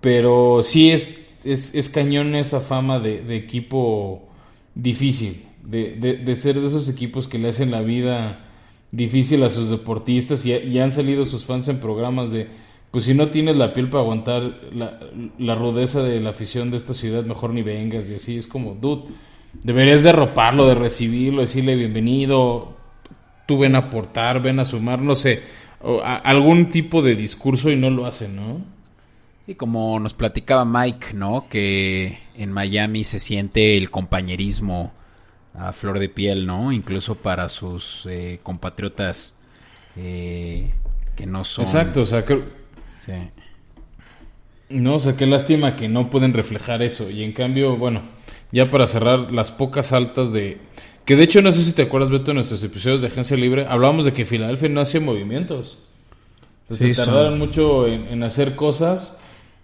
pero 0.00 0.62
sí 0.62 0.90
es, 0.90 1.17
es, 1.44 1.74
es 1.74 1.88
cañón 1.88 2.34
esa 2.34 2.60
fama 2.60 2.98
de, 2.98 3.22
de 3.22 3.36
equipo 3.36 4.28
difícil, 4.74 5.44
de, 5.64 5.96
de, 5.96 6.14
de 6.16 6.36
ser 6.36 6.60
de 6.60 6.66
esos 6.66 6.88
equipos 6.88 7.26
que 7.28 7.38
le 7.38 7.48
hacen 7.48 7.70
la 7.70 7.82
vida 7.82 8.44
difícil 8.90 9.42
a 9.42 9.50
sus 9.50 9.68
deportistas 9.68 10.46
y, 10.46 10.52
y 10.54 10.78
han 10.78 10.92
salido 10.92 11.26
sus 11.26 11.44
fans 11.44 11.68
en 11.68 11.78
programas 11.78 12.30
de, 12.30 12.46
pues 12.90 13.04
si 13.04 13.14
no 13.14 13.28
tienes 13.28 13.56
la 13.56 13.74
piel 13.74 13.90
para 13.90 14.02
aguantar 14.02 14.60
la, 14.72 15.54
rudeza 15.54 16.02
de 16.02 16.20
la 16.20 16.30
afición 16.30 16.70
de 16.70 16.78
esta 16.78 16.94
ciudad, 16.94 17.24
mejor 17.24 17.52
ni 17.52 17.62
vengas 17.62 18.08
y 18.08 18.14
así 18.14 18.38
es 18.38 18.46
como, 18.46 18.74
dude, 18.74 19.04
deberías 19.62 20.02
de 20.02 20.10
arroparlo, 20.10 20.66
de 20.66 20.74
recibirlo, 20.74 21.42
decirle 21.42 21.76
bienvenido, 21.76 22.76
tú 23.46 23.58
ven 23.58 23.74
a 23.76 23.78
aportar, 23.80 24.40
ven 24.40 24.58
a 24.60 24.64
sumar, 24.64 25.00
no 25.02 25.14
sé, 25.14 25.42
o 25.82 26.00
a- 26.00 26.16
algún 26.16 26.70
tipo 26.70 27.02
de 27.02 27.14
discurso 27.14 27.70
y 27.70 27.76
no 27.76 27.90
lo 27.90 28.06
hacen, 28.06 28.36
¿no? 28.36 28.77
Y 29.48 29.54
como 29.54 29.98
nos 29.98 30.12
platicaba 30.14 30.64
Mike, 30.64 31.14
¿no? 31.14 31.46
Que 31.48 32.18
en 32.36 32.52
Miami 32.52 33.02
se 33.02 33.18
siente 33.18 33.76
el 33.78 33.90
compañerismo 33.90 34.92
a 35.54 35.72
flor 35.72 35.98
de 35.98 36.08
piel, 36.10 36.46
¿no? 36.46 36.70
Incluso 36.70 37.14
para 37.16 37.48
sus 37.48 38.04
eh, 38.10 38.40
compatriotas 38.42 39.38
eh, 39.96 40.70
que 41.16 41.26
no 41.26 41.44
son. 41.44 41.64
Exacto, 41.64 42.02
o 42.02 42.06
sea, 42.06 42.24
creo- 42.24 42.44
Sí. 43.04 43.12
no, 44.68 44.96
o 44.96 45.00
sea, 45.00 45.16
qué 45.16 45.26
lástima 45.26 45.76
que 45.76 45.88
no 45.88 46.10
pueden 46.10 46.34
reflejar 46.34 46.82
eso. 46.82 47.08
Y 47.10 47.24
en 47.24 47.32
cambio, 47.32 47.76
bueno, 47.78 48.02
ya 48.52 48.66
para 48.70 48.86
cerrar, 48.86 49.32
las 49.32 49.50
pocas 49.50 49.92
altas 49.94 50.32
de... 50.32 50.58
Que 51.06 51.16
de 51.16 51.24
hecho, 51.24 51.40
no 51.40 51.52
sé 51.52 51.64
si 51.64 51.72
te 51.72 51.80
acuerdas, 51.82 52.10
Beto, 52.10 52.32
en 52.32 52.34
nuestros 52.36 52.62
episodios 52.62 53.00
de 53.00 53.06
Agencia 53.06 53.34
Libre, 53.38 53.64
hablábamos 53.66 54.04
de 54.04 54.12
que 54.12 54.26
Filadelfia 54.26 54.68
no 54.68 54.82
hacía 54.82 55.00
movimientos. 55.00 55.78
Entonces 56.64 56.86
Sí, 56.88 56.92
se 56.94 57.02
son- 57.02 57.14
tardaron 57.14 57.38
mucho 57.38 57.86
en, 57.86 58.08
en 58.08 58.22
hacer 58.22 58.54
cosas. 58.54 59.18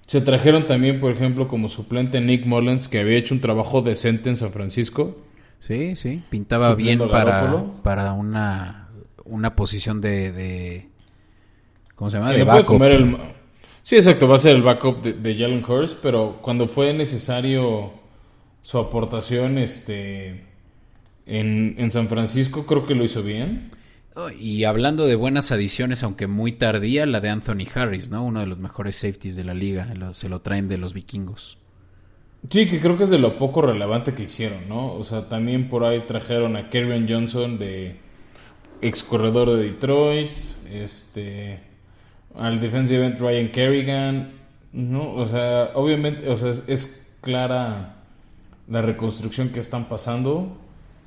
Se 0.06 0.20
trajeron 0.20 0.66
también, 0.66 1.00
por 1.00 1.12
ejemplo, 1.12 1.48
como 1.48 1.68
suplente 1.68 2.20
Nick 2.20 2.44
Mullens, 2.46 2.88
que 2.88 3.00
había 3.00 3.16
hecho 3.16 3.34
un 3.34 3.40
trabajo 3.40 3.80
decente 3.82 4.28
en 4.28 4.36
San 4.36 4.52
Francisco. 4.52 5.16
Sí, 5.60 5.96
sí. 5.96 6.22
Pintaba 6.28 6.74
bien 6.74 6.98
para, 6.98 7.64
para 7.82 8.12
una, 8.12 8.88
una 9.24 9.56
posición 9.56 10.00
de, 10.02 10.30
de- 10.32 10.88
¿Cómo 11.94 12.10
se 12.10 12.18
llama? 12.18 12.32
De 12.32 12.38
no 12.40 12.44
puede 12.44 12.56
backup. 12.58 12.66
comer 12.76 12.92
el- 12.92 13.16
Sí, 13.82 13.96
exacto, 13.96 14.28
va 14.28 14.36
a 14.36 14.38
ser 14.38 14.56
el 14.56 14.62
backup 14.62 15.02
de, 15.02 15.12
de 15.14 15.34
Jalen 15.38 15.64
Hurst, 15.64 15.98
pero 16.02 16.38
cuando 16.42 16.66
fue 16.68 16.92
necesario 16.94 17.92
su 18.62 18.78
aportación 18.78 19.58
este, 19.58 20.44
en, 21.26 21.74
en 21.78 21.90
San 21.90 22.08
Francisco, 22.08 22.64
creo 22.66 22.86
que 22.86 22.94
lo 22.94 23.04
hizo 23.04 23.22
bien. 23.22 23.70
Y 24.38 24.64
hablando 24.64 25.06
de 25.06 25.16
buenas 25.16 25.50
adiciones, 25.50 26.02
aunque 26.04 26.28
muy 26.28 26.52
tardía, 26.52 27.04
la 27.04 27.20
de 27.20 27.30
Anthony 27.30 27.66
Harris, 27.74 28.10
¿no? 28.10 28.24
Uno 28.24 28.40
de 28.40 28.46
los 28.46 28.58
mejores 28.58 28.96
safeties 28.96 29.34
de 29.34 29.44
la 29.44 29.54
liga. 29.54 29.92
Se 30.12 30.28
lo 30.28 30.40
traen 30.40 30.68
de 30.68 30.78
los 30.78 30.94
vikingos. 30.94 31.58
Sí, 32.50 32.68
que 32.68 32.78
creo 32.78 32.96
que 32.96 33.04
es 33.04 33.10
de 33.10 33.18
lo 33.18 33.38
poco 33.38 33.62
relevante 33.62 34.14
que 34.14 34.24
hicieron, 34.24 34.68
¿no? 34.68 34.92
O 34.94 35.02
sea, 35.02 35.28
también 35.28 35.68
por 35.68 35.84
ahí 35.84 36.00
trajeron 36.06 36.56
a 36.56 36.68
Kerrion 36.68 37.06
Johnson 37.08 37.58
de 37.58 37.96
ex 38.82 39.02
corredor 39.02 39.50
de 39.50 39.64
Detroit, 39.64 40.36
este, 40.70 41.60
al 42.36 42.60
defensive 42.60 43.06
end 43.06 43.18
Ryan 43.18 43.48
Kerrigan, 43.48 44.32
¿no? 44.72 45.14
O 45.14 45.26
sea, 45.26 45.70
obviamente, 45.74 46.28
o 46.28 46.36
sea, 46.36 46.52
es 46.66 47.16
clara 47.22 47.96
la 48.68 48.82
reconstrucción 48.82 49.48
que 49.48 49.60
están 49.60 49.88
pasando. 49.88 50.58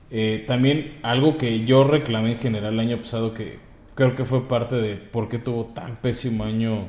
Eh, 0.09 0.43
también 0.47 0.93
algo 1.03 1.37
que 1.37 1.65
yo 1.65 1.83
reclamé 1.83 2.33
en 2.33 2.37
general 2.39 2.73
el 2.73 2.79
año 2.79 2.97
pasado, 2.97 3.33
que 3.33 3.59
creo 3.95 4.15
que 4.15 4.23
fue 4.25 4.47
parte 4.47 4.75
de 4.75 4.95
por 4.95 5.27
qué 5.29 5.37
tuvo 5.39 5.65
tan 5.65 5.97
pésimo 5.97 6.43
año 6.45 6.87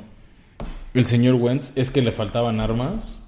el 0.94 1.06
señor 1.06 1.34
Wentz, 1.34 1.76
es 1.76 1.90
que 1.90 2.02
le 2.02 2.12
faltaban 2.12 2.60
armas. 2.60 3.24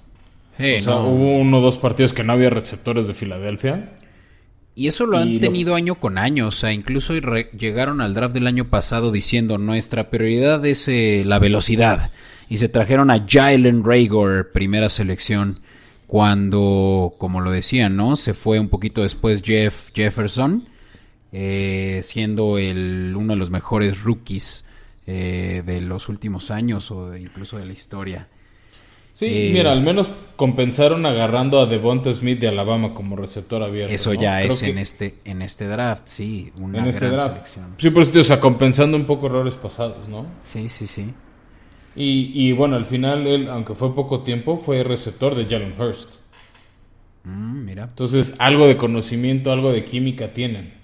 o 0.59 0.80
sea, 0.82 0.97
hubo 0.99 1.38
uno 1.38 1.59
o 1.59 1.61
dos 1.61 1.76
partidos 1.78 2.12
que 2.12 2.22
no 2.22 2.32
había 2.32 2.51
receptores 2.51 3.09
de 3.09 3.14
Filadelfia. 3.14 3.93
Y 4.76 4.86
eso 4.86 5.05
lo 5.07 5.18
han 5.18 5.34
lo- 5.34 5.41
tenido 5.41 5.74
año 5.74 5.97
con 5.97 6.16
año. 6.18 6.47
O 6.47 6.51
sea, 6.51 6.72
incluso 6.72 7.14
llegaron 7.14 8.01
al 8.01 8.14
draft 8.14 8.34
del 8.34 8.47
año 8.47 8.66
pasado 8.68 9.11
diciendo 9.12 9.59
nuestra 9.59 10.11
prioridad 10.11 10.64
es 10.64 10.86
eh, 10.88 11.22
la 11.26 11.38
velocidad. 11.38 12.12
Y 12.49 12.57
se 12.59 12.68
trajeron 12.68 13.11
a 13.11 13.26
Jalen 13.28 13.84
Rager, 13.84 14.53
primera 14.53 14.88
selección, 14.88 15.61
cuando, 16.11 17.15
como 17.19 17.41
lo 17.41 17.53
decían, 17.53 17.95
¿no? 17.95 18.17
Se 18.17 18.35
fue 18.35 18.59
un 18.59 18.69
poquito 18.69 19.03
después 19.03 19.43
Jeff 19.45 19.91
Jefferson, 19.95 20.69
eh, 21.31 22.01
siendo 22.03 22.59
el, 22.59 23.15
uno 23.17 23.35
de 23.35 23.39
los 23.39 23.51
mejores 23.51 24.03
rookies 24.03 24.65
eh, 25.07 25.63
de 25.65 25.81
los 25.81 26.09
últimos 26.09 26.51
años 26.51 26.91
o 26.91 27.11
de- 27.11 27.21
incluso 27.21 27.59
de 27.59 27.67
la 27.67 27.73
historia. 27.73 28.27
Sí, 29.13 29.27
Eh, 29.27 29.51
mira, 29.53 29.71
al 29.71 29.83
menos 29.83 30.09
compensaron 30.35 31.07
agarrando 31.07 31.61
a 31.61 31.67
Devonta 31.67 32.13
Smith 32.13 32.41
de 32.41 32.49
Alabama 32.49 32.93
como 32.93 33.15
receptor 33.15 33.63
abierto. 33.63 33.95
Eso 33.95 34.13
¿no? 34.13 34.21
ya 34.21 34.39
Creo 34.41 34.51
es 34.53 34.63
que 34.63 34.71
en 34.71 34.79
este, 34.79 35.15
en 35.25 35.43
este 35.43 35.69
draft, 35.69 36.03
sí, 36.07 36.53
una 36.59 36.79
en 36.81 36.87
este 36.87 37.07
gran 37.07 37.13
draft. 37.19 37.33
selección. 37.35 37.67
Sí, 37.79 37.91
por 37.91 38.03
eso, 38.03 38.19
o 38.19 38.25
sea, 38.25 38.41
compensando 38.41 38.97
un 38.97 39.05
poco 39.05 39.27
errores 39.27 39.55
pasados, 39.55 40.09
¿no? 40.09 40.27
Sí, 40.41 40.69
sí, 40.69 40.89
sí. 40.89 41.13
Y, 41.97 42.32
y 42.34 42.53
bueno, 42.53 42.76
al 42.76 42.84
final 42.84 43.26
él, 43.26 43.49
aunque 43.49 43.74
fue 43.74 43.95
poco 43.95 44.20
tiempo, 44.22 44.57
fue 44.57 44.84
receptor 44.84 45.34
de 45.34 45.47
Jalen 45.47 45.74
Hurst. 45.80 46.20
Mm, 47.24 47.64
mira. 47.64 47.84
Entonces, 47.84 48.34
algo 48.38 48.66
de 48.66 48.76
conocimiento, 48.76 49.53
algo 49.53 49.72
de 49.72 49.84
química 49.84 50.32
tienen. 50.32 50.74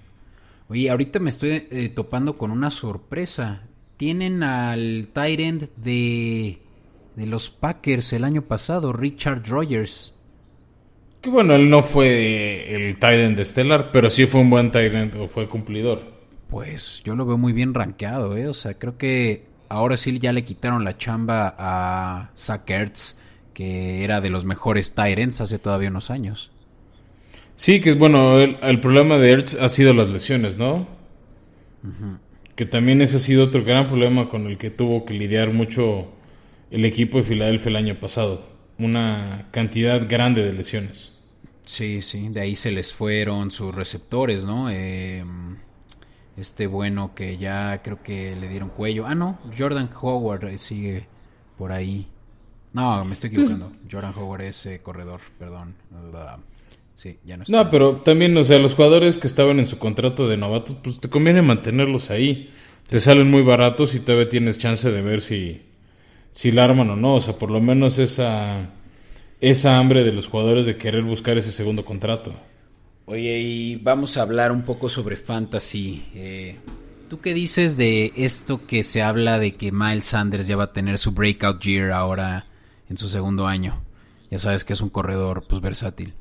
Oye, 0.69 0.89
ahorita 0.89 1.19
me 1.19 1.29
estoy 1.29 1.67
eh, 1.71 1.91
topando 1.95 2.37
con 2.37 2.51
una 2.51 2.69
sorpresa. 2.69 3.63
Tienen 3.95 4.43
al 4.43 5.09
tight 5.13 5.39
end 5.39 5.69
de, 5.77 6.59
de 7.15 7.25
los 7.25 7.49
Packers 7.49 8.13
el 8.13 8.23
año 8.23 8.43
pasado, 8.43 8.93
Richard 8.93 9.47
Rogers. 9.47 10.13
Que 11.21 11.29
bueno, 11.29 11.55
él 11.55 11.69
no 11.69 11.81
fue 11.83 12.75
el 12.75 12.99
tight 12.99 13.19
end 13.19 13.37
de 13.37 13.45
Stellar, 13.45 13.91
pero 13.91 14.09
sí 14.09 14.25
fue 14.27 14.41
un 14.41 14.49
buen 14.49 14.71
tight 14.71 14.93
end 14.93 15.15
o 15.15 15.27
fue 15.27 15.47
cumplidor. 15.47 16.03
Pues 16.49 17.01
yo 17.03 17.15
lo 17.15 17.25
veo 17.25 17.37
muy 17.37 17.53
bien 17.53 17.73
rankeado, 17.73 18.37
¿eh? 18.37 18.47
O 18.47 18.53
sea, 18.53 18.75
creo 18.75 18.97
que 18.97 19.45
ahora 19.69 19.97
sí 19.97 20.17
ya 20.19 20.33
le 20.33 20.43
quitaron 20.43 20.83
la 20.83 20.97
chamba 20.97 21.55
a 21.57 22.31
Zach 22.37 22.69
Ertz, 22.69 23.19
que 23.53 24.03
era 24.03 24.21
de 24.21 24.29
los 24.29 24.45
mejores 24.45 24.93
ends 24.97 25.41
hace 25.41 25.59
todavía 25.59 25.89
unos 25.89 26.09
años. 26.09 26.51
Sí, 27.55 27.81
que 27.81 27.91
es 27.91 27.97
bueno, 27.97 28.39
el, 28.39 28.57
el 28.61 28.79
problema 28.79 29.17
de 29.17 29.31
Ertz 29.31 29.55
ha 29.55 29.69
sido 29.69 29.93
las 29.93 30.09
lesiones, 30.09 30.57
¿no? 30.57 30.87
Que 32.55 32.65
también 32.65 33.01
ese 33.01 33.17
ha 33.17 33.19
sido 33.19 33.45
otro 33.45 33.63
gran 33.63 33.87
problema 33.87 34.29
con 34.29 34.47
el 34.47 34.57
que 34.57 34.69
tuvo 34.69 35.05
que 35.05 35.13
lidiar 35.13 35.53
mucho 35.53 36.09
el 36.69 36.85
equipo 36.85 37.17
de 37.17 37.23
Filadelfia 37.23 37.69
el 37.69 37.75
año 37.75 37.99
pasado. 37.99 38.47
Una 38.77 39.47
cantidad 39.51 40.07
grande 40.07 40.43
de 40.43 40.53
lesiones. 40.53 41.13
Sí, 41.65 42.01
sí, 42.01 42.29
de 42.29 42.41
ahí 42.41 42.55
se 42.55 42.71
les 42.71 42.93
fueron 42.93 43.51
sus 43.51 43.73
receptores, 43.73 44.45
¿no? 44.45 44.69
Eh, 44.69 45.25
este 46.37 46.67
bueno 46.67 47.13
que 47.15 47.37
ya 47.37 47.81
creo 47.83 48.01
que 48.03 48.35
le 48.35 48.47
dieron 48.47 48.69
cuello. 48.69 49.05
Ah, 49.07 49.15
no, 49.15 49.39
Jordan 49.57 49.89
Howard 50.01 50.45
eh, 50.49 50.57
sigue 50.57 51.07
por 51.57 51.71
ahí. 51.71 52.07
No, 52.73 53.03
me 53.05 53.13
estoy 53.13 53.29
Pues- 53.31 53.51
equivocando. 53.51 53.77
Jordan 53.91 54.13
Howard 54.15 54.41
es 54.43 54.65
eh, 54.67 54.79
corredor, 54.83 55.19
perdón. 55.39 55.73
Sí, 56.95 57.17
ya 57.25 57.37
no 57.37 57.43
está. 57.43 57.63
No, 57.63 57.69
pero 57.69 57.97
también, 57.97 58.35
o 58.37 58.43
sea, 58.43 58.57
los 58.59 58.73
jugadores 58.75 59.17
que 59.17 59.27
estaban 59.27 59.59
en 59.59 59.67
su 59.67 59.77
contrato 59.77 60.27
de 60.27 60.37
novatos, 60.37 60.75
pues 60.83 60.99
te 60.99 61.09
conviene 61.09 61.41
mantenerlos 61.41 62.09
ahí. 62.09 62.51
Te 62.87 62.99
salen 62.99 63.29
muy 63.29 63.41
baratos 63.41 63.93
y 63.95 63.99
todavía 63.99 64.29
tienes 64.29 64.57
chance 64.57 64.89
de 64.91 65.01
ver 65.01 65.21
si, 65.21 65.61
si 66.31 66.51
la 66.51 66.63
arman 66.65 66.89
o 66.89 66.95
no. 66.95 67.15
O 67.15 67.19
sea, 67.19 67.33
por 67.35 67.51
lo 67.51 67.59
menos 67.61 67.99
esa, 67.99 68.69
esa 69.41 69.77
hambre 69.77 70.03
de 70.03 70.11
los 70.11 70.27
jugadores 70.27 70.65
de 70.65 70.77
querer 70.77 71.03
buscar 71.03 71.37
ese 71.37 71.51
segundo 71.51 71.83
contrato. 71.85 72.33
Oye, 73.09 73.39
y 73.39 73.75
vamos 73.77 74.17
a 74.17 74.21
hablar 74.21 74.51
un 74.51 74.63
poco 74.63 74.89
sobre 74.89 75.15
fantasy. 75.15 76.03
Eh, 76.13 76.57
¿Tú 77.09 77.21
qué 77.21 77.33
dices 77.33 77.77
de 77.77 78.11
esto 78.17 78.67
que 78.67 78.83
se 78.83 79.01
habla 79.01 79.39
de 79.39 79.55
que 79.55 79.71
Miles 79.71 80.07
Sanders 80.07 80.45
ya 80.47 80.57
va 80.57 80.65
a 80.65 80.73
tener 80.73 80.97
su 80.97 81.11
breakout 81.13 81.61
year 81.63 81.91
ahora 81.91 82.47
en 82.89 82.97
su 82.97 83.07
segundo 83.07 83.47
año? 83.47 83.81
Ya 84.29 84.39
sabes 84.39 84.65
que 84.65 84.73
es 84.73 84.81
un 84.81 84.89
corredor 84.89 85.45
pues 85.47 85.61
versátil. 85.61 86.13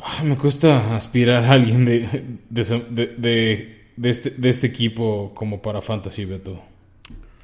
Ah, 0.00 0.22
Me 0.24 0.36
cuesta 0.36 0.96
aspirar 0.96 1.44
a 1.44 1.52
alguien 1.52 1.84
de, 1.84 2.38
de, 2.48 3.06
de- 3.18 4.08
este, 4.10 4.30
de 4.30 4.48
este 4.50 4.66
equipo 4.66 5.32
como 5.34 5.60
para 5.60 5.82
Fantasy, 5.82 6.24
Beto. 6.24 6.62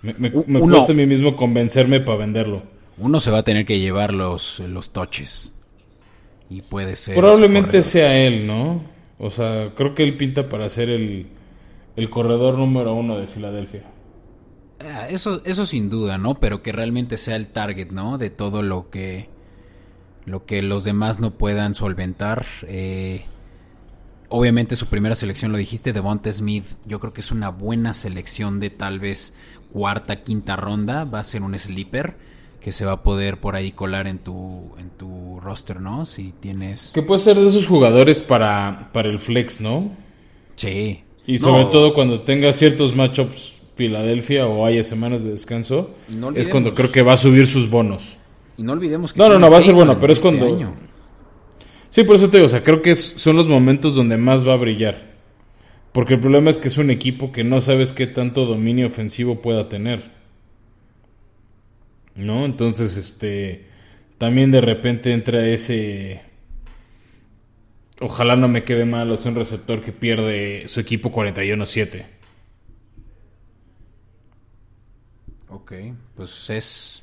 Me, 0.00 0.14
me- 0.14 0.30
U- 0.30 0.44
me 0.46 0.58
uno. 0.58 0.74
cuesta 0.74 0.92
a 0.92 0.96
mí 0.96 1.04
mismo 1.04 1.36
convencerme 1.36 2.00
para 2.00 2.18
venderlo. 2.18 2.62
Uno 2.96 3.20
se 3.20 3.30
va 3.30 3.38
a 3.38 3.42
tener 3.44 3.66
que 3.66 3.78
llevar 3.78 4.14
los, 4.14 4.60
los 4.60 4.90
toches. 4.92 5.52
Y 6.52 6.60
puede 6.60 6.96
ser. 6.96 7.16
Probablemente 7.16 7.80
sea 7.80 8.14
él, 8.18 8.46
¿no? 8.46 8.82
O 9.18 9.30
sea, 9.30 9.72
creo 9.74 9.94
que 9.94 10.02
él 10.02 10.18
pinta 10.18 10.50
para 10.50 10.68
ser 10.68 10.90
el, 10.90 11.28
el 11.96 12.10
corredor 12.10 12.58
número 12.58 12.92
uno 12.92 13.16
de 13.16 13.26
Filadelfia. 13.26 13.84
eso, 15.08 15.40
eso 15.46 15.64
sin 15.64 15.88
duda, 15.88 16.18
¿no? 16.18 16.34
Pero 16.40 16.60
que 16.60 16.72
realmente 16.72 17.16
sea 17.16 17.36
el 17.36 17.48
target, 17.48 17.90
¿no? 17.90 18.18
De 18.18 18.28
todo 18.28 18.60
lo 18.60 18.90
que, 18.90 19.30
lo 20.26 20.44
que 20.44 20.60
los 20.60 20.84
demás 20.84 21.20
no 21.20 21.38
puedan 21.38 21.74
solventar. 21.74 22.44
Eh, 22.68 23.24
obviamente 24.28 24.76
su 24.76 24.88
primera 24.88 25.14
selección, 25.14 25.52
lo 25.52 25.58
dijiste, 25.58 25.94
Devonta 25.94 26.30
Smith, 26.30 26.66
yo 26.84 27.00
creo 27.00 27.14
que 27.14 27.22
es 27.22 27.30
una 27.30 27.48
buena 27.48 27.94
selección 27.94 28.60
de 28.60 28.68
tal 28.68 29.00
vez 29.00 29.38
cuarta, 29.72 30.22
quinta 30.22 30.56
ronda. 30.56 31.04
Va 31.04 31.20
a 31.20 31.24
ser 31.24 31.40
un 31.40 31.58
sleeper 31.58 32.31
que 32.62 32.72
se 32.72 32.84
va 32.84 32.92
a 32.92 33.02
poder 33.02 33.38
por 33.38 33.56
ahí 33.56 33.72
colar 33.72 34.06
en 34.06 34.18
tu, 34.18 34.70
en 34.78 34.90
tu 34.90 35.40
roster, 35.40 35.80
¿no? 35.80 36.06
Si 36.06 36.32
tienes... 36.40 36.92
Que 36.94 37.02
puede 37.02 37.20
ser 37.20 37.36
de 37.36 37.48
esos 37.48 37.66
jugadores 37.66 38.20
para, 38.20 38.90
para 38.92 39.08
el 39.08 39.18
flex, 39.18 39.60
¿no? 39.60 39.90
Sí. 40.54 41.02
Y 41.26 41.34
No, 41.34 41.38
sobre 41.40 41.64
todo 41.66 41.92
cuando 41.94 42.20
tenga 42.20 42.52
ciertos 42.52 42.94
matchups 42.94 43.54
Filadelfia 43.74 44.46
o 44.46 44.66
haya 44.66 44.84
semanas 44.84 45.24
de 45.24 45.30
descanso, 45.30 45.90
no 46.08 46.30
es 46.32 46.48
cuando 46.48 46.74
creo 46.74 46.92
que 46.92 47.02
va 47.02 47.14
a 47.14 47.16
subir 47.16 47.46
sus 47.46 47.68
bonos. 47.70 48.16
Y 48.56 48.62
no 48.62 48.72
olvidemos 48.72 49.12
que... 49.12 49.18
No, 49.18 49.28
no, 49.28 49.38
no, 49.38 49.50
va 49.50 49.58
a 49.58 49.62
ser 49.62 49.74
bueno, 49.74 49.98
pero 49.98 50.12
es 50.12 50.18
este 50.18 50.28
cuando- 50.38 50.54
año. 50.54 50.74
Sí, 51.90 52.04
por 52.04 52.16
eso 52.16 52.28
te 52.30 52.36
digo, 52.38 52.46
o 52.46 52.48
sea, 52.48 52.62
creo 52.62 52.80
que 52.80 52.94
son 52.96 53.36
los 53.36 53.46
momentos 53.48 53.94
donde 53.94 54.16
más 54.16 54.46
va 54.46 54.54
a 54.54 54.56
brillar. 54.56 55.12
Porque 55.92 56.14
el 56.14 56.20
problema 56.20 56.48
es 56.50 56.56
que 56.58 56.68
es 56.68 56.78
un 56.78 56.90
equipo 56.90 57.32
que 57.32 57.44
no 57.44 57.60
sabes 57.60 57.92
qué 57.92 58.06
tanto 58.06 58.46
dominio 58.46 58.86
ofensivo 58.86 59.42
pueda 59.42 59.68
tener. 59.68 60.10
¿No? 62.14 62.44
Entonces, 62.44 62.96
este. 62.96 63.66
También 64.18 64.50
de 64.50 64.60
repente 64.60 65.12
entra 65.12 65.46
ese. 65.46 66.22
Ojalá 68.00 68.36
no 68.36 68.48
me 68.48 68.64
quede 68.64 68.84
mal, 68.84 69.10
o 69.10 69.16
sea, 69.16 69.30
un 69.32 69.36
receptor 69.36 69.82
que 69.82 69.92
pierde 69.92 70.64
su 70.68 70.80
equipo 70.80 71.12
41-7. 71.12 72.06
Ok, 75.48 75.72
pues 76.16 76.50
es. 76.50 77.02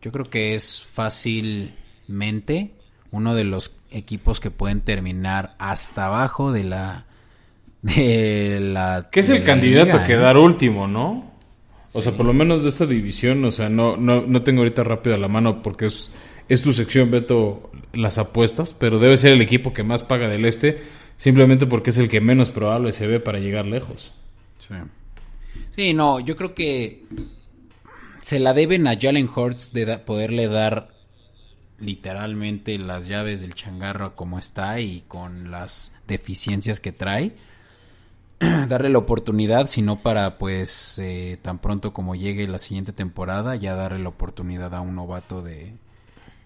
Yo 0.00 0.12
creo 0.12 0.24
que 0.26 0.54
es 0.54 0.84
fácilmente 0.84 2.72
uno 3.10 3.34
de 3.34 3.44
los 3.44 3.72
equipos 3.90 4.40
que 4.40 4.50
pueden 4.50 4.80
terminar 4.80 5.54
hasta 5.58 6.06
abajo 6.06 6.52
de 6.52 6.64
la. 6.64 7.06
De 7.82 8.60
la 8.60 9.08
Que 9.10 9.20
es 9.20 9.28
el 9.28 9.44
candidato 9.44 9.92
liga, 9.92 10.04
a 10.04 10.06
quedar 10.06 10.36
último, 10.38 10.86
¿no? 10.86 11.33
O 11.94 12.00
sea, 12.02 12.12
por 12.12 12.26
lo 12.26 12.32
menos 12.32 12.62
de 12.62 12.68
esta 12.68 12.86
división, 12.86 13.44
o 13.44 13.50
sea, 13.50 13.68
no, 13.68 13.96
no, 13.96 14.22
no 14.26 14.42
tengo 14.42 14.60
ahorita 14.60 14.82
rápido 14.84 15.14
a 15.14 15.18
la 15.18 15.28
mano 15.28 15.62
porque 15.62 15.86
es, 15.86 16.10
es 16.48 16.60
tu 16.62 16.72
sección, 16.72 17.10
Beto, 17.10 17.70
las 17.92 18.18
apuestas, 18.18 18.72
pero 18.72 18.98
debe 18.98 19.16
ser 19.16 19.32
el 19.32 19.40
equipo 19.42 19.72
que 19.72 19.82
más 19.84 20.02
paga 20.02 20.28
del 20.28 20.44
este, 20.44 20.82
simplemente 21.16 21.66
porque 21.66 21.90
es 21.90 21.98
el 21.98 22.08
que 22.08 22.20
menos 22.20 22.50
probable 22.50 22.92
se 22.92 23.06
ve 23.06 23.20
para 23.20 23.38
llegar 23.38 23.66
lejos. 23.66 24.12
Sí. 24.58 24.74
Sí, 25.70 25.94
no, 25.94 26.18
yo 26.20 26.36
creo 26.36 26.54
que 26.54 27.04
se 28.20 28.40
la 28.40 28.52
deben 28.54 28.86
a 28.88 28.98
Jalen 29.00 29.28
Hurts 29.34 29.72
de 29.72 29.84
da- 29.84 30.04
poderle 30.04 30.48
dar 30.48 30.88
literalmente 31.78 32.78
las 32.78 33.08
llaves 33.08 33.40
del 33.40 33.54
changarro 33.54 34.14
como 34.16 34.38
está 34.38 34.80
y 34.80 35.02
con 35.06 35.50
las 35.50 35.92
deficiencias 36.06 36.80
que 36.80 36.92
trae. 36.92 37.32
darle 38.68 38.88
la 38.90 38.98
oportunidad, 38.98 39.66
sino 39.66 40.02
para 40.02 40.38
pues 40.38 40.98
eh, 40.98 41.38
tan 41.42 41.58
pronto 41.58 41.92
como 41.92 42.14
llegue 42.14 42.46
la 42.46 42.58
siguiente 42.58 42.92
temporada, 42.92 43.56
ya 43.56 43.74
darle 43.74 44.00
la 44.00 44.08
oportunidad 44.10 44.74
a 44.74 44.80
un 44.80 44.94
novato 44.96 45.42
de, 45.42 45.74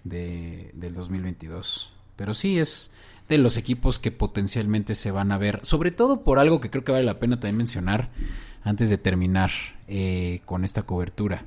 de- 0.05 0.71
del 0.75 0.95
2022. 0.95 1.93
Pero 2.17 2.35
sí 2.35 2.59
es 2.59 2.95
de 3.29 3.39
los 3.39 3.57
equipos 3.57 3.99
que 3.99 4.11
potencialmente 4.11 4.95
se 4.95 5.11
van 5.11 5.33
a 5.33 5.39
ver, 5.39 5.61
sobre 5.63 5.91
todo 5.91 6.25
por 6.25 6.39
algo 6.39 6.61
que 6.61 6.71
creo 6.71 6.85
que 6.85 6.93
vale 6.93 7.05
la 7.05 7.19
pena 7.19 7.37
también 7.39 7.57
mencionar 7.59 8.11
antes 8.63 8.91
de 8.91 8.99
terminar 8.99 9.51
eh, 9.87 10.41
con 10.47 10.65
esta 10.65 10.83
cobertura. 10.83 11.45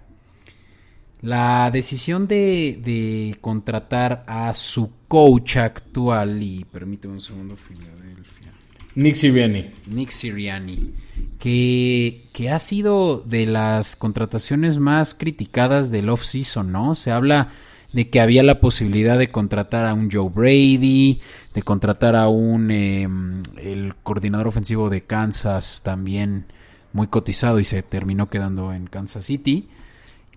La 1.22 1.70
decisión 1.72 2.28
de, 2.28 2.80
de 2.84 3.38
contratar 3.42 4.24
a 4.28 4.54
su 4.56 4.92
coach 5.08 5.58
actual, 5.58 6.42
y 6.42 6.66
permíteme 6.66 7.14
un 7.16 7.22
segundo, 7.22 7.56
Filadelfia. 7.56 8.51
Nick 8.96 9.16
Sirianni. 9.16 9.66
Nick 9.88 10.10
Sirianni, 10.10 10.92
que, 11.40 12.28
que 12.34 12.50
ha 12.50 12.60
sido 12.60 13.24
de 13.26 13.46
las 13.46 13.96
contrataciones 13.96 14.80
más 14.80 15.14
criticadas 15.14 15.92
del 15.92 16.10
off-season, 16.10 16.72
¿no? 16.72 16.96
Se 16.96 17.12
habla 17.12 17.50
de 17.94 18.10
que 18.10 18.22
había 18.22 18.44
la 18.44 18.60
posibilidad 18.60 19.18
de 19.18 19.32
contratar 19.32 19.86
a 19.86 19.94
un 19.94 20.10
Joe 20.12 20.30
Brady, 20.30 21.20
de 21.54 21.62
contratar 21.64 22.16
a 22.16 22.28
un 22.30 22.72
eh, 22.72 23.08
el 23.62 23.94
coordinador 24.04 24.48
ofensivo 24.48 24.90
de 24.90 25.04
Kansas 25.04 25.82
también 25.84 26.46
muy 26.94 27.08
cotizado 27.08 27.60
y 27.60 27.64
se 27.64 27.84
terminó 27.84 28.30
quedando 28.30 28.74
en 28.74 28.88
Kansas 28.88 29.26
City. 29.26 29.68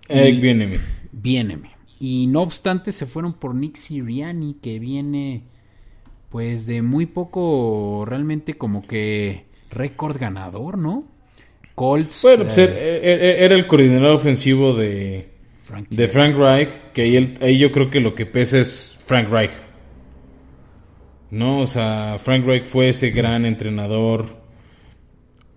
Eric 0.07 0.35
Y- 0.35 0.41
Bieniemy. 0.41 0.77
Viéneme. 1.11 1.71
Y 1.99 2.27
no 2.27 2.41
obstante 2.41 2.91
se 2.91 3.05
fueron 3.05 3.33
por 3.33 3.55
Nick 3.55 3.77
Sirianni 3.77 4.55
que 4.61 4.79
viene 4.79 5.43
pues 6.35 6.65
de 6.65 6.81
muy 6.81 7.05
poco 7.05 8.03
realmente 8.05 8.55
como 8.55 8.85
que 8.85 9.45
récord 9.71 10.17
ganador, 10.19 10.77
¿no? 10.77 11.05
Colts. 11.75 12.19
Bueno, 12.23 12.43
pues 12.43 12.57
eh, 12.57 12.63
era, 12.63 13.23
era- 13.23 13.45
era 13.45 13.55
el 13.55 13.67
coordinador 13.67 14.17
ofensivo 14.17 14.73
de, 14.73 15.29
Frank- 15.63 15.87
de 15.89 16.07
Frank 16.09 16.35
Reich, 16.37 16.69
que 16.93 17.03
ahí, 17.03 17.15
el- 17.15 17.37
ahí 17.41 17.57
yo 17.57 17.71
creo 17.71 17.89
que 17.89 18.01
lo 18.01 18.15
que 18.15 18.25
pesa 18.25 18.59
es 18.59 19.01
Frank 19.07 19.29
Reich. 19.29 19.51
No, 21.31 21.61
o 21.61 21.65
sea, 21.65 22.17
Frank 22.21 22.45
Reich 22.45 22.65
fue 22.65 22.89
ese 22.89 23.11
gran 23.11 23.45
entrenador, 23.45 24.25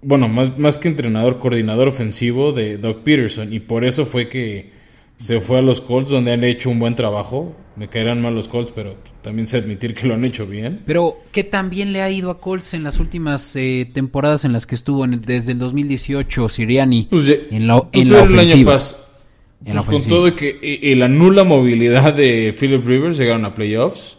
bueno, 0.01 0.29
más, 0.29 0.57
más 0.61 0.79
que 0.79 0.87
entrenador, 0.87 1.41
coordinador 1.41 1.89
ofensivo 1.89 2.53
de 2.53 2.79
Doug 2.79 3.03
Peterson, 3.03 3.53
y 3.53 3.59
por 3.59 3.85
eso 3.85 4.07
fue 4.07 4.29
que 4.29 4.78
se 5.19 5.41
fue 5.43 5.59
a 5.59 5.63
los 5.63 5.81
Colts, 5.83 6.09
donde 6.09 6.33
han 6.33 6.43
hecho 6.45 6.71
un 6.71 6.79
buen 6.79 6.95
trabajo. 6.95 7.55
Me 7.77 7.89
caerán 7.89 8.23
mal 8.23 8.35
los 8.35 8.49
Colts, 8.49 8.73
pero 8.75 8.95
también 9.23 9.47
sé 9.47 9.59
admitir 9.59 9.95
que 9.95 10.07
lo 10.09 10.15
han 10.15 10.25
hecho 10.25 10.47
bien. 10.47 10.81
Pero 10.87 11.19
¿qué 11.31 11.45
tan 11.45 11.71
bien 11.71 11.93
le 11.93 12.01
ha 12.03 12.11
ido 12.11 12.31
a 12.31 12.41
Colts 12.41 12.73
en 12.75 12.83
las 12.83 12.99
últimas 12.99 13.55
eh, 13.55 13.89
temporadas 13.93 14.45
en 14.45 14.53
las 14.53 14.65
que 14.67 14.75
estuvo 14.75 15.05
en 15.05 15.13
el- 15.15 15.21
desde 15.21 15.53
el 15.53 15.59
2018 15.61 16.49
Siriani 16.49 17.07
Pues 17.11 17.27
ya- 17.27 17.35
en 17.51 17.67
la, 17.67 17.81
pues 17.83 18.03
en 18.07 18.13
la 18.13 18.19
fue 18.19 18.27
el 18.27 18.33
año 18.33 18.41
ofensiva? 18.43 18.73
En 19.65 19.75
la 19.75 19.83
pues 19.83 19.87
con 19.87 19.95
ofensiva. 19.97 20.17
todo 20.17 20.35
que 20.37 20.49
eh, 20.63 20.81
eh, 20.93 20.97
la 20.97 21.09
nula 21.09 21.45
movilidad 21.45 22.15
de 22.15 22.55
Philip 22.59 22.85
Rivers 22.87 23.19
llegaron 23.19 23.45
a 23.45 23.55
playoffs. 23.55 24.17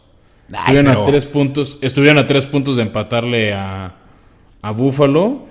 Ay, 0.52 0.58
Estuvieron 0.60 0.86
pero- 0.92 1.04
a 1.04 1.06
tres 1.06 1.26
puntos, 1.26 1.78
estuvieron 1.82 2.18
a 2.18 2.28
tres 2.28 2.46
puntos 2.46 2.76
de 2.78 2.84
empatarle 2.84 3.54
a, 3.54 3.96
a 4.62 4.72
Buffalo. 4.72 5.48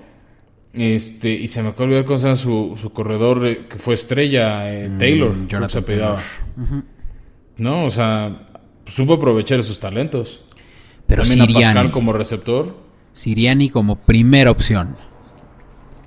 Este, 0.73 1.29
y 1.31 1.47
se 1.47 1.63
me 1.63 1.69
acaba 1.69 1.85
de 1.85 1.85
olvidar 1.87 2.05
cómo 2.05 2.17
se 2.19 2.25
llama 2.25 2.35
su, 2.35 2.77
su 2.79 2.91
corredor 2.91 3.45
eh, 3.47 3.65
que 3.67 3.77
fue 3.79 3.95
estrella, 3.95 4.71
eh, 4.71 4.91
Taylor, 4.99 5.35
Mm, 5.35 5.47
Jonathan 5.47 5.81
se. 5.81 5.87
Taylor. 5.87 6.19
No, 7.57 7.85
o 7.85 7.89
sea, 7.89 8.47
supo 8.85 9.13
aprovechar 9.15 9.59
esos 9.59 9.79
talentos. 9.79 10.41
Pero 11.07 11.23
También 11.23 11.41
a 11.41 11.45
Sirianni. 11.45 11.73
Pascal 11.73 11.91
como 11.91 12.13
receptor. 12.13 12.77
Siriani 13.13 13.69
como 13.69 13.95
primera 13.95 14.51
opción 14.51 14.95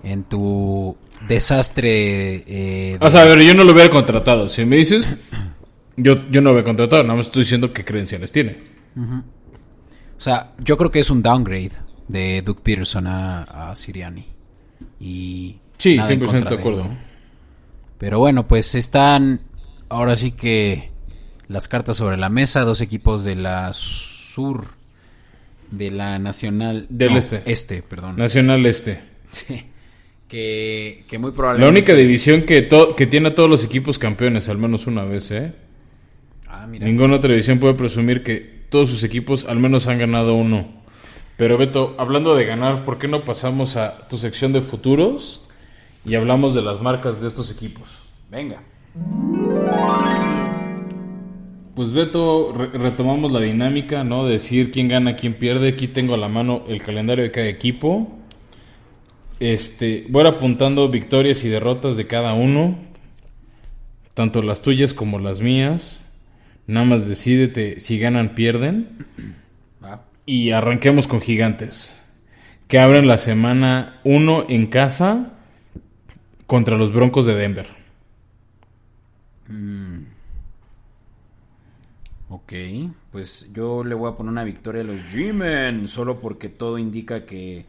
en 0.04 0.22
tu 0.24 0.96
desastre. 1.28 2.34
eh, 2.46 2.98
de- 3.00 3.06
O 3.06 3.10
sea, 3.10 3.22
a 3.22 3.24
ver, 3.24 3.40
yo 3.42 3.54
no 3.54 3.64
lo 3.64 3.72
hubiera 3.72 3.90
contratado. 3.90 4.48
Si 4.48 4.64
me 4.64 4.76
dices, 4.76 5.16
yo, 5.96 6.28
yo 6.30 6.40
no 6.40 6.50
lo 6.50 6.52
hubiera 6.52 6.64
contratado. 6.64 7.02
Nada 7.02 7.16
más 7.16 7.26
estoy 7.26 7.42
diciendo 7.42 7.72
qué 7.72 7.84
credenciales 7.84 8.30
tiene. 8.30 8.58
o 8.96 10.20
sea, 10.20 10.52
yo 10.62 10.76
creo 10.76 10.90
que 10.92 11.00
es 11.00 11.10
un 11.10 11.20
downgrade 11.22 11.72
de 12.08 12.42
Doug 12.42 12.62
Peterson 12.62 13.06
a, 13.08 13.42
a 13.70 13.76
Siriani. 13.76 14.26
Y 15.00 15.56
Sí, 15.78 15.96
nada 15.96 16.12
en 16.12 16.20
100% 16.20 16.26
contra 16.26 16.50
de 16.50 16.56
acuerdo. 16.56 16.88
Pero 17.98 18.18
bueno, 18.18 18.46
pues 18.48 18.74
están 18.74 19.40
ahora 19.88 20.16
sí 20.16 20.32
que 20.32 20.90
las 21.48 21.68
cartas 21.68 21.96
sobre 21.96 22.16
la 22.16 22.28
mesa. 22.28 22.62
Dos 22.62 22.80
equipos 22.80 23.24
de 23.24 23.34
la 23.36 23.72
sur, 23.72 24.66
de 25.70 25.90
la 25.90 26.18
nacional. 26.18 26.86
Del 26.88 27.12
no, 27.12 27.18
este. 27.18 27.42
Este, 27.46 27.82
perdón. 27.82 28.16
Nacional 28.16 28.64
Este. 28.66 29.00
Sí. 29.30 29.62
que, 30.28 31.04
que 31.08 31.18
muy 31.18 31.30
La 31.30 31.36
probablemente. 31.36 31.70
única 31.80 31.94
división 31.94 32.42
que, 32.42 32.62
to- 32.62 32.94
que 32.96 33.06
tiene 33.06 33.28
a 33.28 33.34
todos 33.34 33.48
los 33.50 33.64
equipos 33.64 33.98
campeones, 33.98 34.48
al 34.48 34.58
menos 34.58 34.86
una 34.86 35.04
vez, 35.04 35.30
¿eh? 35.30 35.52
Ah, 36.48 36.66
mira. 36.66 36.86
Ninguna 36.86 37.16
otra 37.16 37.30
división 37.30 37.58
puede 37.58 37.74
presumir 37.74 38.22
que 38.22 38.62
todos 38.68 38.88
sus 38.90 39.04
equipos 39.04 39.44
al 39.46 39.58
menos 39.58 39.86
han 39.86 39.98
ganado 39.98 40.34
uno. 40.34 40.81
Pero 41.42 41.58
Beto, 41.58 41.96
hablando 41.98 42.36
de 42.36 42.44
ganar, 42.44 42.84
¿por 42.84 43.00
qué 43.00 43.08
no 43.08 43.22
pasamos 43.22 43.74
a 43.76 44.06
tu 44.06 44.16
sección 44.16 44.52
de 44.52 44.62
futuros 44.62 45.40
y 46.06 46.14
hablamos 46.14 46.54
de 46.54 46.62
las 46.62 46.80
marcas 46.80 47.20
de 47.20 47.26
estos 47.26 47.50
equipos? 47.50 47.98
Venga. 48.30 48.62
Pues 51.74 51.90
Beto, 51.92 52.52
re- 52.56 52.78
retomamos 52.78 53.32
la 53.32 53.40
dinámica, 53.40 54.04
¿no? 54.04 54.24
De 54.24 54.34
decir 54.34 54.70
quién 54.70 54.86
gana, 54.86 55.16
quién 55.16 55.34
pierde. 55.34 55.70
Aquí 55.70 55.88
tengo 55.88 56.14
a 56.14 56.16
la 56.16 56.28
mano 56.28 56.62
el 56.68 56.80
calendario 56.80 57.24
de 57.24 57.32
cada 57.32 57.48
equipo. 57.48 58.08
Este, 59.40 60.06
voy 60.10 60.20
a 60.24 60.28
ir 60.28 60.34
apuntando 60.36 60.90
victorias 60.90 61.42
y 61.42 61.48
derrotas 61.48 61.96
de 61.96 62.06
cada 62.06 62.34
uno, 62.34 62.76
tanto 64.14 64.42
las 64.42 64.62
tuyas 64.62 64.94
como 64.94 65.18
las 65.18 65.40
mías. 65.40 66.00
Nada 66.68 66.86
más 66.86 67.08
decídete 67.08 67.80
si 67.80 67.98
ganan, 67.98 68.36
pierden. 68.36 69.06
Y 70.24 70.50
arranquemos 70.52 71.08
con 71.08 71.20
Gigantes, 71.20 72.00
que 72.68 72.78
abren 72.78 73.06
la 73.06 73.18
semana 73.18 74.00
1 74.04 74.46
en 74.48 74.66
casa 74.66 75.32
contra 76.46 76.76
los 76.76 76.92
Broncos 76.92 77.26
de 77.26 77.34
Denver. 77.34 77.68
Ok, 82.28 82.52
pues 83.10 83.50
yo 83.52 83.84
le 83.84 83.94
voy 83.94 84.10
a 84.10 84.14
poner 84.14 84.32
una 84.32 84.44
victoria 84.44 84.80
a 84.80 84.84
los 84.84 85.00
G-Men, 85.12 85.86
solo 85.86 86.20
porque 86.20 86.48
todo 86.48 86.78
indica 86.78 87.26
que 87.26 87.66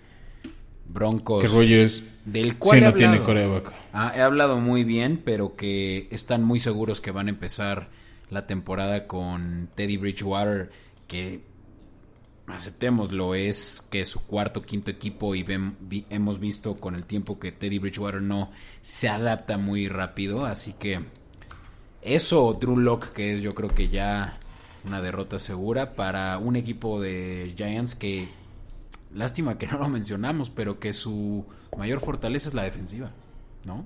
Broncos... 0.88 1.42
Que 1.42 1.48
Rogers 1.48 2.04
del 2.26 2.58
cual 2.58 2.80
sí 2.80 2.84
he 2.84 2.88
no 2.88 2.94
tiene 2.94 3.14
hablado. 3.18 3.26
coreback. 3.26 3.74
Ah, 3.92 4.14
he 4.16 4.22
hablado 4.22 4.58
muy 4.60 4.84
bien, 4.84 5.22
pero 5.24 5.56
que 5.56 6.08
están 6.12 6.44
muy 6.44 6.60
seguros 6.60 7.02
que 7.02 7.12
van 7.12 7.28
a 7.28 7.32
empezar 7.32 7.90
la 8.30 8.48
temporada 8.48 9.06
con 9.06 9.68
Teddy 9.76 9.98
Bridgewater, 9.98 10.72
que 11.08 11.42
aceptémoslo, 12.48 13.36
es 13.36 13.88
que 13.92 14.02
es 14.02 14.10
su 14.10 14.26
cuarto 14.26 14.62
quinto 14.64 14.92
equipo 14.92 15.34
y 15.36 15.44
ven- 15.44 15.76
vi- 15.82 16.06
hemos 16.10 16.40
visto 16.40 16.76
con 16.76 16.96
el 16.96 17.04
tiempo 17.04 17.40
que 17.40 17.52
Teddy 17.52 17.80
Bridgewater 17.80 18.22
no 18.22 18.52
se 18.82 19.10
adapta 19.10 19.58
muy 19.58 19.88
rápido, 19.88 20.46
así 20.46 20.74
que 20.74 21.00
eso, 22.02 22.58
Drew 22.60 22.78
Lock, 22.78 23.14
que 23.14 23.32
es 23.34 23.42
yo 23.42 23.54
creo 23.54 23.70
que 23.70 23.88
ya 23.88 24.38
una 24.86 25.02
derrota 25.02 25.40
segura 25.40 25.94
para 25.96 26.38
un 26.38 26.56
equipo 26.58 27.00
de 27.00 27.54
Giants 27.56 27.96
que 27.96 28.28
lástima 29.14 29.58
que 29.58 29.68
no 29.68 29.78
lo 29.78 29.88
mencionamos, 29.90 30.50
pero 30.50 30.80
que 30.80 30.92
su 30.92 31.46
mayor 31.78 32.02
fortaleza 32.02 32.50
es 32.50 32.56
la 32.56 32.64
defensiva, 32.64 33.12
¿no? 33.66 33.86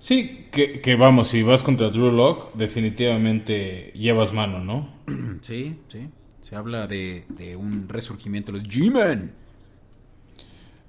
Sí, 0.00 0.48
que, 0.50 0.80
que 0.80 0.96
vamos, 0.96 1.28
si 1.28 1.42
vas 1.42 1.62
contra 1.62 1.88
Drew 1.90 2.10
Lock, 2.10 2.54
definitivamente 2.54 3.92
llevas 3.94 4.32
mano, 4.32 4.58
¿no? 4.58 4.88
Sí, 5.40 5.78
sí. 5.88 6.08
Se 6.54 6.58
habla 6.58 6.86
de, 6.86 7.24
de 7.30 7.56
un 7.56 7.88
resurgimiento 7.88 8.52
de 8.52 8.58
los 8.58 8.68
G-Men. 8.68 9.32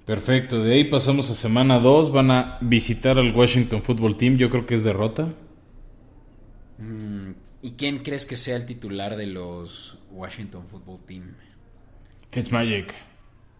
Perfecto, 0.05 0.63
de 0.63 0.74
ahí 0.76 0.84
pasamos 0.84 1.32
a 1.32 1.34
semana 1.34 1.80
2, 1.80 2.11
van 2.11 2.30
a 2.30 2.59
visitar 2.61 3.18
al 3.18 3.36
Washington 3.36 3.82
Football 3.82 4.16
Team, 4.16 4.38
yo 4.38 4.51
creo 4.51 4.68
que 4.68 4.76
es 4.76 4.84
derrota. 4.84 5.34
¿Y 7.63 7.72
quién 7.72 8.03
crees 8.03 8.28
que 8.28 8.36
sea 8.36 8.57
el 8.57 8.68
titular 8.68 9.16
de 9.16 9.26
los 9.26 9.97
Washington 10.11 10.68
Football 10.68 10.99
Team? 11.07 11.34
Fitzmagic. 12.30 12.93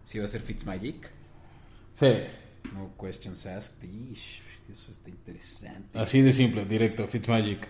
¿Sí 0.04 0.20
va 0.20 0.26
a 0.26 0.28
ser 0.28 0.42
Fitzmagic? 0.42 1.10
Sí. 1.94 2.06
No 2.72 2.94
questions 2.96 3.46
asked. 3.46 3.82
Ish, 3.82 4.42
eso 4.70 4.92
está 4.92 5.10
interesante. 5.10 5.98
Así 5.98 6.22
de 6.22 6.32
simple, 6.32 6.66
directo, 6.66 7.08
Fitzmagic. 7.08 7.66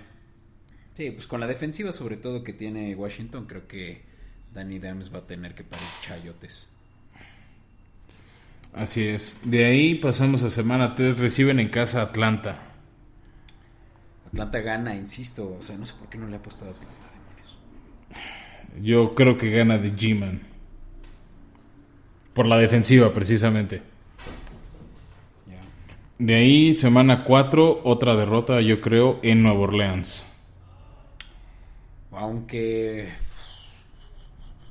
Sí, 0.92 1.10
pues 1.12 1.26
con 1.26 1.40
la 1.40 1.46
defensiva 1.46 1.90
sobre 1.90 2.18
todo 2.18 2.44
que 2.44 2.52
tiene 2.52 2.94
Washington, 2.94 3.46
creo 3.46 3.66
que 3.66 4.14
Danny 4.56 4.78
Dimes 4.78 5.14
va 5.14 5.18
a 5.18 5.26
tener 5.26 5.54
que 5.54 5.62
parir 5.64 5.86
chayotes. 6.00 6.66
Así 8.72 9.06
es. 9.06 9.38
De 9.44 9.66
ahí 9.66 9.96
pasamos 9.96 10.42
a 10.42 10.50
semana 10.50 10.94
3, 10.94 11.18
reciben 11.18 11.60
en 11.60 11.68
casa 11.68 12.00
Atlanta. 12.00 12.58
Atlanta 14.26 14.60
gana, 14.60 14.96
insisto. 14.96 15.56
O 15.58 15.62
sea, 15.62 15.76
no 15.76 15.84
sé 15.84 15.92
por 15.94 16.08
qué 16.08 16.16
no 16.16 16.26
le 16.26 16.36
ha 16.36 16.38
apostado 16.38 16.70
a 16.70 16.74
Atlanta, 16.74 17.06
demonios. 17.12 18.82
Yo 18.82 19.14
creo 19.14 19.36
que 19.36 19.50
gana 19.50 19.76
de 19.76 19.92
G-Man. 19.92 20.40
Por 22.32 22.46
la 22.46 22.56
defensiva, 22.56 23.12
precisamente. 23.12 23.82
Ya. 25.46 25.60
De 26.18 26.34
ahí, 26.34 26.72
semana 26.72 27.24
4, 27.24 27.82
otra 27.84 28.14
derrota, 28.14 28.62
yo 28.62 28.80
creo, 28.80 29.20
en 29.22 29.42
Nueva 29.42 29.60
Orleans. 29.60 30.24
Aunque 32.10 33.25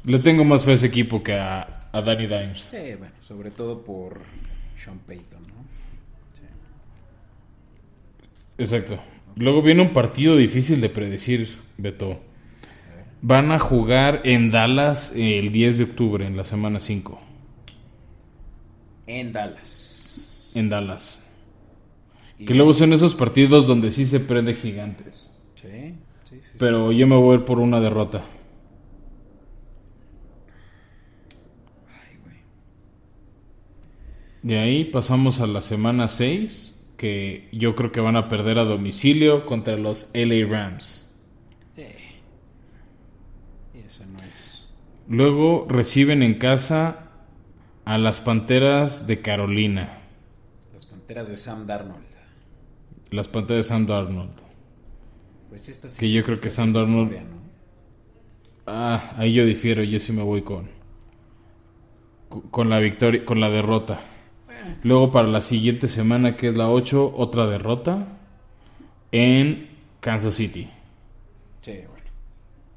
Le 0.05 0.19
tengo 0.19 0.43
más 0.43 0.63
fe 0.65 0.71
a 0.71 0.73
ese 0.75 0.87
equipo 0.87 1.23
que 1.23 1.33
a, 1.33 1.79
a 1.91 2.01
Danny 2.01 2.27
Dimes. 2.27 2.63
Sí, 2.69 2.95
bueno, 2.97 3.13
sobre 3.21 3.51
todo 3.51 3.83
por 3.83 4.21
Sean 4.77 4.99
Payton, 4.99 5.41
¿no? 5.43 5.65
Sí. 6.33 6.43
Exacto. 8.57 8.99
Luego 9.35 9.61
viene 9.61 9.81
un 9.81 9.93
partido 9.93 10.35
difícil 10.37 10.79
de 10.81 10.89
predecir, 10.89 11.57
Beto. 11.77 12.19
Van 13.21 13.51
a 13.51 13.59
jugar 13.59 14.21
en 14.25 14.51
Dallas 14.51 15.11
el 15.15 15.51
10 15.51 15.79
de 15.79 15.83
octubre, 15.85 16.27
en 16.27 16.37
la 16.37 16.45
semana 16.45 16.79
5. 16.79 17.19
En 19.07 19.33
Dallas. 19.33 20.51
En 20.55 20.69
Dallas. 20.69 21.19
Y- 22.37 22.45
Que 22.45 22.53
luego 22.53 22.73
son 22.73 22.93
esos 22.93 23.15
partidos 23.15 23.65
donde 23.67 23.89
sí 23.91 24.05
se 24.05 24.19
prende 24.19 24.53
gigantes. 24.53 25.35
Sí, 25.55 25.95
sí, 26.29 26.39
sí. 26.41 26.49
Pero 26.59 26.91
yo 26.91 27.07
me 27.07 27.15
voy 27.15 27.35
a 27.35 27.39
ir 27.39 27.45
por 27.45 27.59
una 27.59 27.79
derrota. 27.79 28.23
Ay, 31.87 32.17
güey. 32.23 32.35
De 34.45 34.59
ahí 34.59 34.85
pasamos 34.85 35.39
a 35.39 35.47
la 35.47 35.59
semana 35.59 36.07
6, 36.07 36.93
que 36.97 37.49
yo 37.51 37.73
creo 37.73 37.91
que 37.91 37.99
van 37.99 38.15
a 38.15 38.29
perder 38.29 38.59
a 38.59 38.63
domicilio 38.63 39.47
contra 39.47 39.75
los 39.75 40.11
LA 40.13 40.45
Rams. 40.47 41.11
Eh. 41.75 41.95
Y 43.73 43.79
eso 43.79 44.05
no 44.05 44.21
es. 44.21 44.71
Luego 45.09 45.65
reciben 45.67 46.21
en 46.21 46.35
casa 46.35 47.09
a 47.85 47.97
las 47.97 48.19
Panteras 48.19 49.07
de 49.07 49.19
Carolina. 49.19 49.97
Las 50.71 50.85
panteras 50.85 51.27
de 51.27 51.37
Sam 51.37 51.65
Darnold. 51.65 52.05
Las 53.09 53.27
Panteras 53.27 53.65
de 53.65 53.69
Sam 53.69 53.87
Darnold. 53.87 54.33
Pues 55.49 55.69
esta 55.69 55.89
sí 55.89 55.99
Que 56.01 56.11
yo 56.11 56.23
creo 56.23 56.39
que 56.39 56.51
Sam 56.51 56.71
Darnold- 56.71 57.09
victoria, 57.09 57.23
¿no? 57.23 57.39
Ah, 58.67 59.15
ahí 59.17 59.33
yo 59.33 59.43
difiero, 59.43 59.81
yo 59.83 59.99
sí 59.99 60.11
me 60.13 60.21
voy 60.21 60.43
con 60.43 60.69
con 62.51 62.69
la 62.69 62.79
victoria, 62.79 63.25
con 63.25 63.39
la 63.39 63.49
derrota. 63.49 63.99
Luego 64.83 65.11
para 65.11 65.27
la 65.27 65.41
siguiente 65.41 65.87
semana 65.87 66.35
que 66.37 66.49
es 66.49 66.55
la 66.55 66.69
8, 66.69 67.13
otra 67.15 67.47
derrota 67.47 68.17
en 69.11 69.69
Kansas 69.99 70.33
City. 70.35 70.69
Sí, 71.61 71.71
bueno. 71.71 72.05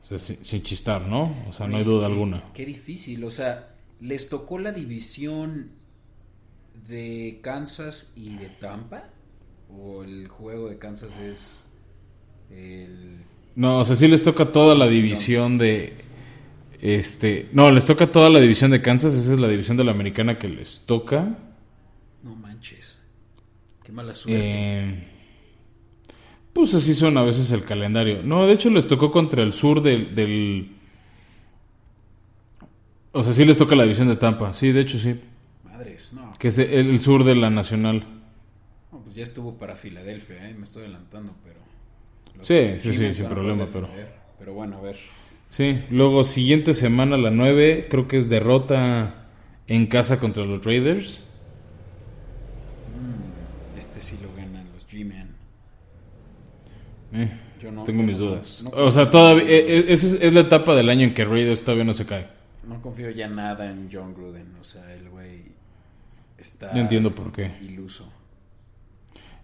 O 0.02 0.06
sea, 0.06 0.18
sin, 0.18 0.44
sin 0.44 0.62
chistar, 0.62 1.02
¿no? 1.06 1.34
O 1.48 1.52
sea, 1.52 1.66
no 1.66 1.76
hay 1.76 1.84
duda 1.84 2.06
que- 2.06 2.12
alguna. 2.12 2.42
Qué 2.54 2.64
difícil, 2.66 3.22
o 3.24 3.30
sea, 3.30 3.74
les 4.00 4.28
tocó 4.28 4.58
la 4.58 4.72
división 4.72 5.70
de 6.86 7.40
Kansas 7.42 8.12
y 8.16 8.36
de 8.36 8.48
Tampa. 8.48 9.04
O 9.70 10.02
el 10.02 10.28
juego 10.28 10.68
de 10.70 10.78
Kansas 10.78 11.18
es 11.18 11.66
el. 12.50 13.18
No, 13.54 13.80
o 13.80 13.84
sea, 13.84 13.96
sí 13.96 14.08
les 14.08 14.24
toca 14.24 14.50
toda 14.50 14.74
la 14.74 14.86
división 14.86 15.58
de 15.58 15.92
este, 16.80 17.48
no, 17.52 17.70
les 17.70 17.84
toca 17.84 18.10
toda 18.12 18.30
la 18.30 18.38
división 18.40 18.70
de 18.70 18.80
Kansas, 18.80 19.12
esa 19.14 19.34
es 19.34 19.40
la 19.40 19.48
división 19.48 19.76
de 19.76 19.84
la 19.84 19.90
americana 19.90 20.38
que 20.38 20.48
les 20.48 20.80
toca. 20.86 21.36
Manches. 22.58 22.98
Qué 23.84 23.92
mala 23.92 24.12
suerte. 24.14 24.40
Eh, 24.42 25.04
pues 26.52 26.74
así 26.74 26.92
son 26.92 27.16
a 27.16 27.22
veces 27.22 27.52
el 27.52 27.64
calendario. 27.64 28.24
No, 28.24 28.46
de 28.46 28.54
hecho 28.54 28.68
les 28.68 28.88
tocó 28.88 29.12
contra 29.12 29.44
el 29.44 29.52
sur 29.52 29.80
del, 29.80 30.12
del... 30.16 30.72
O 33.12 33.22
sea, 33.22 33.32
sí 33.32 33.44
les 33.44 33.56
toca 33.56 33.76
la 33.76 33.84
división 33.84 34.08
de 34.08 34.16
Tampa. 34.16 34.52
Sí, 34.54 34.72
de 34.72 34.80
hecho 34.80 34.98
sí. 34.98 35.20
Madres, 35.62 36.12
no. 36.12 36.32
Que 36.36 36.48
es 36.48 36.58
el, 36.58 36.90
el 36.90 37.00
sur 37.00 37.22
de 37.22 37.36
la 37.36 37.48
nacional. 37.48 38.04
No, 38.90 38.98
pues 39.02 39.14
ya 39.14 39.22
estuvo 39.22 39.56
para 39.56 39.76
Filadelfia, 39.76 40.50
¿eh? 40.50 40.54
me 40.54 40.64
estoy 40.64 40.82
adelantando, 40.82 41.32
pero. 41.44 41.60
Sí, 42.42 42.80
sí, 42.80 42.96
sí, 42.96 43.14
sin 43.14 43.26
problema, 43.26 43.68
pero-. 43.72 43.88
Pero 44.38 44.52
bueno, 44.52 44.78
a 44.78 44.80
ver. 44.80 44.96
Sí, 45.50 45.84
luego 45.90 46.24
siguiente 46.24 46.74
semana, 46.74 47.16
la 47.16 47.30
9, 47.30 47.86
creo 47.88 48.08
que 48.08 48.18
es 48.18 48.28
derrota 48.28 49.28
en 49.68 49.86
casa 49.86 50.18
contra 50.18 50.44
los 50.44 50.64
Raiders. 50.64 51.22
Este 53.78 54.00
sí 54.00 54.18
lo 54.20 54.34
ganan 54.34 54.66
los 54.74 54.86
G-Men. 54.88 55.28
Eh, 57.12 57.30
Yo 57.60 57.72
no- 57.72 57.82
tengo 57.84 58.02
yo 58.02 58.06
mis 58.08 58.18
no- 58.18 58.26
dudas. 58.26 58.60
no- 58.62 58.70
o 58.70 58.90
sea, 58.90 59.10
todavía... 59.10 59.44
eh, 59.44 59.64
eh, 59.78 59.84
esa 59.88 60.06
es, 60.06 60.12
es 60.22 60.32
la 60.32 60.40
etapa 60.40 60.74
del 60.74 60.88
año 60.90 61.04
en 61.04 61.14
que 61.14 61.24
Raiders 61.24 61.62
todavía 61.64 61.84
no 61.84 61.94
se 61.94 62.06
cae. 62.06 62.28
No 62.66 62.80
confío 62.82 63.10
ya 63.10 63.28
nada 63.28 63.70
en 63.70 63.88
John 63.90 64.14
Gruden. 64.14 64.54
O 64.60 64.64
sea, 64.64 64.92
el 64.94 65.08
güey 65.08 65.42
está. 66.36 66.72
Yo 66.74 66.80
entiendo 66.80 67.14
por 67.14 67.32
qué. 67.32 67.50
Iluso. 67.62 68.12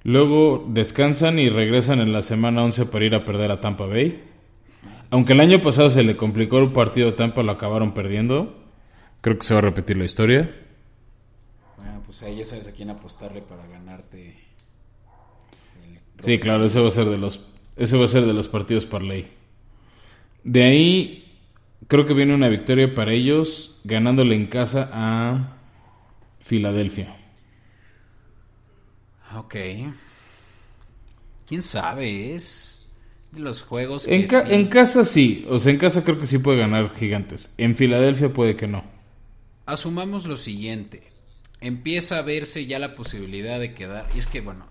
Luego 0.02 0.64
descansan 0.68 1.38
y 1.38 1.48
regresan 1.48 2.00
en 2.00 2.12
la 2.12 2.20
semana 2.20 2.62
11 2.62 2.84
para 2.86 3.04
ir 3.06 3.14
a 3.14 3.24
perder 3.24 3.50
a 3.50 3.60
Tampa 3.60 3.86
Bay. 3.86 4.22
Aunque 5.10 5.32
el 5.32 5.40
año 5.40 5.62
pasado 5.62 5.88
se 5.88 6.02
le 6.02 6.16
complicó 6.16 6.58
el 6.58 6.72
partido 6.72 7.10
a 7.10 7.16
Tampa, 7.16 7.42
lo 7.42 7.52
acabaron 7.52 7.94
perdiendo. 7.94 8.62
Creo 9.22 9.38
que 9.38 9.44
se 9.44 9.54
va 9.54 9.58
a 9.58 9.62
repetir 9.62 9.96
la 9.96 10.04
historia. 10.04 10.54
Bueno, 11.78 12.02
pues 12.04 12.22
ahí 12.22 12.36
ya 12.36 12.44
sabes 12.44 12.66
a 12.66 12.72
quién 12.72 12.90
apostarle 12.90 13.40
para 13.40 13.66
ganarte. 13.66 14.34
el 15.82 16.24
Sí, 16.24 16.38
claro, 16.38 16.66
ese 16.66 16.80
va 16.80 16.88
a 16.88 16.90
ser 16.90 17.06
de 17.06 17.16
los, 17.16 17.46
ese 17.76 17.96
va 17.96 18.04
a 18.04 18.08
ser 18.08 18.24
de 18.26 18.34
los 18.34 18.48
partidos 18.48 18.86
parlay. 18.86 19.26
De 20.44 20.62
ahí, 20.64 21.38
creo 21.88 22.06
que 22.06 22.14
viene 22.14 22.34
una 22.34 22.48
victoria 22.48 22.94
para 22.94 23.12
ellos, 23.12 23.80
ganándole 23.84 24.34
en 24.36 24.46
casa 24.46 24.90
a 24.92 25.56
Filadelfia. 26.40 27.16
Ok. 29.36 29.54
¿Quién 31.46 31.62
sabe? 31.62 32.34
Es 32.34 32.86
de 33.32 33.40
los 33.40 33.62
juegos 33.62 34.08
que 34.08 34.14
En, 34.16 34.26
ca- 34.26 34.42
sí- 34.42 34.52
en 34.54 34.66
casa 34.68 35.04
sí, 35.04 35.44
o 35.48 35.58
sea, 35.58 35.72
en 35.72 35.78
casa 35.78 36.04
creo 36.04 36.18
que 36.20 36.26
sí 36.26 36.38
puede 36.38 36.58
ganar 36.58 36.94
Gigantes. 36.96 37.52
En 37.58 37.76
Filadelfia 37.76 38.32
puede 38.32 38.56
que 38.56 38.66
no. 38.66 38.84
Asumamos 39.66 40.26
lo 40.26 40.36
siguiente. 40.36 41.10
Empieza 41.60 42.18
a 42.18 42.22
verse 42.22 42.66
ya 42.66 42.78
la 42.78 42.94
posibilidad 42.94 43.58
de 43.58 43.74
quedar. 43.74 44.08
Y 44.14 44.18
es 44.18 44.26
que, 44.26 44.40
bueno, 44.40 44.66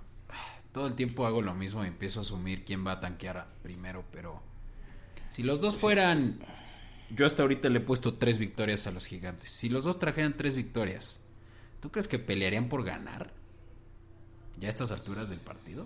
todo 0.73 0.87
el 0.87 0.95
tiempo 0.95 1.25
hago 1.25 1.41
lo 1.41 1.53
mismo 1.53 1.85
y 1.85 1.87
empiezo 1.87 2.19
a 2.19 2.23
asumir 2.23 2.65
quién 2.65 2.85
va 2.85 2.93
a 2.93 2.99
tanquear 2.99 3.45
primero, 3.61 4.03
pero 4.11 4.41
si 5.29 5.43
los 5.43 5.61
dos 5.61 5.75
fueran... 5.75 6.39
Yo 7.09 7.27
hasta 7.27 7.43
ahorita 7.43 7.69
le 7.69 7.77
he 7.77 7.81
puesto 7.81 8.15
tres 8.15 8.39
victorias 8.39 8.87
a 8.87 8.91
los 8.91 9.05
gigantes. 9.05 9.51
Si 9.51 9.69
los 9.69 9.83
dos 9.83 9.99
trajeran 9.99 10.35
tres 10.35 10.55
victorias, 10.55 11.23
¿tú 11.79 11.91
crees 11.91 12.07
que 12.07 12.17
pelearían 12.17 12.69
por 12.69 12.83
ganar? 12.83 13.31
¿Ya 14.59 14.67
a 14.67 14.69
estas 14.69 14.89
alturas 14.89 15.29
del 15.29 15.39
partido? 15.39 15.85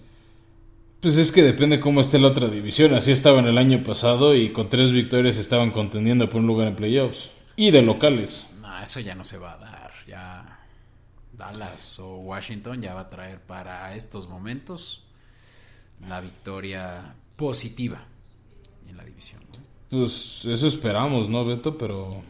Pues 1.01 1.17
es 1.17 1.33
que 1.33 1.43
depende 1.43 1.81
cómo 1.81 1.99
esté 1.99 2.17
la 2.17 2.29
otra 2.29 2.47
división. 2.47 2.93
Así 2.93 3.11
estaban 3.11 3.45
el 3.45 3.57
año 3.57 3.83
pasado 3.83 4.35
y 4.35 4.53
con 4.53 4.69
tres 4.69 4.93
victorias 4.93 5.37
estaban 5.37 5.71
contendiendo 5.71 6.29
por 6.29 6.39
un 6.39 6.47
lugar 6.47 6.69
en 6.69 6.77
playoffs. 6.77 7.31
Y 7.57 7.71
de 7.71 7.81
locales. 7.81 8.45
No, 8.61 8.81
eso 8.81 9.01
ya 9.01 9.15
no 9.15 9.25
se 9.25 9.37
va 9.37 9.53
a 9.53 9.57
dar. 9.57 9.91
Ya 10.07 10.46
Dallas 11.37 11.99
o 11.99 12.17
Washington 12.17 12.81
ya 12.81 12.93
va 12.93 13.01
a 13.01 13.09
traer 13.09 13.39
para 13.39 13.95
estos 13.95 14.27
momentos 14.27 15.05
la 16.07 16.21
victoria 16.21 17.15
positiva 17.35 18.03
en 18.89 18.97
la 18.97 19.03
división. 19.03 19.41
¿no? 19.51 19.59
Pues 20.03 20.45
eso 20.45 20.67
esperamos, 20.67 21.29
¿no, 21.29 21.45
Beto? 21.45 21.77
Pero 21.77 22.21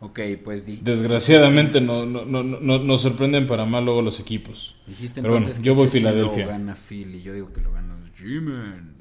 Ok, 0.00 0.20
pues 0.44 0.64
di- 0.64 0.76
desgraciadamente 0.80 1.80
no, 1.80 2.06
no, 2.06 2.24
no, 2.24 2.42
no- 2.44 2.78
nos 2.78 3.00
sorprenden 3.02 3.46
para 3.48 3.64
mal 3.64 3.84
luego 3.84 4.00
los 4.02 4.20
equipos. 4.20 4.76
dijiste 4.86 5.20
Pero 5.20 5.34
bueno, 5.34 5.46
entonces 5.46 5.62
yo 5.64 5.72
que 5.72 5.76
voy 5.76 5.86
este 5.88 5.98
Filadelfia. 5.98 6.44
lo 6.46 6.52
gana 6.52 6.74
Philly. 6.76 7.22
Yo 7.22 7.32
digo 7.34 7.52
que 7.52 7.60
lo 7.60 7.72
gana 7.72 7.96
los 7.96 8.10
G-Men. 8.20 8.94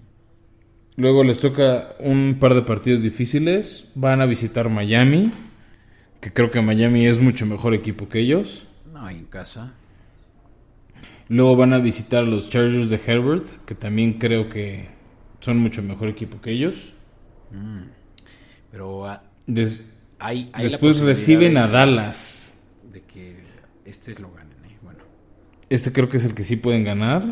Luego 0.96 1.24
les 1.24 1.40
toca 1.40 1.96
un 2.00 2.38
par 2.40 2.56
de 2.56 2.64
partidos 2.64 3.04
difíciles. 3.04 3.92
Van 3.94 4.20
a 4.22 4.26
visitar 4.26 4.68
Miami, 4.70 5.30
que 6.20 6.34
creo 6.34 6.50
que 6.50 6.60
Miami 6.62 7.06
es 7.06 7.20
mucho 7.20 7.46
mejor 7.46 7.76
equipo 7.76 8.10
que 8.10 8.20
ellos. 8.20 8.66
No, 8.98 9.10
en 9.10 9.26
casa. 9.26 9.74
Luego 11.30 11.56
van 11.56 11.74
a 11.74 11.80
visitar 11.80 12.24
a 12.24 12.26
los 12.28 12.50
Chargers 12.50 12.90
de 12.90 13.00
Herbert, 13.06 13.46
que 13.66 13.76
también 13.76 14.14
creo 14.14 14.50
que 14.50 14.88
son 15.42 15.60
mucho 15.60 15.84
mejor 15.84 16.08
equipo 16.10 16.42
que 16.42 16.52
ellos. 16.52 16.94
Pero 18.72 19.06
ah, 19.08 19.24
Des- 19.46 19.84
hay, 20.20 20.50
hay 20.54 20.64
la 20.66 20.70
después 20.70 21.00
reciben 21.00 21.54
de- 21.56 21.60
a 21.60 21.68
Dallas. 21.68 22.64
De 22.92 23.02
que 23.04 23.38
este 23.86 24.18
lo 24.20 24.32
ganen, 24.34 24.58
¿eh? 24.66 24.78
Bueno. 24.82 25.00
Este 25.70 25.92
creo 25.92 26.10
que 26.10 26.18
es 26.18 26.26
el 26.26 26.34
que 26.34 26.44
sí 26.44 26.56
pueden 26.56 26.84
ganar. 26.84 27.24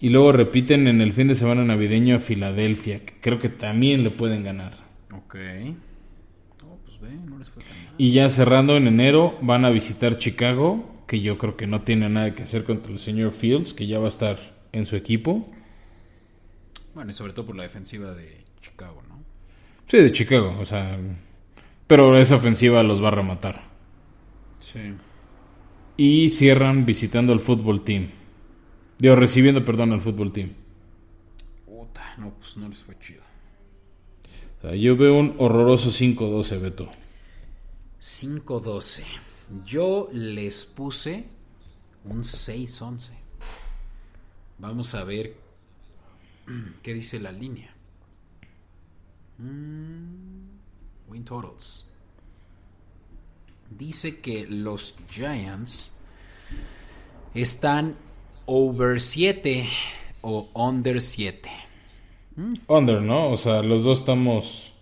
Y 0.00 0.08
luego 0.08 0.32
repiten 0.32 0.88
en 0.88 1.00
el 1.02 1.12
fin 1.12 1.28
de 1.28 1.34
semana 1.34 1.62
navideño 1.64 2.16
a 2.16 2.20
Filadelfia, 2.20 3.04
que 3.04 3.20
creo 3.20 3.38
que 3.38 3.50
también 3.50 4.02
le 4.02 4.10
pueden 4.10 4.42
ganar. 4.44 4.72
Ok. 5.12 5.36
No, 7.00 7.06
pues 7.06 7.12
ve, 7.12 7.30
no 7.30 7.38
les 7.38 7.50
fue 7.50 7.62
tan 7.62 7.84
mal. 7.84 7.94
Y 7.98 8.12
ya 8.12 8.28
cerrando 8.28 8.76
en 8.76 8.86
enero 8.86 9.38
van 9.40 9.64
a 9.64 9.70
visitar 9.70 10.18
Chicago, 10.18 11.04
que 11.06 11.20
yo 11.20 11.38
creo 11.38 11.56
que 11.56 11.66
no 11.66 11.82
tiene 11.82 12.08
nada 12.08 12.34
que 12.34 12.42
hacer 12.42 12.64
contra 12.64 12.92
el 12.92 12.98
señor 12.98 13.32
Fields, 13.32 13.72
que 13.72 13.86
ya 13.86 13.98
va 13.98 14.06
a 14.06 14.08
estar 14.08 14.38
en 14.72 14.86
su 14.86 14.96
equipo. 14.96 15.46
Bueno, 16.94 17.10
y 17.10 17.14
sobre 17.14 17.32
todo 17.32 17.46
por 17.46 17.56
la 17.56 17.62
defensiva 17.62 18.12
de 18.14 18.44
Chicago, 18.60 19.02
¿no? 19.08 19.22
Sí, 19.86 19.98
de 19.98 20.12
Chicago, 20.12 20.56
o 20.60 20.64
sea, 20.64 20.98
pero 21.86 22.16
esa 22.16 22.36
ofensiva 22.36 22.82
los 22.82 23.02
va 23.02 23.08
a 23.08 23.12
rematar. 23.12 23.62
Sí. 24.60 24.92
Y 25.96 26.30
cierran 26.30 26.86
visitando 26.86 27.32
al 27.32 27.40
fútbol 27.40 27.82
team. 27.82 28.08
Digo, 28.98 29.16
recibiendo, 29.16 29.64
perdón, 29.64 29.92
al 29.92 30.00
fútbol 30.00 30.32
team. 30.32 30.50
Puta, 31.66 32.14
no, 32.18 32.30
pues 32.38 32.56
no 32.56 32.68
les 32.68 32.82
fue 32.82 32.98
chido. 32.98 33.19
Sea, 34.60 34.74
yo 34.74 34.96
veo 34.96 35.18
un 35.18 35.34
horroroso 35.38 35.90
5-12, 35.90 36.60
Beto. 36.60 36.88
5-12. 38.00 39.04
Yo 39.64 40.08
les 40.12 40.64
puse 40.64 41.24
un 42.04 42.20
6-11. 42.20 43.10
Vamos 44.58 44.94
a 44.94 45.04
ver 45.04 45.34
qué 46.82 46.94
dice 46.94 47.20
la 47.20 47.32
línea. 47.32 47.74
Mm, 49.38 50.58
win 51.08 51.24
totals. 51.24 51.86
Dice 53.70 54.20
que 54.20 54.46
los 54.46 54.94
Giants 55.10 55.96
están 57.34 57.96
over 58.46 59.00
7 59.00 59.68
o 60.22 60.50
under 60.54 61.00
7. 61.00 61.69
Under, 62.68 63.00
¿no? 63.00 63.30
O 63.30 63.36
sea, 63.36 63.62
los 63.62 63.84
dos 63.84 64.00
estamos 64.00 64.72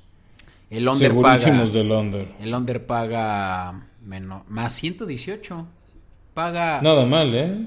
El 0.71 0.89
under 0.89 1.15
paga. 1.15 1.39
segurísimos 1.39 1.73
del 1.73 1.91
under. 1.91 2.29
El 2.41 2.55
under 2.55 2.85
paga 2.87 3.87
menos, 4.05 4.43
más 4.49 4.73
118. 4.75 5.67
Paga, 6.35 6.81
Nada 6.83 7.05
mal, 7.07 7.35
¿eh? 7.35 7.67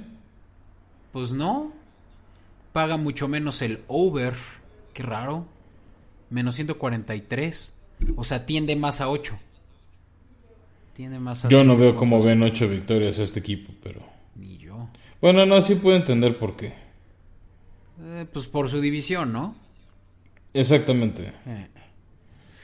pues 1.11 1.33
no. 1.33 1.71
Paga 2.73 2.97
mucho 2.97 3.27
menos 3.27 3.61
el 3.61 3.79
over. 3.87 4.35
Qué 4.93 5.03
raro. 5.03 5.45
Menos 6.29 6.55
143. 6.55 7.75
O 8.15 8.23
sea, 8.23 8.45
tiende 8.45 8.75
más 8.75 9.01
a 9.01 9.09
8. 9.09 9.37
Tiende 10.93 11.19
más 11.19 11.45
a 11.45 11.49
Yo 11.49 11.63
no 11.63 11.75
veo 11.75 11.95
cómo 11.95 12.21
ven 12.21 12.41
ocho 12.43 12.67
victorias 12.67 13.19
a 13.19 13.23
este 13.23 13.39
equipo, 13.39 13.73
pero... 13.83 14.01
Ni 14.35 14.57
yo. 14.57 14.87
Bueno, 15.21 15.45
no, 15.45 15.61
sí 15.61 15.75
puedo 15.75 15.97
entender 15.97 16.37
por 16.37 16.55
qué. 16.55 16.73
Eh, 18.01 18.25
pues 18.31 18.47
por 18.47 18.69
su 18.69 18.79
división, 18.81 19.31
¿no? 19.33 19.55
Exactamente. 20.53 21.31
Eh, 21.45 21.67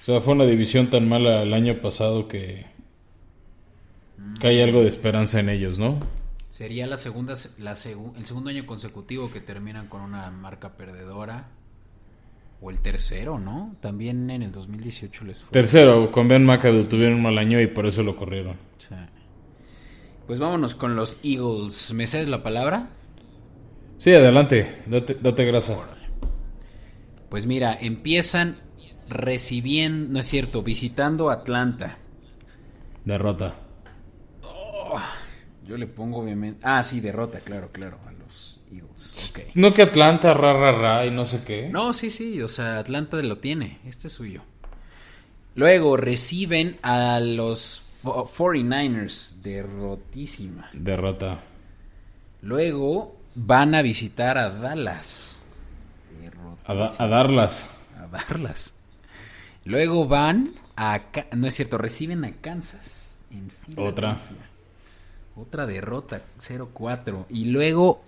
O 0.01 0.05
sea, 0.05 0.21
fue 0.21 0.33
una 0.33 0.45
división 0.45 0.89
tan 0.89 1.07
mala 1.07 1.43
el 1.43 1.53
año 1.53 1.81
pasado 1.81 2.27
que... 2.27 2.65
Que 4.39 4.47
hay 4.47 4.61
algo 4.61 4.81
de 4.81 4.89
esperanza 4.89 5.39
en 5.39 5.49
ellos, 5.49 5.79
¿no? 5.79 5.99
sería 6.49 6.87
la 6.87 6.97
segunda, 6.97 7.35
la 7.59 7.73
segu- 7.73 8.15
el 8.17 8.25
segundo 8.25 8.49
año 8.49 8.65
consecutivo 8.65 9.29
que 9.31 9.39
terminan 9.41 9.85
con 9.87 10.01
una 10.01 10.31
marca 10.31 10.75
perdedora. 10.75 11.49
O 12.61 12.71
el 12.71 12.79
tercero, 12.79 13.37
¿no? 13.37 13.75
También 13.79 14.31
en 14.31 14.41
el 14.41 14.51
2018 14.51 15.23
les 15.25 15.43
fue. 15.43 15.51
Tercero, 15.51 16.09
con 16.11 16.27
Ben 16.27 16.43
McAdoo 16.43 16.85
tuvieron 16.87 17.17
un 17.17 17.21
mal 17.21 17.37
año 17.37 17.61
y 17.61 17.67
por 17.67 17.85
eso 17.85 18.01
lo 18.01 18.15
corrieron. 18.15 18.55
Sí. 18.79 18.95
Pues 20.25 20.39
vámonos 20.39 20.73
con 20.73 20.95
los 20.95 21.19
Eagles. 21.23 21.93
¿Me 21.93 22.07
cedes 22.07 22.27
la 22.27 22.41
palabra? 22.41 22.89
Sí, 23.99 24.11
adelante, 24.15 24.81
date, 24.87 25.15
date 25.21 25.45
grasa. 25.45 25.77
Pues 27.29 27.45
mira, 27.45 27.77
empiezan 27.79 28.57
recibiendo, 29.09 30.13
no 30.13 30.19
es 30.19 30.25
cierto, 30.27 30.63
visitando 30.63 31.29
Atlanta. 31.29 31.97
Derrota. 33.05 33.55
Yo 35.65 35.77
le 35.77 35.87
pongo 35.87 36.19
obviamente... 36.19 36.61
Ah, 36.63 36.83
sí, 36.83 37.01
derrota, 37.01 37.39
claro, 37.41 37.69
claro, 37.71 37.99
a 38.07 38.11
los 38.13 38.61
Eagles. 38.71 39.29
Ok. 39.29 39.39
No 39.55 39.73
que 39.73 39.81
Atlanta, 39.81 40.33
ra, 40.33 40.53
ra, 40.53 40.71
ra, 40.71 41.05
y 41.05 41.11
no 41.11 41.25
sé 41.25 41.43
qué. 41.45 41.67
No, 41.69 41.91
sí, 41.91 42.09
sí, 42.09 42.41
o 42.41 42.47
sea, 42.47 42.79
Atlanta 42.79 43.17
lo 43.21 43.37
tiene, 43.39 43.79
este 43.85 44.07
es 44.07 44.13
suyo. 44.13 44.43
Luego 45.55 45.97
reciben 45.97 46.77
a 46.83 47.19
los 47.19 47.83
fo- 48.01 48.25
49ers, 48.29 49.41
derrotísima. 49.41 50.69
Derrota. 50.71 51.39
Luego 52.41 53.17
van 53.35 53.75
a 53.75 53.81
visitar 53.81 54.37
a 54.37 54.49
Dallas. 54.51 55.36
A, 56.67 56.73
da- 56.73 56.91
a 56.99 57.07
darlas. 57.07 57.69
a 57.97 58.07
darlas. 58.07 58.75
Luego 59.65 60.07
van 60.07 60.51
a... 60.75 61.01
No 61.33 61.47
es 61.47 61.55
cierto, 61.55 61.77
reciben 61.77 62.23
a 62.25 62.33
Kansas. 62.33 63.19
En 63.31 63.51
Otra. 63.77 64.17
Otra 65.35 65.65
derrota, 65.65 66.21
0-4. 66.39 67.25
Y 67.29 67.45
luego 67.45 68.01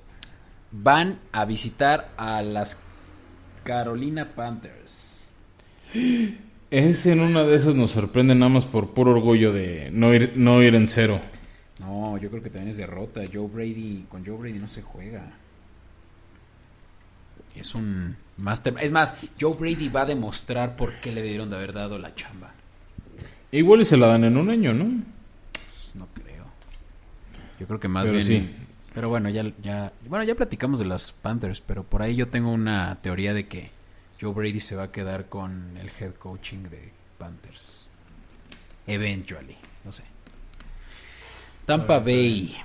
van 0.71 1.19
a 1.31 1.45
visitar 1.45 2.09
a 2.17 2.41
las 2.41 2.81
Carolina 3.63 4.29
Panthers. 4.35 5.29
Es 6.71 7.05
en 7.05 7.19
una 7.19 7.43
de 7.43 7.55
esas 7.55 7.75
nos 7.75 7.91
sorprende 7.91 8.35
nada 8.35 8.49
más 8.49 8.65
por 8.65 8.91
puro 8.93 9.11
orgullo 9.11 9.51
de 9.51 9.89
no 9.91 10.13
ir, 10.13 10.33
no 10.35 10.61
ir 10.63 10.75
en 10.75 10.87
cero. 10.87 11.19
No, 11.79 12.17
yo 12.17 12.29
creo 12.29 12.43
que 12.43 12.49
también 12.49 12.69
es 12.69 12.77
derrota. 12.77 13.21
Joe 13.31 13.47
Brady, 13.47 14.05
con 14.09 14.25
Joe 14.25 14.37
Brady 14.37 14.59
no 14.59 14.67
se 14.67 14.81
juega. 14.81 15.31
Es 17.59 17.75
un 17.75 18.15
master. 18.37 18.75
Es 18.79 18.91
más, 18.91 19.15
Joe 19.39 19.55
Brady 19.55 19.89
va 19.89 20.01
a 20.01 20.05
demostrar 20.05 20.75
por 20.75 20.99
qué 20.99 21.11
le 21.11 21.21
debieron 21.21 21.49
de 21.49 21.57
haber 21.57 21.73
dado 21.73 21.97
la 21.99 22.15
chamba. 22.15 22.51
Igual 23.51 23.81
y 23.81 23.85
se 23.85 23.97
la 23.97 24.07
dan 24.07 24.23
en 24.23 24.37
un 24.37 24.49
año, 24.49 24.73
¿no? 24.73 24.85
Pues 25.51 25.95
no 25.95 26.07
creo. 26.13 26.45
Yo 27.59 27.67
creo 27.67 27.79
que 27.79 27.87
más 27.87 28.09
Pero 28.09 28.23
bien. 28.23 28.27
sí. 28.27 28.55
Pero 28.93 29.09
bueno, 29.09 29.29
ya, 29.29 29.51
ya, 29.61 29.93
bueno, 30.07 30.23
ya 30.25 30.35
platicamos 30.35 30.79
de 30.79 30.85
las 30.85 31.11
Panthers, 31.11 31.61
pero 31.61 31.83
por 31.83 32.01
ahí 32.01 32.15
yo 32.15 32.27
tengo 32.27 32.51
una 32.51 32.97
teoría 33.01 33.33
de 33.33 33.47
que 33.47 33.71
Joe 34.19 34.33
Brady 34.33 34.59
se 34.59 34.75
va 34.75 34.83
a 34.83 34.91
quedar 34.91 35.29
con 35.29 35.77
el 35.77 35.89
head 35.99 36.13
coaching 36.15 36.63
de 36.63 36.91
Panthers. 37.17 37.89
Eventually, 38.87 39.55
no 39.83 39.91
sé. 39.91 40.03
Tampa 41.65 41.99
Bay. 41.99 42.55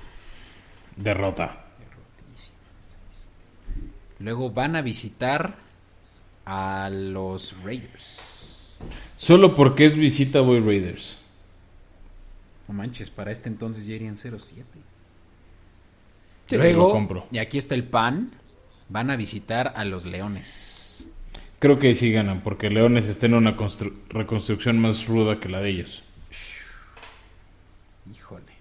Derrota. 0.97 1.64
Luego 4.21 4.51
van 4.51 4.77
a 4.77 4.83
visitar 4.83 5.57
a 6.47 6.89
los 6.93 7.55
Raiders. 7.62 8.77
Solo 9.17 9.57
porque 9.57 9.87
es 9.87 9.97
visita 9.97 10.41
voy 10.41 10.61
Raiders. 10.61 11.17
No 12.69 12.75
manches, 12.75 13.11
para 13.11 13.31
este 13.33 13.49
entonces 13.49 13.87
ya 13.87 13.95
irían 13.95 14.17
0-7. 14.17 14.62
Sí, 16.47 16.57
Luego, 16.57 16.89
lo 16.89 16.93
compro. 16.93 17.27
y 17.31 17.39
aquí 17.39 17.57
está 17.59 17.75
el 17.75 17.85
pan, 17.85 18.33
van 18.89 19.11
a 19.11 19.17
visitar 19.17 19.73
a 19.77 19.85
los 19.85 20.05
Leones. 20.05 21.09
Creo 21.59 21.79
que 21.79 21.95
sí 21.95 22.12
ganan, 22.12 22.43
porque 22.43 22.69
Leones 22.69 23.07
está 23.07 23.27
en 23.27 23.35
una 23.35 23.57
constru- 23.57 23.95
reconstrucción 24.11 24.79
más 24.79 25.07
ruda 25.07 25.41
que 25.41 25.49
la 25.49 25.61
de 25.61 25.71
ellos. 25.71 26.05
Híjole. 28.15 28.53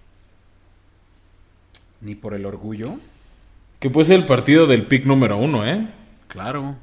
Ni 2.00 2.14
por 2.14 2.32
el 2.34 2.46
orgullo. 2.46 2.98
Que 3.84 3.90
puede 3.90 4.06
ser 4.06 4.20
el 4.20 4.24
partido 4.24 4.66
del 4.66 4.86
pick 4.86 5.04
número 5.04 5.36
uno, 5.36 5.66
¿eh? 5.66 5.86
Claro. 6.28 6.74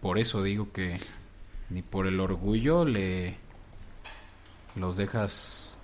Por 0.00 0.18
eso 0.18 0.42
digo 0.42 0.72
que 0.72 0.98
ni 1.68 1.82
por 1.82 2.06
el 2.06 2.18
orgullo 2.20 2.86
le 2.86 3.36
los 4.74 4.96
dejas 4.96 5.76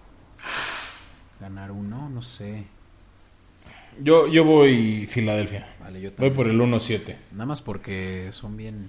ganar 1.39 1.71
uno, 1.71 2.09
no 2.09 2.23
sé. 2.23 2.65
Yo, 4.03 4.27
yo 4.27 4.43
voy 4.43 5.07
Filadelfia. 5.07 5.77
Vale, 5.81 6.01
yo 6.01 6.13
Voy 6.17 6.31
por 6.31 6.49
el 6.49 6.59
1-7. 6.59 7.17
Nada 7.33 7.45
más 7.45 7.61
porque 7.61 8.33
son 8.33 8.57
bien, 8.57 8.89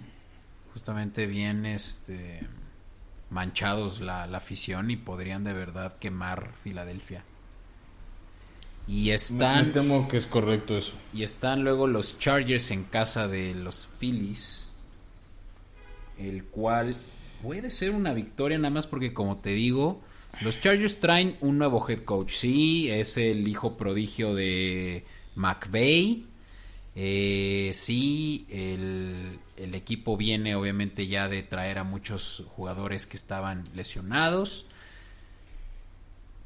justamente 0.72 1.26
bien, 1.26 1.66
este, 1.66 2.40
manchados 3.30 4.00
la, 4.00 4.28
la 4.28 4.38
afición 4.38 4.92
y 4.92 4.96
podrían 4.96 5.44
de 5.44 5.52
verdad 5.52 5.98
quemar 6.00 6.54
Filadelfia. 6.64 7.26
Y 8.90 9.12
están, 9.12 9.68
me 9.68 9.74
temo 9.74 10.08
que 10.08 10.18
es 10.18 10.26
correcto 10.26 10.76
eso. 10.76 10.94
y 11.14 11.22
están 11.22 11.64
luego 11.64 11.86
los 11.86 12.18
Chargers 12.18 12.72
en 12.72 12.86
casa 12.86 13.28
de 13.28 13.54
los 13.54 13.88
Phillies, 14.00 14.74
el 16.18 16.44
cual 16.46 16.98
puede 17.44 17.70
ser 17.70 17.92
una 17.92 18.14
victoria 18.14 18.58
nada 18.58 18.74
más 18.74 18.88
porque 18.88 19.14
como 19.14 19.38
te 19.38 19.52
digo, 19.52 20.02
los 20.42 20.60
Chargers 20.60 21.00
traen 21.00 21.38
un 21.40 21.60
nuevo 21.60 21.88
head 21.88 22.00
coach, 22.00 22.32
sí, 22.32 22.90
es 22.90 23.18
el 23.18 23.48
hijo 23.48 23.78
prodigio 23.78 24.34
de 24.34 25.06
McVay, 25.36 26.26
eh, 26.96 27.70
sí, 27.76 28.48
el, 28.50 29.30
el 29.56 29.76
equipo 29.76 30.18
viene 30.18 30.56
obviamente 30.56 31.06
ya 31.06 31.30
de 31.30 31.44
traer 31.44 31.78
a 31.78 31.84
muchos 31.84 32.44
jugadores 32.56 33.06
que 33.06 33.18
estaban 33.18 33.66
lesionados. 33.76 34.66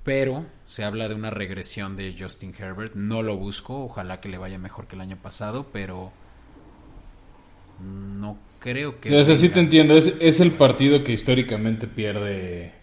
Pero 0.04 0.46
se 0.74 0.84
habla 0.84 1.08
de 1.08 1.14
una 1.14 1.30
regresión 1.30 1.96
de 1.96 2.16
Justin 2.18 2.52
Herbert. 2.58 2.96
No 2.96 3.22
lo 3.22 3.38
busco, 3.38 3.84
ojalá 3.84 4.20
que 4.20 4.28
le 4.28 4.40
vaya 4.40 4.58
mejor 4.58 4.88
que 4.88 4.96
el 4.96 5.02
año 5.02 5.18
pasado, 5.18 5.68
pero 5.72 6.12
no 7.80 8.40
creo 8.58 9.00
que... 9.00 9.16
O 9.16 9.24
sea, 9.24 9.36
sí 9.36 9.50
te 9.50 9.60
entiendo. 9.60 9.96
Es, 9.96 10.16
es 10.20 10.40
el 10.40 10.50
partido 10.50 11.04
que 11.04 11.12
históricamente 11.14 11.86
pierde. 11.86 12.74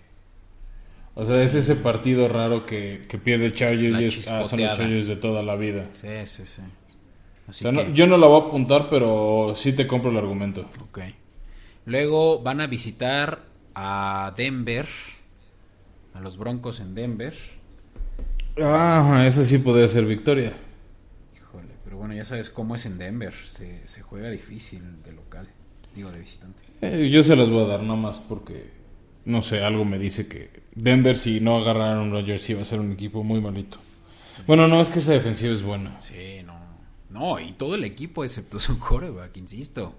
O 1.16 1.24
sea, 1.24 1.42
es 1.42 1.52
ese 1.52 1.74
partido 1.74 2.28
raro 2.28 2.64
que, 2.64 3.02
que 3.08 3.18
pierde 3.18 3.52
Chargers 3.52 4.00
y 4.00 4.04
es, 4.04 4.30
ah, 4.30 4.44
son 4.44 4.60
los. 4.60 4.76
Chargers 4.78 5.08
de 5.08 5.16
toda 5.16 5.42
la 5.42 5.56
vida. 5.56 5.88
Sí, 5.90 6.06
sí, 6.26 6.46
sí. 6.46 6.62
O 6.62 7.50
Así 7.50 7.64
sea, 7.64 7.72
que, 7.72 7.88
no- 7.88 7.92
yo 7.92 8.06
no 8.06 8.18
la 8.18 8.28
voy 8.28 8.40
a 8.40 8.46
apuntar, 8.46 8.88
pero 8.88 9.54
sí 9.56 9.72
te 9.72 9.88
compro 9.88 10.12
el 10.12 10.16
argumento. 10.16 10.70
ok. 10.84 11.00
Luego 11.86 12.40
van 12.40 12.60
a 12.60 12.68
visitar 12.68 13.40
a 13.74 14.32
Denver, 14.36 14.86
a 16.14 16.20
los 16.20 16.36
Broncos 16.38 16.78
en 16.78 16.94
Denver. 16.94 17.34
Ah, 18.58 19.24
eso 19.26 19.44
sí 19.44 19.58
podría 19.58 19.88
ser 19.88 20.04
victoria. 20.04 20.54
Híjole, 21.36 21.68
pero 21.84 21.96
bueno, 21.96 22.14
ya 22.14 22.24
sabes 22.24 22.50
cómo 22.50 22.74
es 22.74 22.86
en 22.86 22.98
Denver. 22.98 23.34
Se, 23.46 23.86
se 23.86 24.02
juega 24.02 24.30
difícil 24.30 25.02
de 25.02 25.12
local, 25.12 25.48
digo 25.94 26.10
de 26.10 26.20
visitante. 26.20 26.62
Eh, 26.82 27.08
yo 27.10 27.22
se 27.22 27.36
las 27.36 27.48
voy 27.48 27.64
a 27.64 27.68
dar 27.68 27.82
nada 27.82 27.96
más 27.98 28.18
porque, 28.18 28.70
no 29.24 29.42
sé, 29.42 29.62
algo 29.62 29.84
me 29.84 29.98
dice 29.98 30.26
que 30.28 30.62
Denver 30.74 31.16
si 31.16 31.40
no 31.40 31.56
agarraron 31.58 32.08
a 32.08 32.12
Rodgers 32.12 32.42
sí 32.42 32.54
va 32.54 32.62
a 32.62 32.64
ser 32.66 32.80
un 32.80 32.92
equipo 32.92 33.22
muy 33.22 33.40
malito. 33.40 33.78
Bueno, 34.46 34.66
no, 34.68 34.80
es 34.80 34.88
que 34.90 34.98
esa 35.00 35.12
defensiva 35.12 35.52
es 35.54 35.62
buena. 35.62 36.00
Sí, 36.00 36.42
no. 36.44 36.58
No, 37.10 37.40
y 37.40 37.52
todo 37.52 37.74
el 37.74 37.84
equipo 37.84 38.24
excepto 38.24 38.58
su 38.58 38.78
coreback, 38.78 39.36
insisto. 39.36 39.98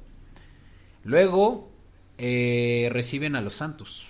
Luego 1.04 1.72
eh, 2.18 2.90
reciben 2.92 3.36
a 3.36 3.42
los 3.42 3.56
Santos 3.56 4.06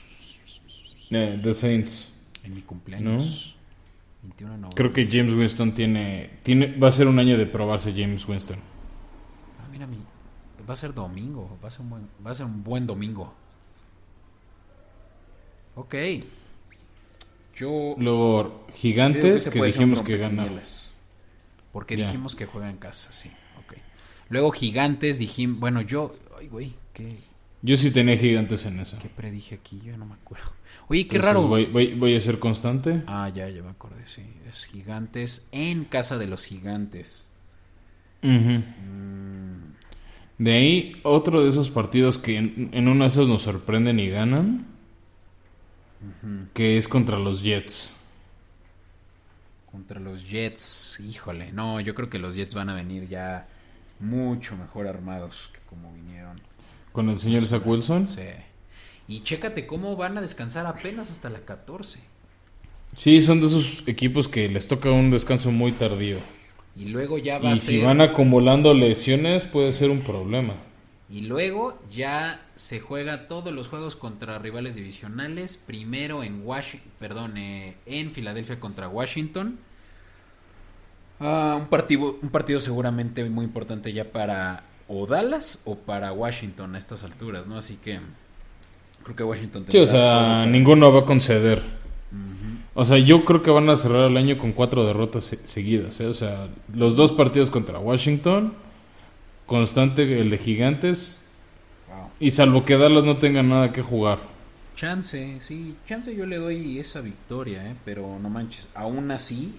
Eh, 1.10 1.40
The 1.42 1.54
Saints. 1.54 2.14
en 2.44 2.54
mi 2.56 2.62
cumpleaños. 2.62 3.56
21 4.24 4.54
de 4.54 4.58
noviembre. 4.60 4.76
Creo 4.76 4.94
que 4.94 5.08
James 5.12 5.34
Winston 5.34 5.74
tiene, 5.74 6.40
tiene, 6.44 6.78
va 6.78 6.90
a 6.90 6.92
ser 6.92 7.08
un 7.08 7.20
año 7.20 7.38
de 7.38 7.46
probarse 7.46 7.92
James 7.92 8.28
Winston. 8.28 8.58
Ah, 9.60 9.68
mira, 9.72 9.88
mi, 9.88 9.98
va 10.68 10.74
a 10.74 10.78
ser 10.78 10.94
domingo. 10.94 11.58
Va 11.64 11.68
a 11.68 11.72
ser 11.72 11.82
un 11.82 11.90
buen, 11.90 12.08
va 12.26 12.32
a 12.32 12.36
ser 12.36 12.46
un 12.46 12.64
buen 12.64 12.88
domingo. 12.88 13.34
Ok. 15.76 15.96
Yo. 17.56 17.96
Luego, 17.98 18.68
Gigantes, 18.74 19.50
que 19.50 19.62
dijimos 19.62 20.02
que 20.02 20.18
rompequinielas. 20.18 20.96
Porque 21.72 21.96
dijimos 21.96 22.36
que 22.36 22.46
juega 22.46 22.70
en 22.70 22.78
casa, 22.78 23.12
sí. 23.14 23.32
Ok. 23.60 23.76
Luego 24.30 24.52
Gigantes 24.52 25.20
dijimos. 25.20 25.60
Bueno, 25.60 25.82
yo. 25.82 26.16
Ay, 26.38 26.48
güey, 26.48 26.74
¿qué, 26.94 27.20
Yo 27.64 27.78
sí 27.78 27.92
tenía 27.92 28.18
Gigantes 28.18 28.66
en 28.66 28.80
esa. 28.80 28.98
qué 29.00 29.08
predije 29.08 29.56
aquí? 29.56 29.80
Yo 29.84 29.96
no 29.98 30.06
me 30.06 30.16
acuerdo. 30.16 30.52
Oye, 30.88 31.08
qué 31.08 31.18
Entonces, 31.18 31.36
raro. 31.36 31.48
Voy, 31.48 31.66
voy- 31.68 31.94
voy 31.94 32.16
a 32.16 32.22
ser 32.22 32.40
constante. 32.40 33.04
Ah, 33.08 33.30
ya, 33.30 33.48
ya 33.50 33.62
me 33.62 33.70
acordé, 33.70 34.06
sí. 34.08 34.24
Es 34.50 34.66
Gigantes 34.66 35.48
en 35.52 35.86
casa 35.86 36.18
de 36.18 36.28
los 36.28 36.46
Gigantes. 36.46 37.30
Mm, 38.24 38.58
De 40.38 40.54
ahí, 40.54 40.94
otro 41.04 41.44
de 41.44 41.50
esos 41.50 41.70
partidos 41.70 42.18
que 42.18 42.38
en, 42.38 42.70
en 42.74 42.88
uno 42.88 43.04
de 43.04 43.10
esos 43.10 43.28
nos 43.30 43.44
sorprenden 43.44 44.00
y 44.00 44.10
ganan, 44.10 44.66
que 46.54 46.78
es 46.78 46.88
contra 46.88 47.20
los 47.20 47.44
Jets. 47.44 47.96
contra 49.72 50.00
los 50.00 50.28
Jets, 50.30 51.00
híjole. 51.00 51.52
No, 51.54 51.80
yo 51.80 51.94
creo 51.96 52.10
que 52.10 52.20
los 52.20 52.36
Jets 52.36 52.56
van 52.56 52.70
a 52.70 52.74
venir 52.74 53.08
ya 53.08 53.48
mucho 54.00 54.58
mejor 54.58 54.88
armados 54.88 55.50
que 55.54 55.60
como 55.70 55.94
vinieron. 55.94 56.42
Con 56.94 57.10
el 57.10 57.20
señor 57.20 57.46
Zach 57.46 57.66
Wilson. 57.66 58.08
Sí. 58.08 58.22
Y 59.08 59.24
chécate 59.24 59.68
cómo 59.68 59.96
van 59.96 60.18
a 60.18 60.22
descansar 60.22 60.66
apenas 60.66 61.12
hasta 61.12 61.30
la 61.30 61.46
14. 61.46 62.00
Sí, 62.96 63.22
son 63.22 63.42
de 63.42 63.48
esos 63.48 63.84
equipos 63.88 64.28
que 64.30 64.48
les 64.50 64.68
toca 64.68 64.90
un 64.92 65.12
descanso 65.12 65.52
muy 65.52 65.72
tardío. 65.74 66.20
Y 66.76 66.86
luego 66.86 67.18
ya 67.18 67.40
va 67.40 67.52
Y 67.52 67.54
a 67.54 67.58
si 67.58 67.82
ser. 67.82 67.82
van 67.82 68.00
acumulando 68.00 68.74
lesiones, 68.74 69.44
puede 69.44 69.74
ser 69.74 69.90
un 69.90 70.02
problema. 70.02 70.56
Y 71.10 71.22
luego 71.22 71.80
ya 71.92 72.50
se 72.56 72.80
juega 72.80 73.28
todos 73.28 73.54
los 73.54 73.68
juegos 73.68 73.96
contra 73.98 74.40
rivales 74.40 74.76
divisionales. 74.76 75.58
Primero 75.58 76.24
en 76.24 76.46
Washington, 76.46 76.92
perdón, 77.00 77.38
eh, 77.38 77.82
en 77.86 78.12
Filadelfia 78.12 78.60
contra 78.60 78.88
Washington. 78.88 79.60
Ah, 81.20 81.58
un 81.62 81.68
partido, 81.70 82.18
un 82.22 82.30
partido 82.30 82.60
seguramente 82.60 83.24
muy 83.30 83.46
importante 83.46 83.94
ya 83.94 84.12
para 84.12 84.64
o 84.94 85.06
Dallas 85.08 85.62
o 85.66 85.76
para 85.76 86.12
Washington 86.12 86.76
a 86.76 86.78
estas 86.78 87.04
alturas, 87.04 87.48
¿no? 87.48 87.58
Así 87.58 87.78
que 87.78 88.00
creo 89.04 89.16
que 89.16 89.24
Washington 89.24 89.64
Sí, 89.70 89.78
o 89.78 89.88
sea, 89.88 90.46
ninguno 90.46 90.92
va 90.92 91.02
a 91.02 91.06
conceder. 91.06 91.62
O 92.74 92.86
sea, 92.86 92.98
yo 92.98 93.26
creo 93.26 93.42
que 93.42 93.52
van 93.52 93.70
a 93.70 93.76
cerrar 93.76 94.10
el 94.10 94.16
año 94.18 94.38
con 94.38 94.54
cuatro 94.54 94.86
derrotas 94.86 95.26
se- 95.26 95.46
seguidas. 95.46 96.00
¿eh? 96.00 96.08
O 96.08 96.14
sea, 96.14 96.48
los 96.74 96.96
dos 96.96 97.12
partidos 97.12 97.50
contra 97.50 97.80
Washington, 97.80 98.54
constante 99.46 100.04
el 100.20 100.30
de 100.30 100.38
Gigantes, 100.38 101.30
Wow. 101.90 102.10
y 102.20 102.32
salvo 102.32 102.64
que 102.64 102.78
Dallas 102.78 103.04
no 103.04 103.18
tenga 103.18 103.44
nada 103.44 103.74
que 103.74 103.82
jugar. 103.82 104.20
Chance, 104.78 105.38
sí, 105.42 105.76
chance 105.88 106.16
yo 106.16 106.26
le 106.26 106.38
doy 106.38 106.80
esa 106.80 107.02
victoria, 107.02 107.70
¿eh? 107.70 107.76
pero 107.84 108.18
no 108.22 108.30
manches, 108.30 108.70
aún 108.74 109.12
así, 109.12 109.56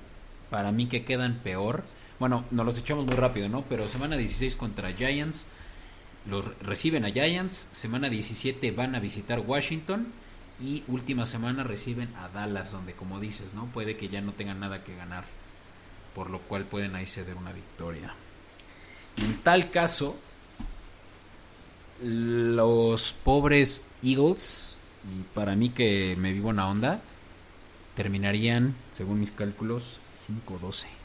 para 0.50 0.72
mí 0.72 0.86
que 0.86 1.04
quedan 1.04 1.34
peor. 1.44 1.84
Bueno, 2.22 2.44
nos 2.52 2.64
los 2.64 2.78
echamos 2.78 3.04
muy 3.04 3.16
rápido, 3.16 3.48
¿no? 3.48 3.62
Pero 3.62 3.88
semana 3.88 4.16
16 4.16 4.54
contra 4.54 4.92
Giants, 4.92 5.44
los 6.30 6.44
reciben 6.60 7.04
a 7.04 7.10
Giants, 7.10 7.66
semana 7.72 8.08
17 8.08 8.70
van 8.70 8.94
a 8.94 9.00
visitar 9.00 9.40
Washington 9.40 10.06
y 10.62 10.84
última 10.86 11.26
semana 11.26 11.64
reciben 11.64 12.14
a 12.14 12.28
Dallas, 12.28 12.70
donde 12.70 12.92
como 12.92 13.18
dices, 13.18 13.54
¿no? 13.54 13.66
Puede 13.74 13.96
que 13.96 14.08
ya 14.08 14.20
no 14.20 14.30
tengan 14.34 14.60
nada 14.60 14.84
que 14.84 14.94
ganar, 14.94 15.24
por 16.14 16.30
lo 16.30 16.38
cual 16.38 16.62
pueden 16.62 16.94
ahí 16.94 17.08
ceder 17.08 17.34
una 17.34 17.52
victoria. 17.52 18.14
En 19.16 19.38
tal 19.38 19.72
caso, 19.72 20.16
los 22.04 23.14
pobres 23.14 23.88
Eagles, 24.00 24.76
y 25.12 25.24
para 25.34 25.56
mí 25.56 25.70
que 25.70 26.14
me 26.20 26.32
vivo 26.32 26.50
una 26.50 26.68
onda, 26.68 27.00
terminarían, 27.96 28.76
según 28.92 29.18
mis 29.18 29.32
cálculos, 29.32 29.98
5-12. 30.16 31.01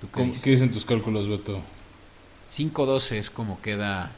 ¿Tú 0.00 0.06
qué 0.08 0.12
¿Cómo- 0.12 0.26
dices? 0.26 0.42
¿Qué 0.42 0.50
dicen 0.50 0.72
tus 0.72 0.84
cálculos, 0.84 1.28
Beto? 1.28 1.60
5-12 2.46 3.18
es 3.18 3.30
como 3.30 3.60
queda 3.60 4.12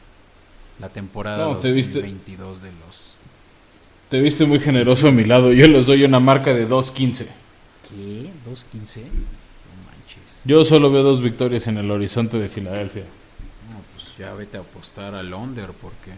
la 0.79 0.89
temporada 0.89 1.45
No, 1.45 1.57
te 1.57 1.71
viste- 1.71 1.99
2022 2.01 2.61
de 2.61 2.71
los... 2.85 3.15
Te 4.09 4.19
viste 4.19 4.45
muy 4.45 4.59
generoso 4.59 5.07
a 5.07 5.11
mi 5.11 5.23
lado. 5.23 5.53
Yo 5.53 5.67
les 5.67 5.85
doy 5.85 6.03
una 6.03 6.19
marca 6.19 6.53
de 6.53 6.67
2-15. 6.67 7.27
¿Qué? 7.89 8.29
¿2-15? 8.49 9.01
No 9.03 9.85
manches. 9.85 10.41
Yo 10.43 10.63
solo 10.65 10.91
veo 10.91 11.01
dos 11.03 11.21
victorias 11.21 11.67
en 11.67 11.77
el 11.77 11.89
horizonte 11.89 12.37
de 12.37 12.49
Filadelfia. 12.49 13.03
No, 13.69 13.77
pues 13.93 14.17
ya 14.17 14.33
vete 14.33 14.57
a 14.57 14.61
apostar 14.61 15.15
al 15.15 15.33
under 15.33 15.71
porque 15.71 16.11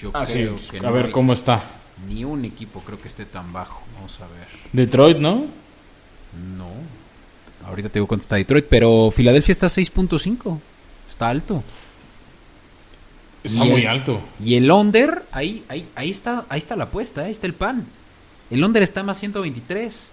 Yo 0.00 0.10
Ah, 0.14 0.24
sí, 0.26 0.32
creo 0.34 0.56
pues, 0.56 0.70
que 0.70 0.78
a 0.78 0.82
no 0.82 0.92
ver 0.92 1.06
hay- 1.06 1.12
cómo 1.12 1.32
está. 1.32 1.62
Ni 2.08 2.24
un 2.24 2.44
equipo 2.46 2.80
creo 2.80 3.00
que 3.00 3.08
esté 3.08 3.24
tan 3.26 3.52
bajo. 3.52 3.82
Vamos 3.96 4.18
a 4.20 4.26
ver. 4.26 4.48
Detroit, 4.72 5.18
¿no? 5.18 5.44
No. 6.56 6.70
Ahorita 7.66 7.88
te 7.88 7.94
digo 7.98 8.06
cuánto 8.06 8.22
está 8.22 8.36
Detroit, 8.36 8.66
pero 8.68 9.10
Filadelfia 9.14 9.52
está 9.52 9.66
6.5. 9.68 10.58
Está 11.08 11.28
alto. 11.28 11.62
Está 13.44 13.64
Y 13.64 13.70
muy 13.70 13.80
el- 13.82 13.88
alto. 13.88 14.20
Y 14.44 14.54
el 14.56 14.70
under, 14.70 15.22
ahí, 15.32 15.64
ahí, 15.68 15.88
ahí 15.94 16.10
está, 16.10 16.44
ahí 16.48 16.58
está 16.58 16.76
la 16.76 16.84
apuesta, 16.84 17.22
ahí 17.22 17.32
está 17.32 17.46
el 17.46 17.54
pan. 17.54 17.86
El 18.50 18.62
under 18.64 18.82
está 18.82 19.02
más 19.02 19.18
123. 19.20 20.10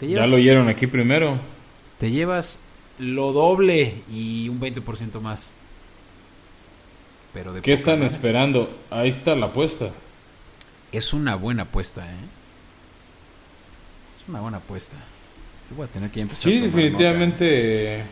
Te 0.00 0.06
Ya 0.06 0.10
llevas, 0.14 0.30
lo 0.30 0.36
oyeron 0.36 0.68
aquí 0.68 0.86
primero. 0.86 1.38
te 1.98 2.10
llevas 2.10 2.60
lo 2.98 3.32
doble 3.32 3.94
y 4.12 4.48
un 4.48 4.60
20% 4.60 5.20
más. 5.20 5.50
Pero 7.32 7.52
de 7.52 7.62
¿Qué 7.62 7.72
están 7.72 8.02
esperando? 8.02 8.70
Ahí 8.90 9.08
está 9.10 9.34
la 9.36 9.46
apuesta. 9.46 9.90
Es 10.92 11.12
una 11.12 11.34
buena 11.36 11.62
apuesta, 11.64 12.04
¿eh? 12.10 12.16
Es 14.20 14.28
una 14.28 14.40
buena 14.40 14.56
apuesta. 14.58 14.96
Voy 15.76 15.84
a 15.84 15.88
tener 15.88 16.10
que 16.10 16.20
empezar 16.20 16.50
Sí, 16.50 16.58
a 16.58 16.62
definitivamente. 16.62 18.02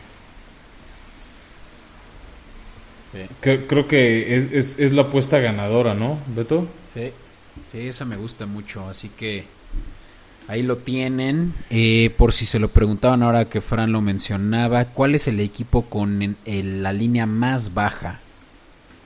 Que- 3.41 3.65
creo 3.65 3.87
que 3.87 4.35
es, 4.37 4.53
es- 4.53 4.79
es 4.79 4.93
la 4.93 5.03
apuesta 5.03 5.39
ganadora, 5.39 5.93
¿no, 5.95 6.19
Beto? 6.35 6.67
Sí. 6.93 7.11
Sí, 7.67 7.87
esa 7.87 8.05
me 8.05 8.15
gusta 8.15 8.45
mucho, 8.45 8.87
así 8.87 9.09
que 9.09 9.45
ahí 10.47 10.61
lo 10.61 10.77
tienen. 10.77 11.53
Eh, 11.71 12.13
por 12.15 12.31
si 12.33 12.45
se 12.45 12.59
lo 12.59 12.69
preguntaban 12.69 13.23
ahora 13.23 13.45
que 13.45 13.61
Fran 13.61 13.91
lo 13.91 14.01
mencionaba, 14.01 14.85
¿cuál 14.85 15.15
es 15.15 15.27
el 15.27 15.39
equipo 15.39 15.83
con 15.85 16.21
en- 16.45 16.83
la 16.83 16.93
línea 16.93 17.25
más 17.25 17.73
baja? 17.73 18.19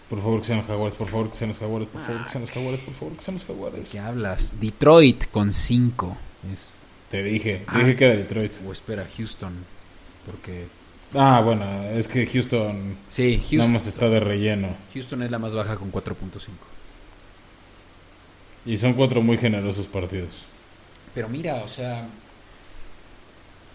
Por 0.09 0.19
favor 0.19 0.41
que 0.41 0.47
sean 0.47 0.57
los 0.59 0.67
jaguares, 0.67 0.97
por 0.97 1.07
favor 1.07 1.31
que 1.31 1.37
sean 1.37 1.49
los 1.49 1.59
jaguares, 1.59 1.87
por 1.87 2.01
favor 2.03 2.25
que 2.25 2.29
sean 2.31 2.41
los 2.41 2.51
jaguares, 2.51 2.79
por 2.81 2.93
favor 2.95 3.15
que 3.15 3.23
sean 3.23 3.35
los 3.35 3.47
¿De 3.47 3.53
jaguares. 3.53 3.89
qué 3.91 3.99
hablas? 3.99 4.53
Detroit 4.59 5.25
con 5.31 5.53
5. 5.53 6.17
Es, 6.51 6.83
Te 7.11 7.21
dije, 7.23 7.63
Ah. 7.67 7.79
dije 7.79 7.95
que 7.95 8.05
era 8.05 8.15
Detroit. 8.15 8.53
o 8.65 8.71
espera, 8.71 9.05
Houston. 9.17 9.53
Porque... 10.25 10.65
Ah, 11.13 11.41
bueno, 11.43 11.65
es 11.89 12.07
que 12.07 12.25
Houston 12.25 12.95
Sí, 13.09 13.35
nada 13.35 13.49
Houston, 13.49 13.73
más 13.73 13.87
está 13.87 14.07
de 14.09 14.19
relleno. 14.21 14.69
Houston 14.93 15.23
es 15.23 15.31
la 15.31 15.39
más 15.39 15.53
baja 15.53 15.75
con 15.75 15.91
4.5. 15.91 16.49
Y 18.65 18.77
son 18.77 18.93
cuatro 18.93 19.21
muy 19.21 19.37
generosos 19.37 19.87
partidos. 19.87 20.43
Pero 21.13 21.27
mira, 21.27 21.55
o 21.63 21.67
sea. 21.67 22.07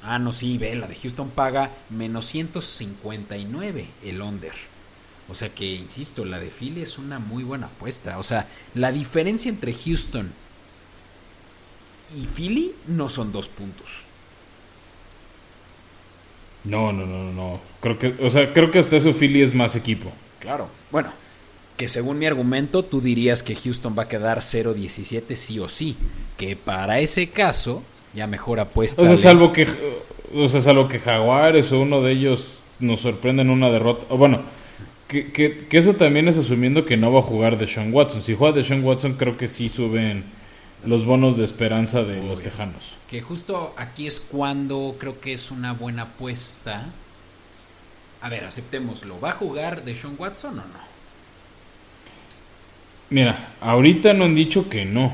Ah, 0.03 0.19
no, 0.19 0.33
sí, 0.33 0.57
ve, 0.59 0.75
la 0.77 0.87
de 0.87 0.95
Houston 0.95 1.29
paga 1.31 1.71
menos 1.91 2.27
159 2.27 3.87
el 4.05 4.23
under. 4.23 4.53
O 5.29 5.35
sea 5.35 5.49
que, 5.49 5.65
insisto, 5.67 6.25
la 6.25 6.39
de 6.39 6.49
Philly 6.49 6.83
es 6.83 6.99
una 6.99 7.19
muy 7.19 7.43
buena 7.43 7.67
apuesta. 7.67 8.19
O 8.19 8.23
sea, 8.23 8.47
la 8.75 8.93
diferencia 8.93 9.49
entre 9.49 9.75
Houston 9.75 10.31
y 12.15 12.27
Philly 12.27 12.73
no 12.87 13.09
son 13.09 13.33
dos 13.33 13.49
puntos. 13.49 13.87
No, 16.65 16.93
no, 16.93 17.07
no, 17.07 17.33
no. 17.33 17.61
Creo 17.81 17.99
que, 17.99 18.15
o 18.23 18.31
sea, 18.31 18.53
creo 18.53 18.71
que 18.71 18.79
hasta 18.79 18.97
eso 18.97 19.13
Philly 19.13 19.43
es 19.43 19.55
más 19.55 19.77
equipo. 19.77 20.11
Claro. 20.41 20.69
Bueno, 20.91 21.11
que 21.77 21.89
según 21.89 22.19
mi 22.19 22.27
argumento, 22.27 22.83
tú 22.83 23.01
dirías 23.01 23.43
que 23.43 23.55
Houston 23.55 23.95
va 23.97 24.05
a 24.05 24.09
quedar 24.09 24.39
0-17 24.39 25.35
sí 25.35 25.59
o 25.59 25.69
sí. 25.69 25.97
Que 26.37 26.57
para 26.57 27.01
ese 27.01 27.29
caso, 27.31 27.83
ya 28.15 28.27
mejor 28.27 28.61
apuesta. 28.61 29.03
O 29.03 29.07
sea, 29.07 29.17
salvo 29.17 29.53
que, 29.53 29.67
o 30.35 30.49
sea, 30.49 30.61
salvo 30.61 30.89
que 30.89 30.99
Jaguares 30.99 31.71
o 31.73 31.81
uno 31.81 32.03
de 32.03 32.13
ellos 32.13 32.61
nos 32.81 33.01
sorprenda 33.01 33.43
en 33.43 33.51
una 33.51 33.71
derrota. 33.71 34.05
O 34.09 34.17
bueno, 34.19 34.41
que, 35.07 35.31
que, 35.33 35.67
que 35.69 35.79
eso 35.79 35.95
también 35.95 36.27
es 36.27 36.37
asumiendo 36.37 36.85
que 36.85 36.97
no 36.97 37.13
va 37.13 37.21
a 37.21 37.23
jugar 37.23 37.59
de 37.59 37.69
Sean 37.69 37.93
Watson. 37.93 38.23
Si 38.23 38.35
juega 38.35 38.57
de 38.57 38.65
Sean 38.65 38.83
Watson, 38.83 39.15
creo 39.15 39.37
que 39.37 39.49
sí 39.49 39.69
suben 39.69 40.25
los 40.85 41.05
bonos 41.05 41.37
de 41.37 41.45
esperanza 41.45 42.03
de 42.03 42.23
los 42.23 42.43
Tejanos. 42.43 42.95
Que 43.09 43.23
justo 43.23 43.75
aquí 43.77 44.07
es 44.07 44.21
cuando 44.21 44.97
creo 44.99 45.21
que 45.21 45.33
es 45.33 45.51
una 45.51 45.73
buena 45.73 46.03
apuesta. 46.03 46.85
A 48.21 48.29
ver, 48.29 48.45
aceptémoslo. 48.45 49.21
¿Va 49.21 49.31
a 49.31 49.35
jugar 49.35 49.85
de 49.85 49.95
Sean 49.95 50.15
Watson 50.19 50.59
o 50.59 50.63
no? 50.63 50.87
Mira, 53.11 53.55
ahorita 53.61 54.13
no 54.13 54.25
han 54.25 54.35
dicho 54.35 54.69
que 54.69 54.85
no. 54.85 55.13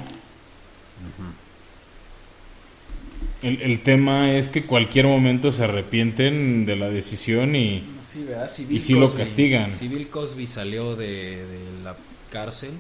El, 3.43 3.61
el 3.61 3.81
tema 3.83 4.33
es 4.33 4.49
que 4.49 4.65
cualquier 4.65 5.07
momento 5.07 5.51
se 5.53 5.65
arrepienten 5.65 6.65
de 6.65 6.77
la 6.77 6.89
decisión 6.89 7.57
y... 7.57 7.85
Sí. 8.07 8.27
Si 8.49 8.67
Y 8.71 8.81
sí 8.81 8.93
lo 8.93 9.13
castigan. 9.13 9.73
Si 9.73 9.89
Bill 9.89 10.09
Cosby 10.09 10.47
salió 10.47 10.97
de, 10.97 11.47
de 11.47 11.83
la 11.83 11.97
cárcel, 12.31 12.71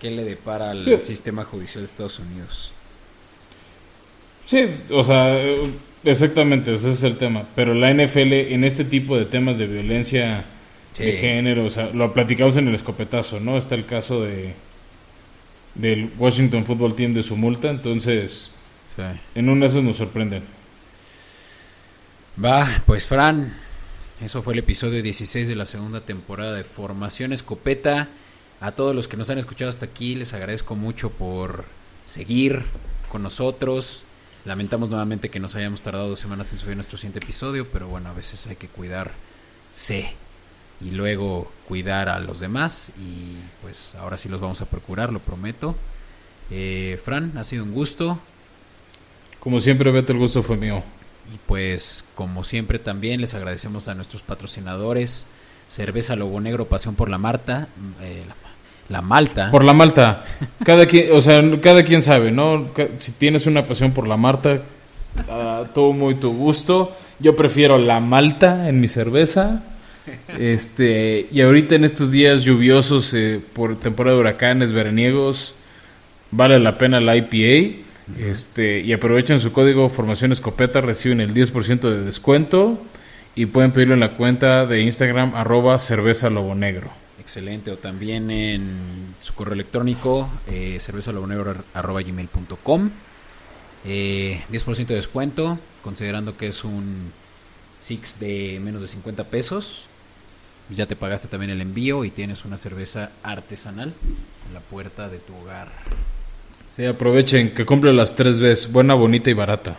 ¿qué 0.00 0.10
le 0.10 0.24
depara 0.24 0.70
al 0.70 0.84
Sí. 0.84 0.96
sistema 1.02 1.44
judicial 1.44 1.82
de 1.82 1.86
Estados 1.90 2.18
Unidos? 2.18 2.72
Sí, 4.46 4.66
o 4.90 5.04
sea, 5.04 5.36
eh, 5.38 5.70
exactamente, 6.04 6.74
ese 6.74 6.90
es 6.92 7.02
el 7.02 7.16
tema. 7.18 7.44
Pero 7.54 7.74
la 7.74 7.90
NFL 7.90 8.52
en 8.54 8.64
este 8.64 8.84
tipo 8.84 9.16
de 9.18 9.24
temas 9.26 9.58
de 9.58 9.66
violencia 9.66 10.44
Sí. 10.96 11.04
de 11.04 11.12
género, 11.18 11.66
o 11.66 11.70
sea, 11.70 11.90
lo 11.92 12.12
platicamos 12.12 12.56
en 12.56 12.68
el 12.68 12.74
escopetazo, 12.74 13.40
¿no? 13.40 13.56
Está 13.58 13.74
el 13.74 13.84
caso 13.86 14.22
de 14.24 14.54
del 15.74 16.10
Washington 16.18 16.64
Football 16.64 16.96
Team 16.96 17.14
de 17.14 17.22
su 17.22 17.36
multa, 17.36 17.70
entonces 17.70 18.50
Sí. 18.96 19.02
en 19.36 19.48
una 19.48 19.60
de 19.60 19.66
esas 19.68 19.82
nos 19.84 19.96
sorprenden. 19.96 20.42
Va, 22.42 22.82
pues 22.86 23.06
Fran, 23.06 23.54
eso 24.20 24.42
fue 24.42 24.54
el 24.54 24.60
episodio 24.60 25.02
16 25.02 25.46
de 25.48 25.54
la 25.56 25.64
segunda 25.66 26.00
temporada 26.00 26.54
de 26.54 26.64
Formación 26.64 27.32
Escopeta. 27.32 28.08
A 28.60 28.72
todos 28.72 28.94
los 28.94 29.06
que 29.06 29.16
nos 29.16 29.30
han 29.30 29.38
escuchado 29.38 29.70
hasta 29.70 29.86
aquí, 29.86 30.14
les 30.14 30.34
agradezco 30.34 30.74
mucho 30.74 31.10
por 31.10 31.64
seguir 32.06 32.64
con 33.10 33.22
nosotros. 33.22 34.04
Lamentamos 34.44 34.88
nuevamente 34.88 35.28
que 35.28 35.40
nos 35.40 35.54
hayamos 35.54 35.82
tardado 35.82 36.08
dos 36.08 36.18
semanas 36.18 36.52
en 36.52 36.58
subir 36.58 36.74
nuestro 36.74 36.98
siguiente 36.98 37.20
episodio, 37.20 37.68
pero 37.72 37.86
bueno, 37.86 38.08
a 38.10 38.14
veces 38.14 38.46
hay 38.48 38.56
que 38.56 38.68
cuidarse 38.68 40.12
y 40.80 40.90
luego 40.90 41.50
cuidar 41.68 42.08
a 42.08 42.18
los 42.18 42.40
demás. 42.40 42.92
Y 42.98 43.36
pues 43.62 43.94
ahora 43.94 44.16
sí 44.16 44.28
los 44.28 44.40
vamos 44.40 44.60
a 44.60 44.66
procurar, 44.66 45.12
lo 45.12 45.20
prometo. 45.20 45.76
Eh, 46.50 47.00
Fran, 47.04 47.36
ha 47.38 47.44
sido 47.44 47.62
un 47.62 47.72
gusto. 47.72 48.18
Como 49.38 49.60
siempre, 49.60 49.90
Beto, 49.92 50.12
el 50.12 50.18
gusto 50.18 50.42
fue 50.42 50.56
mío. 50.56 50.82
Y 51.32 51.38
pues, 51.46 52.04
como 52.14 52.42
siempre, 52.42 52.78
también 52.78 53.20
les 53.20 53.34
agradecemos 53.34 53.86
a 53.88 53.94
nuestros 53.94 54.22
patrocinadores. 54.22 55.26
Cerveza 55.68 56.16
Lobo 56.16 56.40
Negro, 56.40 56.66
Pasión 56.66 56.94
por 56.94 57.10
la 57.10 57.18
Marta. 57.18 57.68
eh, 58.00 58.24
la, 58.26 58.47
la 58.88 59.02
Malta. 59.02 59.50
Por 59.50 59.64
la 59.64 59.72
Malta. 59.72 60.24
Cada 60.64 60.86
quien, 60.86 61.12
o 61.12 61.20
sea, 61.20 61.42
cada 61.60 61.82
quien 61.82 62.02
sabe, 62.02 62.30
¿no? 62.30 62.68
Si 63.00 63.12
tienes 63.12 63.46
una 63.46 63.66
pasión 63.66 63.92
por 63.92 64.08
la 64.08 64.16
Marta, 64.16 64.62
ah, 65.28 65.64
todo 65.74 65.92
muy 65.92 66.14
tu 66.14 66.32
gusto. 66.32 66.96
Yo 67.18 67.36
prefiero 67.36 67.78
la 67.78 68.00
Malta 68.00 68.68
en 68.68 68.80
mi 68.80 68.88
cerveza. 68.88 69.62
Este, 70.38 71.26
y 71.30 71.42
ahorita 71.42 71.74
en 71.74 71.84
estos 71.84 72.10
días 72.10 72.42
lluviosos 72.42 73.12
eh, 73.12 73.40
por 73.52 73.78
temporada 73.78 74.16
de 74.16 74.20
huracanes, 74.20 74.72
veraniegos, 74.72 75.54
vale 76.30 76.58
la 76.58 76.78
pena 76.78 77.00
la 77.00 77.16
IPA. 77.16 77.76
Este, 78.18 78.80
y 78.80 78.94
aprovechen 78.94 79.38
su 79.38 79.52
código 79.52 79.90
Formación 79.90 80.32
Escopeta, 80.32 80.80
reciben 80.80 81.20
el 81.20 81.34
10% 81.34 81.80
de 81.80 82.04
descuento 82.04 82.82
y 83.34 83.46
pueden 83.46 83.72
pedirlo 83.72 83.92
en 83.92 84.00
la 84.00 84.12
cuenta 84.12 84.64
de 84.64 84.80
Instagram 84.80 85.34
arroba 85.34 85.78
cerveza 85.78 86.30
lobo 86.30 86.54
negro. 86.54 86.88
Excelente. 87.28 87.70
O 87.70 87.76
también 87.76 88.30
en 88.30 89.14
su 89.20 89.34
correo 89.34 89.52
electrónico, 89.52 90.30
eh, 90.46 90.78
cervezalobonegro.gmail.com. 90.80 92.90
Eh, 93.84 94.42
10% 94.50 94.86
de 94.86 94.94
descuento, 94.94 95.58
considerando 95.82 96.38
que 96.38 96.46
es 96.46 96.64
un 96.64 97.12
Six 97.80 98.18
de 98.18 98.58
menos 98.64 98.80
de 98.80 98.88
50 98.88 99.24
pesos. 99.24 99.84
Ya 100.70 100.86
te 100.86 100.96
pagaste 100.96 101.28
también 101.28 101.50
el 101.50 101.60
envío 101.60 102.06
y 102.06 102.10
tienes 102.10 102.46
una 102.46 102.56
cerveza 102.56 103.10
artesanal 103.22 103.92
en 104.48 104.54
la 104.54 104.60
puerta 104.60 105.10
de 105.10 105.18
tu 105.18 105.36
hogar. 105.36 105.68
Sí, 106.76 106.86
aprovechen 106.86 107.52
que 107.52 107.66
cumple 107.66 107.92
las 107.92 108.16
tres 108.16 108.38
veces, 108.38 108.72
buena, 108.72 108.94
bonita 108.94 109.28
y 109.28 109.34
barata. 109.34 109.76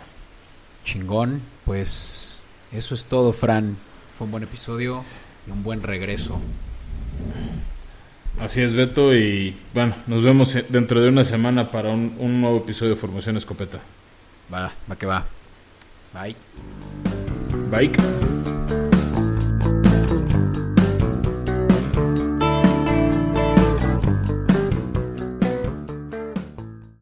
Chingón, 0.84 1.42
pues 1.64 2.42
eso 2.70 2.94
es 2.94 3.08
todo, 3.08 3.32
Fran. 3.32 3.76
Fue 4.16 4.26
un 4.26 4.30
buen 4.30 4.44
episodio 4.44 5.02
y 5.48 5.50
un 5.50 5.64
buen 5.64 5.82
regreso. 5.82 6.40
Así 8.40 8.62
es, 8.62 8.72
Beto, 8.72 9.14
y 9.14 9.54
bueno, 9.74 9.94
nos 10.06 10.22
vemos 10.22 10.56
dentro 10.70 11.02
de 11.02 11.08
una 11.08 11.24
semana 11.24 11.70
para 11.70 11.90
un, 11.90 12.14
un 12.18 12.40
nuevo 12.40 12.58
episodio 12.58 12.94
de 12.94 13.00
Formación 13.00 13.36
Escopeta. 13.36 13.80
Va, 14.52 14.72
va 14.90 14.96
que 14.96 15.06
va. 15.06 15.26
Bye. 16.14 16.36
Bye. 17.70 18.29